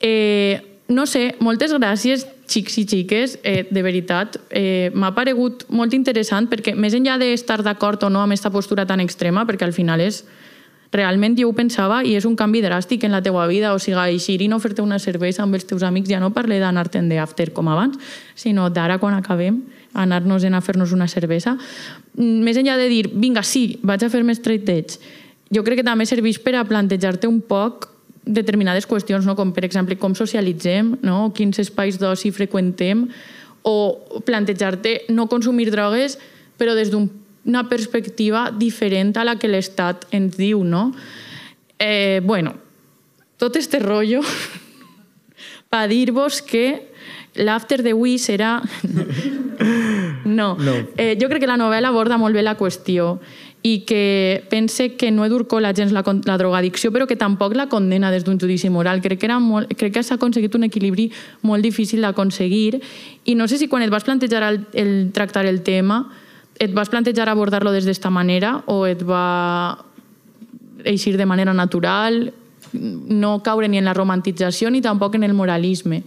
[0.01, 4.37] Eh, no sé, moltes gràcies, xics i xiques, eh, de veritat.
[4.49, 8.85] Eh, M'ha paregut molt interessant perquè, més enllà d'estar d'acord o no amb aquesta postura
[8.85, 10.23] tan extrema, perquè al final és...
[10.91, 14.11] Realment jo ho pensava i és un canvi dràstic en la teua vida, o sigui,
[14.11, 17.53] eixir i no fer-te una cervesa amb els teus amics, ja no parle d'anar-te'n d'after
[17.55, 17.95] com abans,
[18.35, 19.61] sinó d'ara quan acabem,
[19.93, 21.55] anar-nos a fer-nos una cervesa.
[22.17, 24.99] Més enllà de dir, vinga, sí, vaig a fer-me straight edge,
[25.47, 27.90] jo crec que també serveix per a plantejar-te un poc
[28.25, 29.35] determinades qüestions, no?
[29.35, 31.31] com per exemple com socialitzem, no?
[31.35, 33.07] quins espais d'oci freqüentem,
[33.61, 36.17] o plantejar-te no consumir drogues
[36.57, 40.63] però des d'una perspectiva diferent a la que l'Estat ens diu.
[40.63, 40.91] No?
[41.81, 42.53] Eh, bueno,
[43.41, 44.21] tot este rollo
[45.69, 46.65] per dir-vos que
[47.41, 48.59] l'after d'avui serà...
[50.21, 50.55] No.
[50.57, 50.73] no.
[50.97, 53.19] Eh, jo crec que la novel·la aborda molt bé la qüestió
[53.63, 58.09] i que pense que no edurcola gens la, la drogadicció, però que tampoc la condena
[58.11, 59.01] des d'un judici moral.
[59.01, 61.11] Crec que, era molt, crec que s'ha aconseguit un equilibri
[61.45, 62.81] molt difícil d'aconseguir
[63.25, 66.07] i no sé si quan et vas plantejar el, el tractar el tema
[66.57, 69.85] et vas plantejar abordar-lo des d'esta manera o et va
[70.85, 72.33] eixir de manera natural,
[72.73, 76.03] no caure ni en la romantització ni tampoc en el moralisme.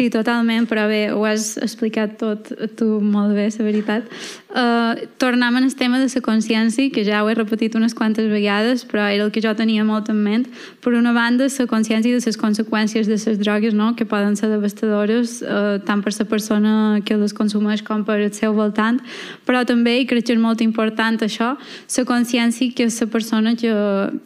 [0.00, 2.46] Sí, totalment, però bé, ho has explicat tot
[2.78, 4.06] tu molt bé, la veritat.
[4.50, 8.86] Uh, tornem al tema de la consciència, que ja ho he repetit unes quantes vegades,
[8.88, 10.46] però era el que jo tenia molt en ment.
[10.80, 13.94] Per una banda, la consciència de les conseqüències de les drogues, no?
[13.94, 16.72] que poden ser devastadores uh, tant per la persona
[17.04, 19.02] que les consumeix com per el seu voltant,
[19.44, 23.76] però també, i crec que és molt important això, la consciència que la persona que,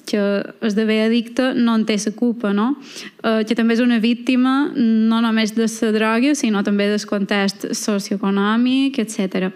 [0.06, 0.22] que
[0.62, 2.76] esdevé addicta no en té la culpa, no?
[3.24, 7.66] Uh, que també és una víctima no només de la droga, sinó també del context
[7.72, 9.50] socioeconòmic, etc.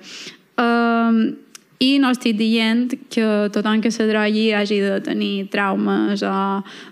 [0.59, 1.35] Uh,
[1.78, 6.35] I no estic dient que tothom que se drogui hagi de tenir traumes o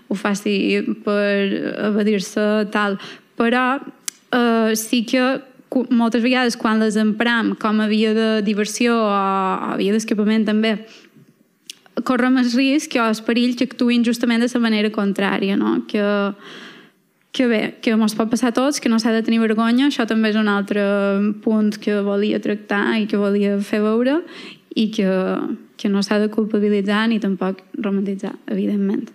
[0.07, 1.49] ho faci per
[1.89, 2.95] evadir-se, tal.
[3.37, 5.25] Però uh, sí que
[5.91, 9.11] moltes vegades quan les empram com a via de diversió o,
[9.73, 10.77] o via d'escapament també,
[12.07, 15.81] correm el risc o el perill que actuïn justament de la manera contrària, no?
[15.89, 16.05] que,
[17.37, 20.07] que bé, que ens pot passar a tots, que no s'ha de tenir vergonya, això
[20.09, 20.81] també és un altre
[21.43, 24.23] punt que volia tractar i que volia fer veure
[24.73, 25.05] i que,
[25.77, 29.05] que no s'ha de culpabilitzar ni tampoc romantitzar, evidentment.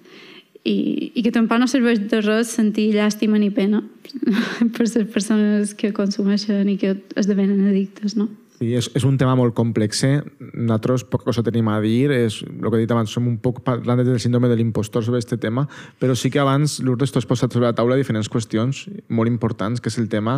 [0.62, 3.82] I, i que tampoc no serveix de res sentir llàstima ni pena
[4.77, 8.31] per les persones que consumeixen i que esdevenen addictes, no?
[8.62, 10.05] Sí, és, és un tema molt complex.
[10.06, 10.20] Eh?
[10.55, 12.12] Nosaltres poca cosa tenim a dir.
[12.14, 15.18] És, el que he dit abans, som un poc parlant del síndrome de l'impostor sobre
[15.18, 15.64] aquest tema,
[15.98, 19.82] però sí que abans, Lourdes, tu has posat sobre la taula diferents qüestions molt importants,
[19.82, 20.36] que és el tema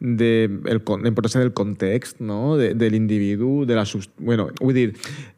[0.00, 2.58] de el, con- la importància del context, no?
[2.60, 3.86] de, de l'individu, de la...
[3.88, 4.86] sust- Bueno, vull dir,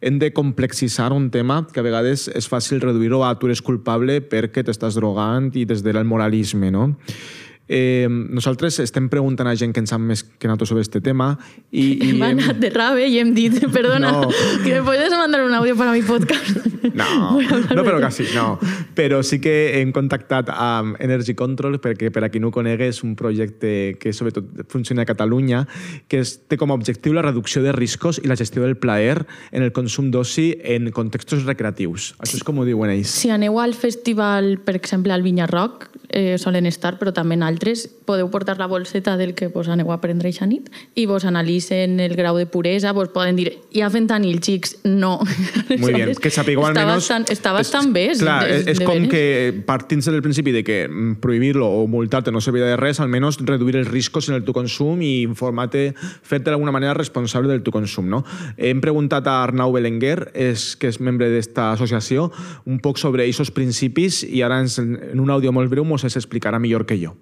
[0.02, 4.18] hem de complexitzar un tema que a vegades és fàcil reduir-ho a tu eres culpable
[4.26, 6.90] perquè t'estàs drogant i des del moralisme, no?
[7.66, 11.30] Eh, nosaltres estem preguntant a gent que en sap més que nosaltres sobre aquest tema
[11.72, 14.28] i, i Hem hem- anat de rave i hem dit, perdona, No.
[14.62, 16.58] que me puedes mandar un audio para mi podcast.
[16.94, 18.58] No, no, però quasi, no.
[18.94, 22.84] Però sí que hem contactat amb Energy Control, perquè per a qui no ho conegui
[22.90, 25.62] és un projecte que sobretot funciona a Catalunya,
[26.12, 29.24] que és, té com a objectiu la reducció de riscos i la gestió del plaer
[29.50, 32.12] en el consum d'oci en contextos recreatius.
[32.20, 33.16] Això és com ho diuen ells.
[33.24, 37.48] Si aneu al festival, per exemple, al Vinya Rock, eh, solen estar, però també en
[37.54, 40.66] altres, podeu portar la bolseta del que vos aneu a prendre eixa nit
[40.98, 45.20] i vos analitzen el grau de puresa, vos poden dir, hi ha fentanil, xics, no.
[45.78, 47.04] Muy bien, que sapigueu està almenys...
[47.04, 48.08] Bastant, està bastant bé.
[48.12, 49.10] és- Clar, és, és de com veres.
[49.14, 53.38] que partint del principi de que mm, prohibir-lo o multar-te no servia de res, almenys
[53.46, 57.72] reduir els riscos en el tu consum i informar-te, fer-te d'alguna manera responsable del tu
[57.72, 58.08] consum.
[58.10, 58.24] No?
[58.58, 62.30] Hem preguntat a Arnau Belenguer, és, que és membre d'esta associació,
[62.66, 66.16] un poc sobre aquests principis i ara ens, en un àudio molt breu ens els
[66.20, 67.14] explicarà millor que jo.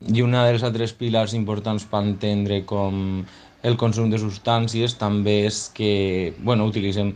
[0.00, 3.20] I una dels altres pilars importants per entendre com
[3.62, 7.12] el consum de substàncies també és que, bueno, utilitzem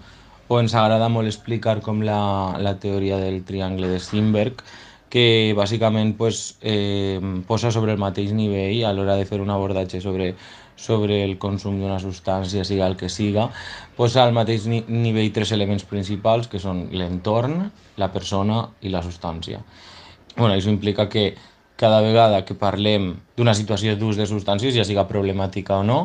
[0.48, 4.60] o ens agrada molt explicar com la, la teoria del triangle de Steinberg,
[5.08, 7.16] que bàsicament pues, eh,
[7.48, 10.34] posa sobre el mateix nivell a l'hora de fer un abordatge sobre,
[10.76, 13.48] sobre el consum d'una substància, siga el que siga,
[13.96, 19.00] posa al mateix ni nivell tres elements principals, que són l'entorn, la persona i la
[19.06, 19.64] substància.
[20.36, 21.30] Bueno, això implica que
[21.84, 25.98] cada vegada que parlem d'una situació d'ús de substàncies, ja siga problemàtica o no,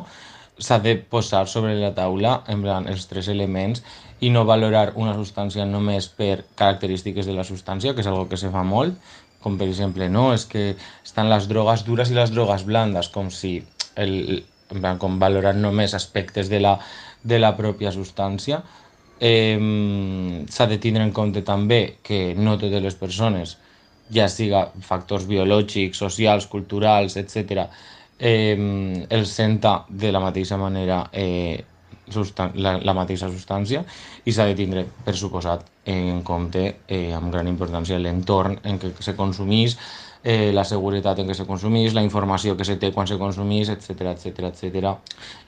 [0.59, 3.79] s'ha de posar sobre la taula en plan, els tres elements
[4.19, 8.39] i no valorar una substància només per característiques de la substància, que és algo que
[8.41, 8.97] se fa molt,
[9.39, 10.73] com per exemple, no, és que
[11.05, 13.53] estan les drogues dures i les drogues blandes, com si
[13.95, 14.43] el,
[14.73, 16.75] en plan, com valorar només aspectes de la,
[17.23, 18.59] de la pròpia substància.
[19.23, 19.55] Eh,
[20.51, 23.55] S'ha de tindre en compte també que no totes les persones
[24.13, 27.65] ja siga factors biològics, socials, culturals, etc.,
[28.19, 28.55] eh,
[29.09, 31.63] els senta de la mateixa manera eh,
[32.55, 33.83] la, la mateixa substància
[34.25, 38.91] i s'ha de tindre, per suposat, en compte eh, amb gran importància l'entorn en què
[38.99, 39.77] se consumís,
[40.23, 43.69] eh, la seguretat en què se consumís, la informació que se té quan se consumís,
[43.71, 44.93] etc etc etc.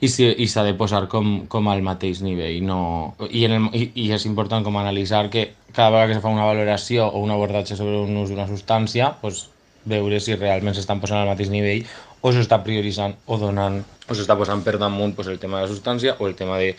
[0.00, 0.08] I
[0.48, 2.62] s'ha de posar com, com al mateix nivell.
[2.66, 2.80] No...
[3.28, 6.32] I, en el, i, I és important com analitzar que cada vegada que se fa
[6.32, 9.46] una valoració o un abordatge sobre un ús d'una substància, pues,
[9.84, 11.86] veure si realment s'estan posant al mateix nivell
[12.22, 15.72] o s'està prioritzant o donant o s'està posant per damunt pues, el tema de la
[15.72, 16.76] substància o el tema de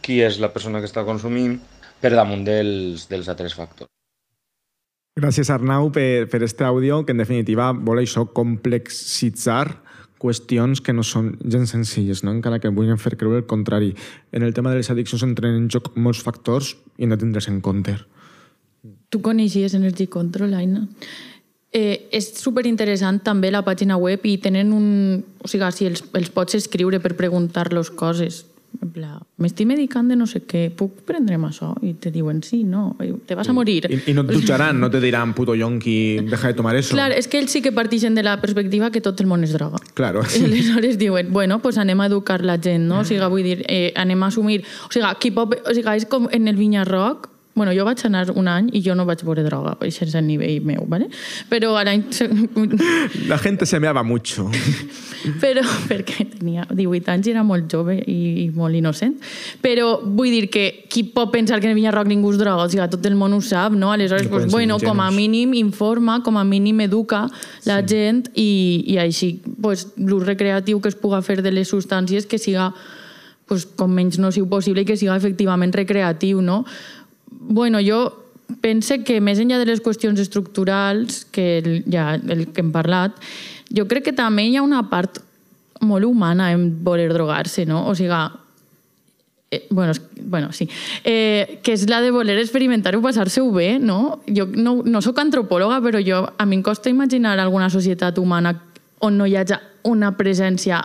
[0.00, 1.58] qui és la persona que està consumint
[2.00, 3.92] per damunt dels, dels altres factors.
[5.18, 9.66] Gràcies, Arnau, per, per este àudio, que en definitiva vol això complexitzar
[10.20, 12.34] qüestions que no són gens senzilles, no?
[12.36, 13.94] encara que vulguin fer creure el contrari.
[14.36, 17.48] En el tema de les addiccions entren en joc molts factors i hem de tindre's
[17.48, 17.96] en compte.
[19.10, 20.84] Tu coneixies Energy Control, Aina?
[21.72, 24.86] Eh, és superinteressant també la pàgina web i tenen un...
[25.40, 28.44] O sigui, si els, els pots escriure per preguntar-los coses.
[28.80, 31.72] En pla, m'estic medicant de no sé què, puc prendre'm això?
[31.84, 32.94] I te diuen sí, no,
[33.26, 33.82] te vas a morir.
[33.90, 36.94] I, I no et jutjaran, no te diran puto yonqui, deja de tomar eso.
[36.94, 39.52] Clar, és que ells sí que partixen de la perspectiva que tot el món és
[39.56, 39.82] droga.
[39.98, 40.22] Claro.
[40.22, 43.02] I aleshores diuen, bueno, pues anem a educar la gent, no?
[43.02, 44.62] O sigui, vull dir, eh, anem a assumir...
[44.86, 48.46] O sigui, o sigui, és com en el Vinya Rock, Bueno, jo vaig anar un
[48.48, 51.08] any i jo no vaig veure droga, això és el nivell meu, ¿vale?
[51.50, 52.04] Però a l'any...
[53.28, 54.46] La gente se meava mucho.
[55.42, 59.18] Però perquè tenia 18 anys i era molt jove i, i molt innocent.
[59.60, 62.64] Però vull dir que qui pot pensar que en Vinyarroc ningú es droga?
[62.64, 63.90] O sigui, tot el món ho sap, no?
[63.92, 65.16] Aleshores, No pues, bueno, com a ingenus.
[65.18, 67.26] mínim informa, com a mínim educa
[67.66, 72.30] la gent i, i així pues, l'ús recreatiu que es puga fer de les substàncies
[72.30, 72.70] que siga
[73.50, 76.62] pues, com menys nociu possible i que siga efectivament recreatiu, no?
[77.50, 78.04] Bueno, jo
[78.62, 83.16] pense que més enllà de les qüestions estructurals, que el, ja el que hem parlat,
[83.74, 85.18] jo crec que també hi ha una part
[85.82, 87.88] molt humana en voler drogar-se, no?
[87.90, 88.20] O sigui,
[89.50, 90.68] eh, bueno, bueno, sí,
[91.02, 94.20] eh, que és la de voler experimentar o passar-se-ho bé, no?
[94.30, 98.54] Jo no, no sóc antropòloga, però jo, a mi em costa imaginar alguna societat humana
[99.02, 99.58] on no hi hagi
[99.90, 100.84] una presència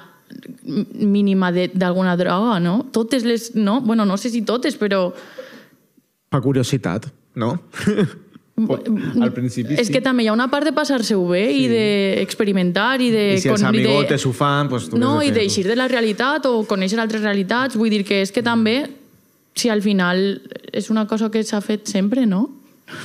[0.65, 2.79] mínima d'alguna droga, no?
[2.91, 3.51] Totes les...
[3.53, 3.81] No?
[3.81, 5.11] Bueno, no sé si totes, però...
[6.35, 7.07] Per curiositat,
[7.39, 7.53] no?
[8.55, 9.93] Al principi És sí.
[9.93, 11.65] que també hi ha una part de passar-se-ho bé sí.
[11.65, 13.23] i d'experimentar i de...
[13.35, 15.75] I si els con- i de- amigotes ho fan, doncs tu No, i d'eixir de
[15.75, 17.75] la realitat o conèixer altres realitats.
[17.75, 18.77] Vull dir que és que també,
[19.55, 20.23] si al final
[20.71, 22.45] és una cosa que s'ha fet sempre, no?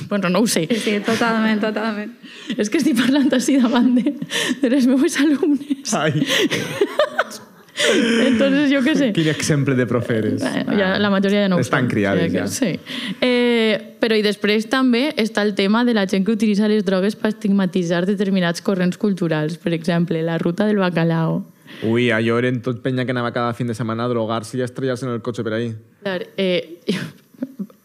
[0.07, 0.67] Bueno, no ho sé.
[0.69, 2.11] Sí, sí, totalment, totalment.
[2.55, 4.13] És que estic parlant així davant de,
[4.61, 5.91] de les meves alumnes.
[5.97, 6.13] Ai,
[8.27, 9.11] Entonces, jo què sé.
[9.15, 10.41] quin exemple de profe eres.
[10.43, 12.47] Bueno, ja, la majoria ja no ho Estan criades, ja.
[12.51, 12.73] Sí.
[13.21, 17.15] Eh, però i després també està el tema de la gent que utilitza les drogues
[17.15, 19.57] per estigmatitzar determinats corrents culturals.
[19.61, 21.41] Per exemple, la ruta del bacalao.
[21.87, 24.67] Ui, allò eren tot penya que anava cada fin de setmana a drogar-se i a
[24.67, 25.71] estrellar-se en el cotxe per ahí.
[26.03, 26.81] Clar, eh,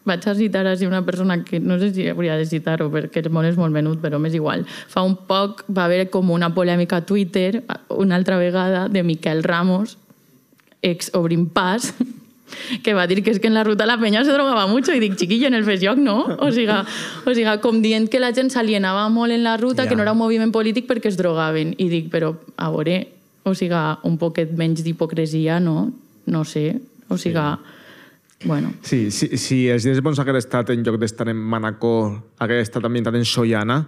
[0.07, 3.29] vaig a citar així una persona que no sé si hauria de citar-ho perquè el
[3.35, 4.63] món és molt menut, però m'és igual.
[4.87, 9.43] Fa un poc va haver com una polèmica a Twitter, una altra vegada, de Miquel
[9.43, 9.97] Ramos,
[10.81, 11.93] ex Obrim Pas,
[12.83, 15.01] que va dir que és que en la ruta la penya se drogava mucho i
[15.03, 16.21] dic, chiquillo, en el fes lloc no.
[16.39, 16.71] O sigui,
[17.27, 19.89] o sigui, com dient que la gent s'alienava molt en la ruta, Ja.
[19.89, 21.75] que no era un moviment polític perquè es drogaven.
[21.77, 23.07] I dic, però a veure,
[23.43, 25.91] o sigui, un poquet menys d'hipocresia, no?
[26.25, 26.79] No sé.
[27.09, 27.43] O sigui,
[28.45, 32.67] bueno, Sí, sí, si els dies bons hagués estat en lloc d'estar en Manacor, hagués
[32.67, 33.79] estat ambientat en Sollana,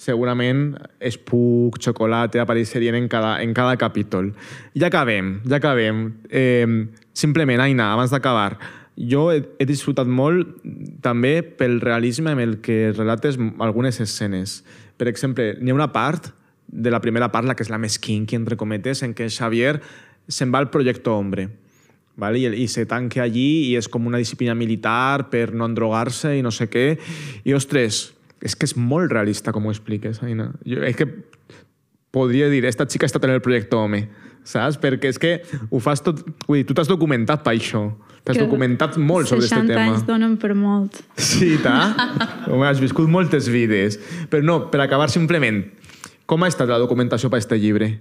[0.00, 4.32] segurament Espuc, Xocolate apareixerien en cada, en cada capítol.
[4.74, 6.06] Ja acabem, ja acabem.
[6.30, 8.56] Eh, simplement, Aina, abans d'acabar,
[8.96, 10.60] jo he, he disfrutat molt
[11.04, 14.60] també pel realisme amb el que relates algunes escenes.
[14.96, 16.32] Per exemple, n'hi ha una part
[16.70, 19.80] de la primera part, la que és la més kinky, entre cometes, en què Xavier
[20.30, 21.48] se'n va al projecte Hombre.
[22.16, 22.38] ¿Vale?
[22.38, 26.42] Y, y se tanque allí y es como una disciplina militar per no endrogar-se i
[26.42, 26.98] no sé què.
[27.44, 28.10] I, ostres,
[28.40, 30.50] és que és molt realista com ho expliques, Aina.
[30.64, 31.08] Jo, és que
[32.10, 34.06] podria dir, esta xica estat en el projecte Home,
[34.44, 34.78] saps?
[34.80, 35.34] Perquè és que
[35.70, 36.22] ho fas tot...
[36.46, 37.88] Vull dir, tu t'has documentat per això.
[38.20, 39.84] T'has documentat molt sobre aquest 60 tema.
[39.88, 40.98] anys donen per molt.
[41.16, 41.76] Sí, ta?
[42.50, 43.96] Home, has viscut moltes vides.
[44.32, 45.62] Però no, per acabar simplement,
[46.28, 47.94] com ha estat la documentació per aquest llibre?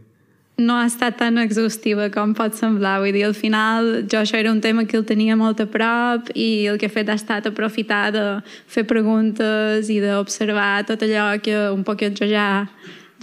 [0.60, 3.00] No ha estat tan exhaustiva com pot semblar.
[3.00, 6.30] Vull dir, al final jo això era un tema que el tenia molt a prop
[6.36, 8.26] i el que he fet ha estat aprofitar de
[8.68, 12.68] fer preguntes i d'observar tot allò que un poquet jo ja,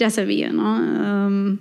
[0.01, 0.77] ja sabia, no?
[0.81, 1.59] Um,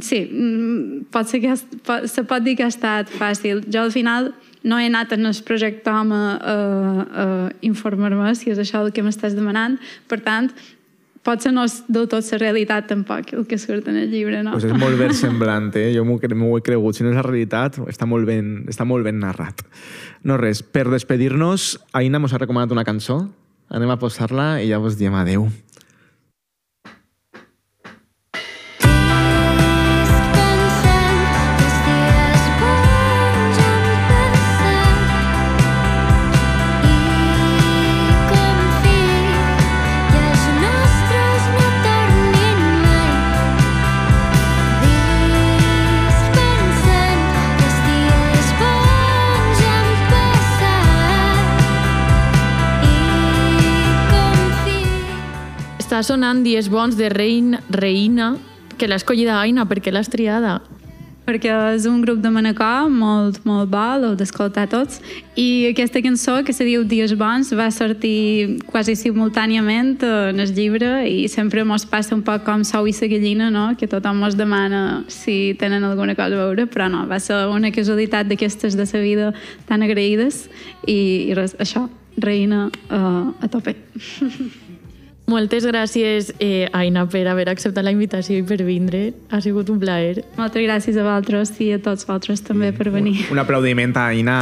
[0.00, 1.56] sí, mm, pot ser que
[1.86, 3.64] pot, se pot dir que ha estat fàcil.
[3.72, 7.26] Jo al final no he anat en el projecte Home a, a
[7.64, 9.78] informar-me si és això el que m'estàs demanant.
[10.08, 10.52] Per tant,
[11.26, 14.54] potser no és del tot la realitat tampoc el que surt en el llibre, no?
[14.56, 15.90] Pues és molt ben semblant, eh?
[15.94, 16.96] Jo m'ho he cregut.
[16.96, 19.64] Si no és la realitat, està molt ben, està molt ben narrat.
[20.24, 23.22] No res, per despedir-nos, Aina mos ha recomanat una cançó.
[23.70, 25.46] Anem a posar-la i ja vos diem adeu.
[56.02, 58.34] Sonant Dies bons de Rein, Reina,
[58.78, 60.60] que l'ha escollida Aina, per què l'has triada?
[61.30, 64.98] perquè és un grup de Manacor molt, molt bo, l'heu d'escoltar tots,
[65.38, 70.90] i aquesta cançó, que se diu Dies Bons, va sortir quasi simultàniament en el llibre
[71.06, 73.68] i sempre mos passa un poc com sou i sa gallina, no?
[73.78, 77.70] que tothom mos demana si tenen alguna cosa a veure, però no, va ser una
[77.74, 79.30] casualitat d'aquestes de sa vida
[79.70, 80.48] tan agraïdes
[80.86, 81.86] i, i res, això,
[82.18, 83.76] reina uh, a tope.
[85.30, 89.12] Moltes gràcies, eh, Aina, per haver acceptat la invitació i per vindre.
[89.30, 90.24] Ha sigut un plaer.
[90.36, 93.28] Moltes gràcies a vosaltres i a tots vosaltres també per venir.
[93.30, 94.38] Un aplaudiment a Aina.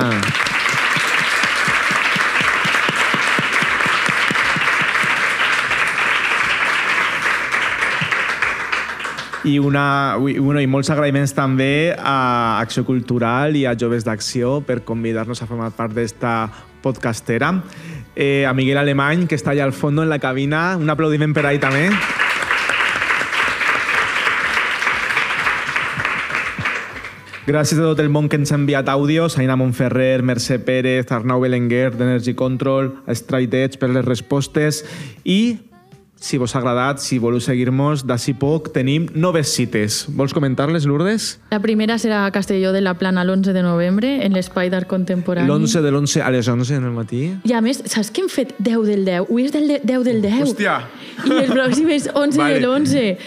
[9.45, 14.63] I, una, i, bueno, i molts agraïments també a Acció Cultural i a Joves d'Acció
[14.65, 16.49] per convidar-nos a formar part d'esta
[16.83, 17.53] podcastera.
[18.21, 20.73] Eh, a Miguel Alemany, que està allà al fons en la cabina.
[20.75, 21.85] Un aplaudiment per ahí també.
[27.47, 31.07] Gràcies a tot el món que ens ha enviat àudios, a Ina Montferrer, Mercè Pérez,
[31.15, 34.83] Arnau Belenguer, d'Energy Control, a Straight Edge per les respostes
[35.23, 35.55] i
[36.21, 40.07] si vos ha agradat, si voleu seguir-nos, d'ací poc tenim noves cites.
[40.11, 41.39] Vols comentar-les, Lourdes?
[41.53, 45.47] La primera serà a Castelló de la Plana l'11 de novembre, en l'Espai d'Art Contemporani.
[45.49, 47.23] L'11 de l'11 a les 11 del matí.
[47.45, 49.21] I a més, saps que hem fet 10 del 10?
[49.29, 50.43] Avui és del de- 10 del 10.
[50.43, 50.81] Hòstia!
[51.25, 52.55] I el pròxim és 11 Vale.
[52.59, 53.19] de l'11.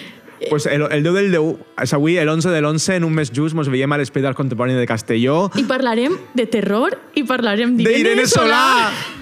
[0.49, 1.55] Pues el, el 10 del 10,
[1.85, 4.75] és avui, l'11 de l'11, en un mes just, mos veiem a l'Espai d'Art Contemporani
[4.75, 5.51] de Castelló.
[5.55, 9.20] I parlarem de terror i parlarem d'Irene Solà!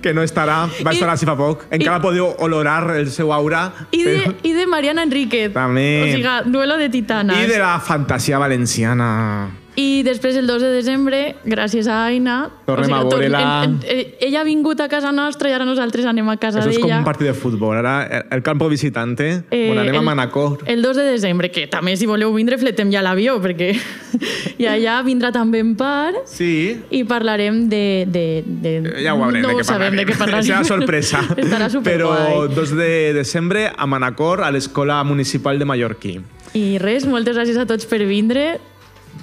[0.00, 1.66] Que no estarà, va I- estar així fa poc.
[1.70, 3.72] Encara podeu olorar el seu aura.
[3.90, 5.52] I de, però- i de Mariana Enríquez.
[5.52, 6.02] També.
[6.02, 7.36] O sigui, duelo de titanes.
[7.44, 9.50] I de la fantasia valenciana.
[9.76, 12.50] I després, el 2 de desembre, gràcies a Aina...
[12.66, 13.64] Tornem a tot- veure-la.
[13.64, 16.58] en- en- eh, Ella ha vingut a casa nostra i ara nosaltres anem a casa
[16.60, 16.98] Això és com d'ella.
[16.98, 17.76] un partit de futbol.
[17.78, 20.58] Ara, el- campo visitante, Eh, bueno, anem a el- Manacor.
[20.66, 23.70] El 2 de desembre, que també si voleu vindre fletem ja l'avió, perquè
[24.58, 26.80] i allà vindrà també en part Sí.
[26.90, 28.04] i parlarem de...
[28.08, 28.74] de, de...
[29.04, 30.44] Ja ho veurem no de què sabem de què parlarem.
[30.50, 31.20] Serà sorpresa.
[31.36, 32.26] Estarà superguai.
[32.26, 36.18] Però 2 de desembre a Manacor, a l'Escola Municipal de Mallorquí.
[36.58, 38.58] I res, moltes gràcies a tots per vindre.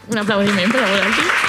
[0.08, 1.47] Un aplaudiment per a aquí.